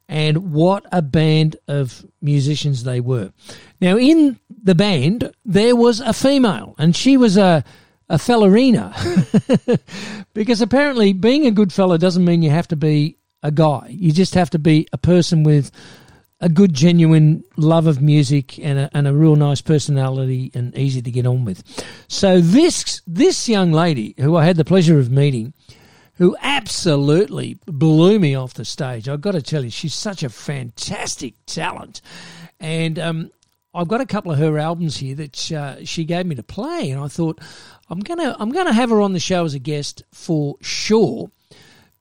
[0.08, 3.33] And what a band of musicians they were.
[3.81, 7.65] Now, in the band, there was a female, and she was a,
[8.09, 8.93] a fellerina.
[10.35, 13.89] because apparently, being a good fella doesn't mean you have to be a guy.
[13.91, 15.70] You just have to be a person with
[16.41, 21.01] a good, genuine love of music and a, and a real nice personality and easy
[21.01, 21.62] to get on with.
[22.09, 25.55] So this this young lady, who I had the pleasure of meeting,
[26.15, 29.09] who absolutely blew me off the stage.
[29.09, 32.02] I've got to tell you, she's such a fantastic talent,
[32.60, 33.31] and um,
[33.75, 36.91] I've got a couple of her albums here that uh, she gave me to play,
[36.91, 37.41] and I thought
[37.89, 41.31] I'm gonna I'm gonna have her on the show as a guest for sure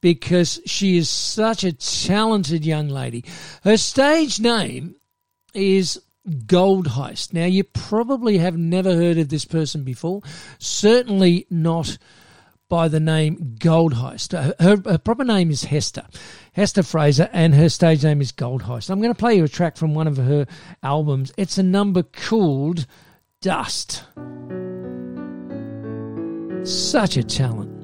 [0.01, 3.25] because she is such a talented young lady.
[3.63, 4.95] Her stage name
[5.53, 5.99] is
[6.45, 7.33] Gold Heist.
[7.33, 10.21] Now, you probably have never heard of this person before,
[10.59, 11.97] certainly not
[12.67, 14.33] by the name Gold Heist.
[14.33, 16.05] Her, her, her proper name is Hester,
[16.53, 18.89] Hester Fraser, and her stage name is Gold Heist.
[18.89, 20.47] I'm going to play you a track from one of her
[20.83, 21.31] albums.
[21.37, 22.87] It's a number called
[23.41, 24.03] Dust.
[26.65, 27.74] Such a talent.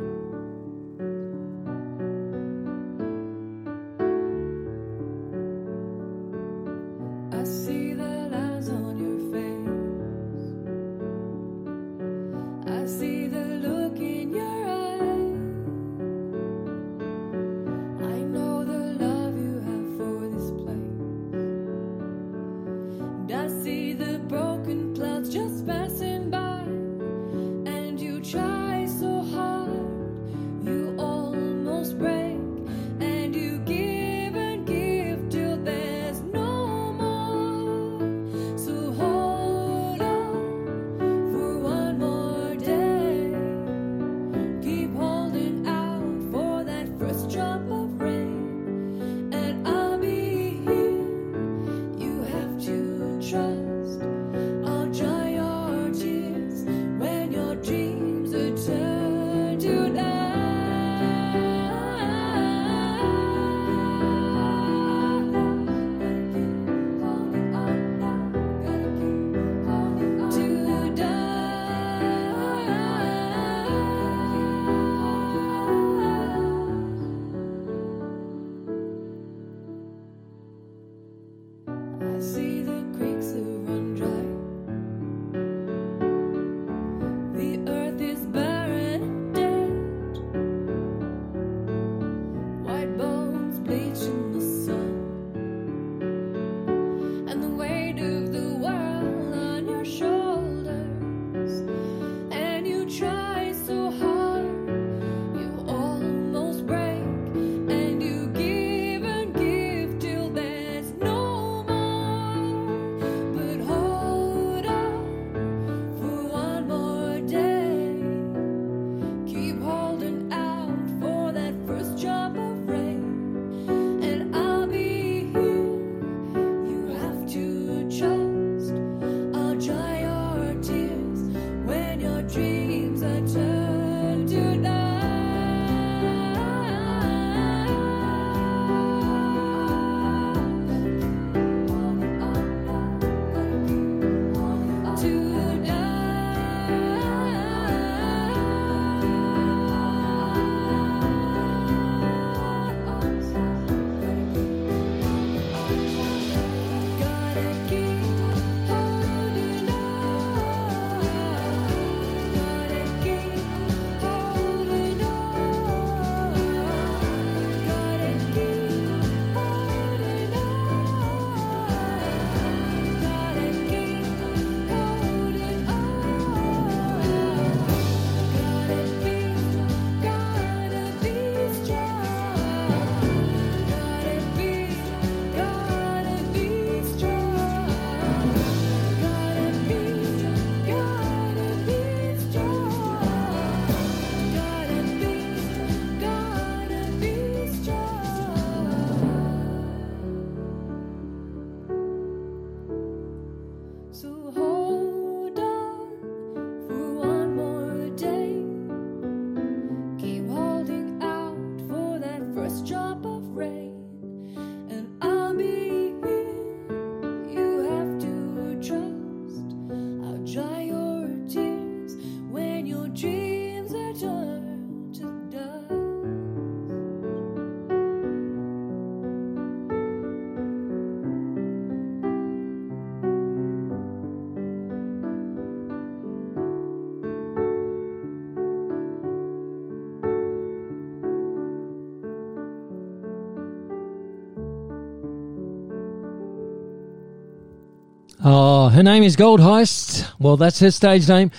[248.71, 250.09] Her name is Gold Heist.
[250.19, 251.31] Well, that's her stage name.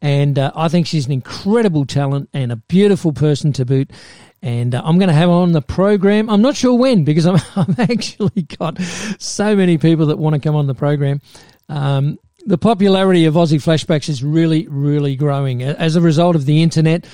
[0.00, 3.90] And uh, I think she's an incredible talent and a beautiful person to boot.
[4.42, 6.30] And uh, I'm going to have her on the program.
[6.30, 8.80] I'm not sure when because I'm, I've actually got
[9.18, 11.20] so many people that want to come on the program.
[11.68, 16.62] Um, the popularity of Aussie Flashbacks is really, really growing as a result of the
[16.62, 17.06] internet.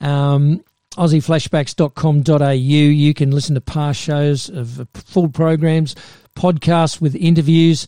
[0.00, 0.64] Um,
[0.96, 2.50] AussieFlashbacks.com.au.
[2.50, 5.94] You can listen to past shows of uh, full programs,
[6.34, 7.86] podcasts with interviews.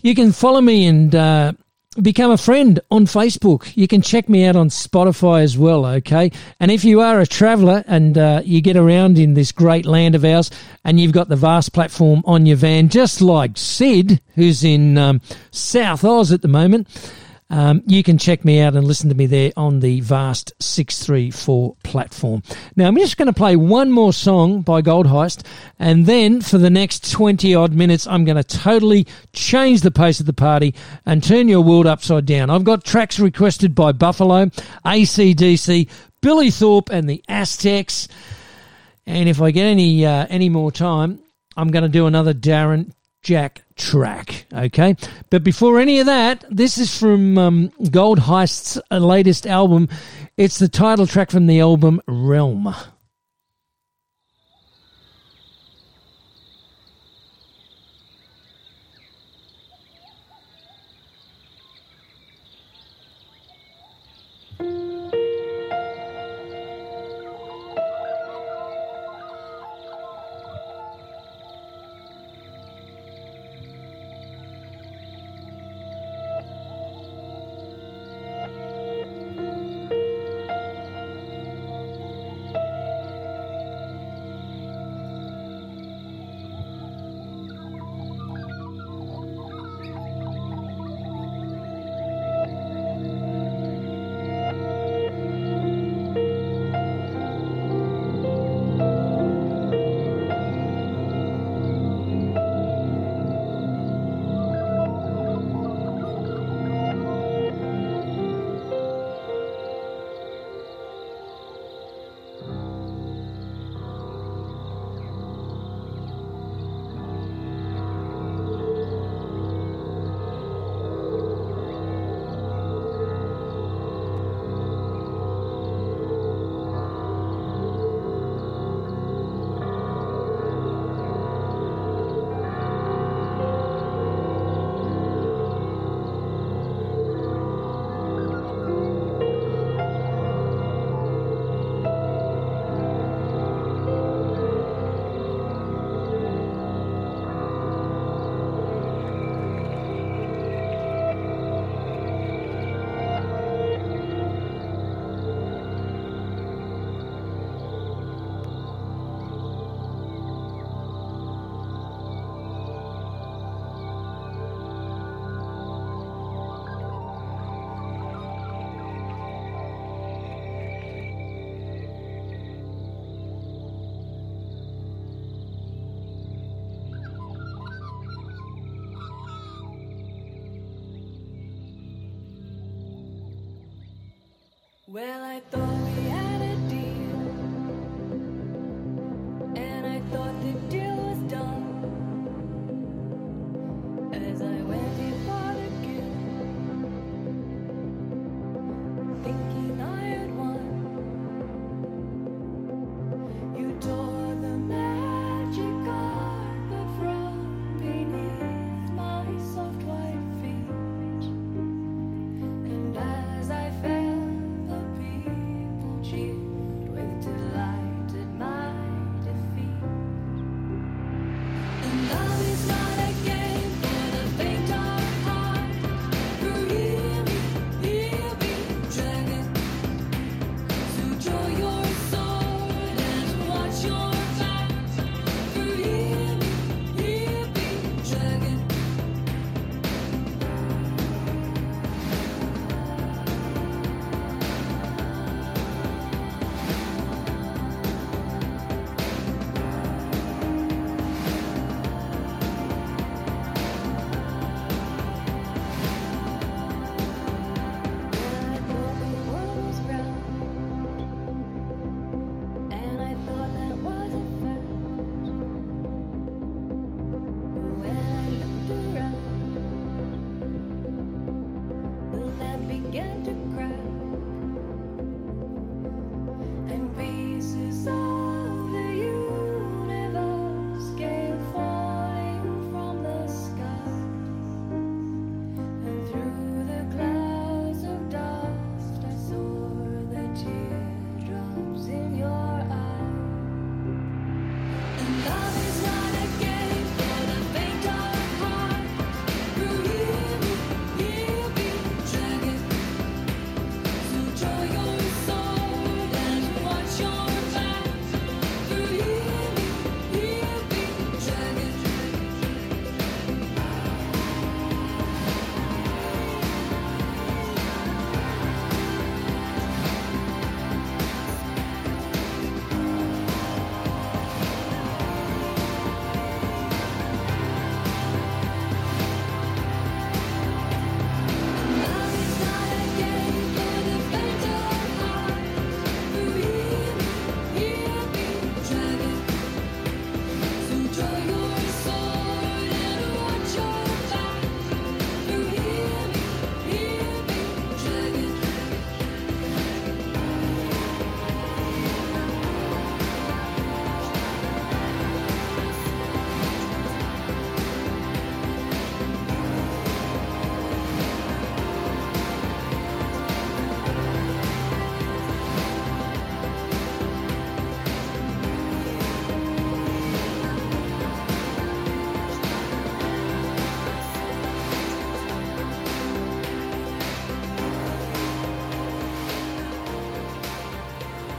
[0.00, 1.52] You can follow me and uh,
[2.00, 3.76] become a friend on Facebook.
[3.76, 6.30] You can check me out on Spotify as well, okay?
[6.60, 10.14] And if you are a traveller and uh, you get around in this great land
[10.14, 10.50] of ours
[10.84, 15.20] and you've got the vast platform on your van, just like Sid, who's in um,
[15.50, 16.86] South Oz at the moment,
[17.50, 21.76] um, you can check me out and listen to me there on the Vast 634
[21.82, 22.42] platform.
[22.76, 25.46] Now, I'm just going to play one more song by Gold Heist,
[25.78, 30.20] and then for the next 20 odd minutes, I'm going to totally change the pace
[30.20, 30.74] of the party
[31.06, 32.50] and turn your world upside down.
[32.50, 34.46] I've got tracks requested by Buffalo,
[34.84, 35.88] ACDC,
[36.20, 38.08] Billy Thorpe, and the Aztecs.
[39.06, 41.20] And if I get any uh, any more time,
[41.56, 44.46] I'm going to do another Darren Jack track.
[44.52, 44.96] Okay,
[45.30, 49.88] but before any of that, this is from um, Gold Heist's latest album.
[50.36, 52.74] It's the title track from the album Realm.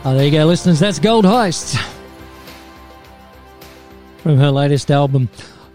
[0.10, 0.80] Oh, there you go, listeners.
[0.80, 1.80] That's Gold Heist
[4.24, 5.30] from her latest album.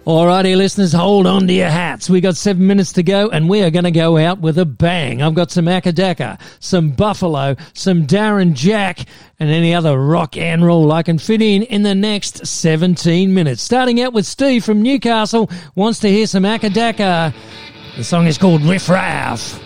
[0.05, 2.11] Alrighty, listeners, hold on to your hats.
[2.11, 4.65] We got seven minutes to go, and we are going to go out with a
[4.65, 5.23] bang.
[5.23, 9.07] I've got some Acca Dacca, some Buffalo, some Darren Jack,
[9.39, 13.63] and any other rock and roll I can fit in in the next 17 minutes.
[13.63, 17.33] Starting out with Steve from Newcastle, wants to hear some Acca Dacca.
[17.97, 19.61] The song is called Riff Raff.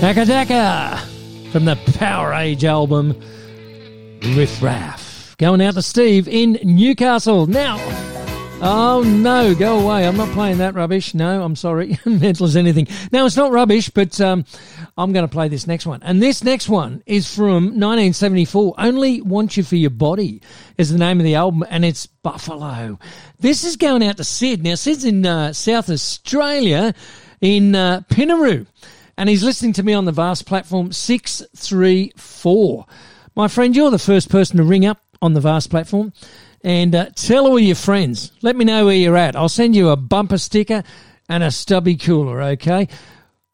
[0.00, 0.96] Daka
[1.50, 3.20] from the Powerage album
[4.36, 5.34] Riff Raff.
[5.38, 7.48] Going out to Steve in Newcastle.
[7.48, 7.78] Now,
[8.62, 10.06] oh no, go away.
[10.06, 11.14] I'm not playing that rubbish.
[11.14, 11.98] No, I'm sorry.
[12.06, 12.86] Mental as anything.
[13.10, 14.44] Now, it's not rubbish, but um,
[14.96, 16.00] I'm going to play this next one.
[16.04, 18.74] And this next one is from 1974.
[18.78, 20.42] Only Want You for Your Body
[20.76, 23.00] is the name of the album, and it's Buffalo.
[23.40, 24.62] This is going out to Sid.
[24.62, 26.94] Now, Sid's in uh, South Australia
[27.40, 28.66] in uh, Pinaroo
[29.18, 32.86] and he's listening to me on the vast platform 634.
[33.34, 36.12] My friend, you're the first person to ring up on the vast platform
[36.62, 38.30] and uh, tell all your friends.
[38.42, 39.34] Let me know where you're at.
[39.34, 40.84] I'll send you a bumper sticker
[41.28, 42.86] and a stubby cooler, okay?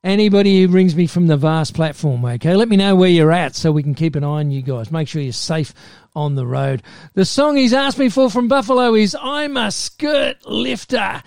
[0.04, 2.54] Anybody who rings me from the vast platform, okay?
[2.56, 4.90] Let me know where you're at so we can keep an eye on you guys.
[4.90, 5.72] Make sure you're safe
[6.14, 6.82] on the road.
[7.14, 11.22] The song he's asked me for from Buffalo is I'm a skirt lifter,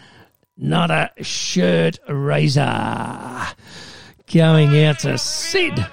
[0.57, 3.47] not a shirt raiser
[4.31, 5.87] going out to Sid.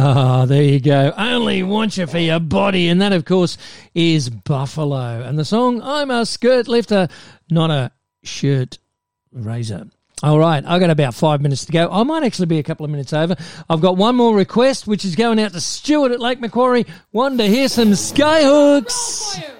[0.00, 1.12] Ah, there you go.
[1.16, 2.88] Only want you for your body.
[2.88, 3.58] And that, of course,
[3.94, 5.22] is Buffalo.
[5.22, 7.08] And the song, I'm a skirt lifter,
[7.50, 7.90] not a
[8.22, 8.78] shirt
[9.32, 9.88] raiser.
[10.22, 11.88] All right, I've got about five minutes to go.
[11.90, 13.34] I might actually be a couple of minutes over.
[13.68, 16.86] I've got one more request, which is going out to Stuart at Lake Macquarie.
[17.10, 19.57] One to hear some Skyhooks.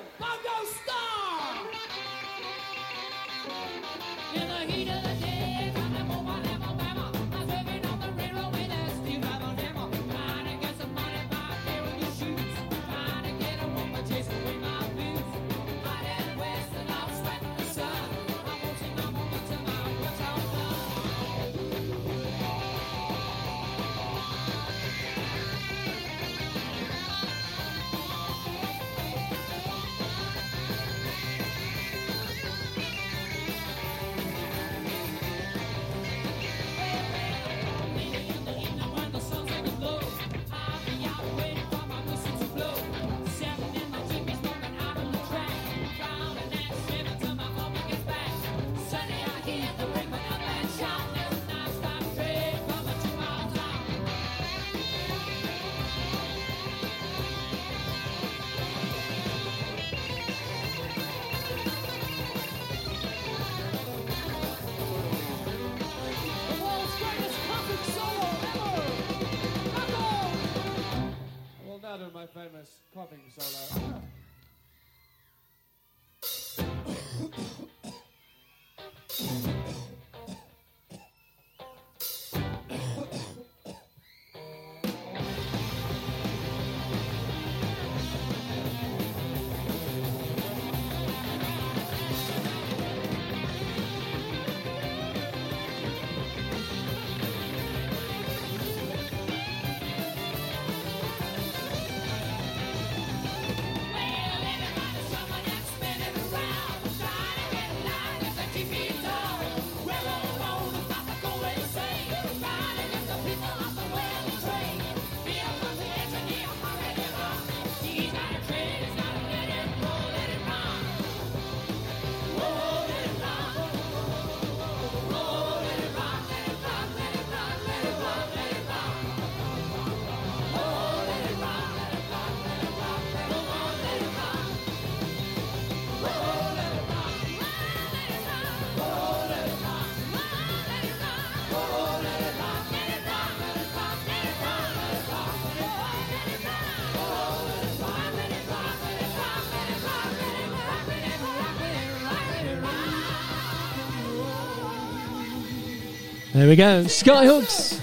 [156.49, 156.85] We go.
[156.85, 157.81] Skyhooks.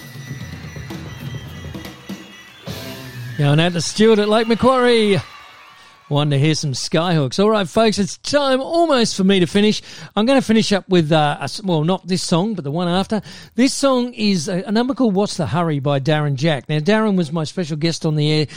[3.37, 5.17] Going out to Stuart at Lake Macquarie.
[6.07, 7.43] One to hear some Skyhooks.
[7.43, 9.81] All right, folks, it's time almost for me to finish.
[10.15, 12.87] I'm going to finish up with, uh, a well, not this song, but the one
[12.87, 13.23] after.
[13.55, 16.69] This song is a, a number called What's the Hurry by Darren Jack.
[16.69, 18.47] Now, Darren was my special guest on the air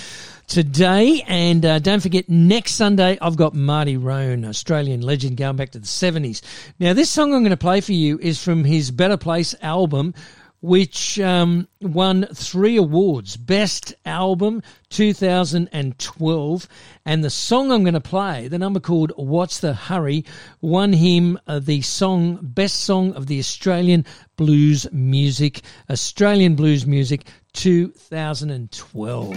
[0.47, 1.23] today.
[1.27, 5.79] And uh, don't forget, next Sunday, I've got Marty Rhone, Australian legend going back to
[5.79, 6.43] the 70s.
[6.79, 10.13] Now, this song I'm going to play for you is from his Better Place album,
[10.61, 16.69] which um, won three awards Best Album 2012.
[17.05, 20.25] And the song I'm going to play, the number called What's the Hurry,
[20.61, 24.05] won him uh, the song Best Song of the Australian
[24.37, 29.37] Blues Music, Australian Blues Music 2012.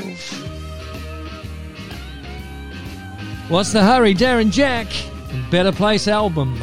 [3.50, 4.88] What's the hurry, Darren Jack?
[5.50, 6.58] Better Place album.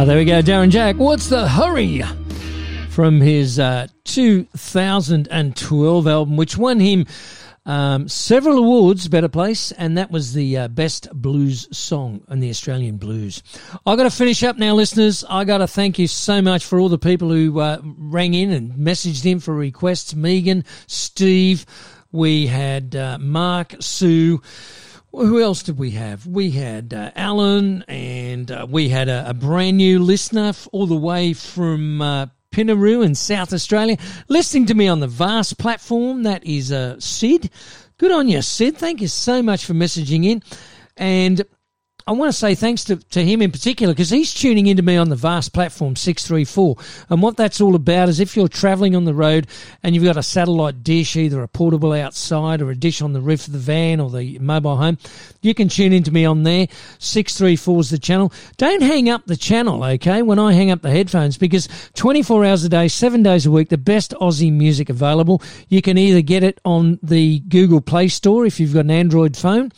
[0.00, 0.94] Ah, there we go, Darren Jack.
[0.94, 2.02] What's the hurry?
[2.88, 7.04] From his uh, 2012 album, which won him
[7.66, 12.48] um, several awards, Better Place, and that was the uh, best blues song in the
[12.48, 13.42] Australian blues.
[13.84, 15.24] I got to finish up now, listeners.
[15.28, 18.52] I got to thank you so much for all the people who uh, rang in
[18.52, 20.14] and messaged in for requests.
[20.14, 21.66] Megan, Steve,
[22.12, 24.42] we had uh, Mark, Sue.
[25.12, 26.26] Who else did we have?
[26.26, 30.86] We had uh, Alan, and uh, we had a, a brand new listener f- all
[30.86, 33.96] the way from uh, Pinaroo in South Australia,
[34.28, 36.24] listening to me on the Vast platform.
[36.24, 37.50] That is uh, Sid.
[37.96, 38.76] Good on you, Sid.
[38.76, 40.42] Thank you so much for messaging in.
[40.96, 41.42] And
[42.08, 44.96] I want to say thanks to, to him in particular because he's tuning into me
[44.96, 46.76] on the Vast platform 634.
[47.10, 49.46] And what that's all about is if you're traveling on the road
[49.82, 53.20] and you've got a satellite dish, either a portable outside or a dish on the
[53.20, 54.96] roof of the van or the mobile home,
[55.42, 56.66] you can tune into me on there.
[56.98, 58.32] 634 is the channel.
[58.56, 62.64] Don't hang up the channel, okay, when I hang up the headphones because 24 hours
[62.64, 65.42] a day, seven days a week, the best Aussie music available.
[65.68, 69.36] You can either get it on the Google Play Store if you've got an Android
[69.36, 69.72] phone.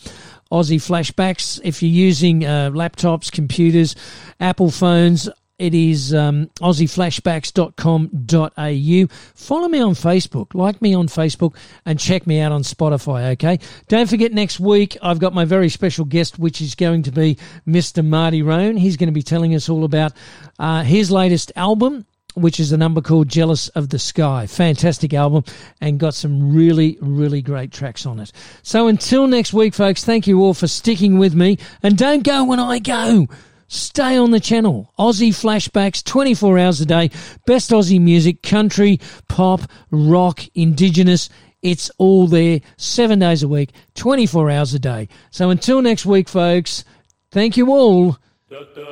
[0.51, 1.61] Aussie flashbacks.
[1.65, 3.95] If you're using uh, laptops, computers,
[4.41, 5.29] Apple phones,
[5.61, 9.15] it is um, aussieflashbacks.com.au.
[9.35, 11.55] Follow me on Facebook, like me on Facebook,
[11.85, 13.59] and check me out on Spotify, okay?
[13.89, 17.37] Don't forget next week, I've got my very special guest, which is going to be
[17.69, 18.03] Mr.
[18.03, 18.79] Marty Rhone.
[18.79, 20.15] He's going to be telling us all about
[20.59, 22.07] uh, his latest album,
[22.41, 24.47] which is a number called Jealous of the Sky.
[24.47, 25.45] Fantastic album
[25.81, 28.33] and got some really, really great tracks on it.
[28.63, 31.59] So until next week, folks, thank you all for sticking with me.
[31.83, 33.27] And don't go when I go.
[33.69, 34.93] Stay on the channel.
[34.99, 37.11] Aussie flashbacks 24 hours a day.
[37.47, 39.61] Best Aussie music, country, pop,
[39.93, 41.29] rock, indigenous.
[41.63, 45.09] It's all there seven days a week, 24 hours a day.
[45.31, 46.85] So until next week, folks,
[47.31, 48.19] thank you all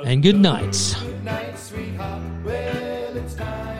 [0.04, 0.96] and good night.
[1.00, 3.77] Good night, it's time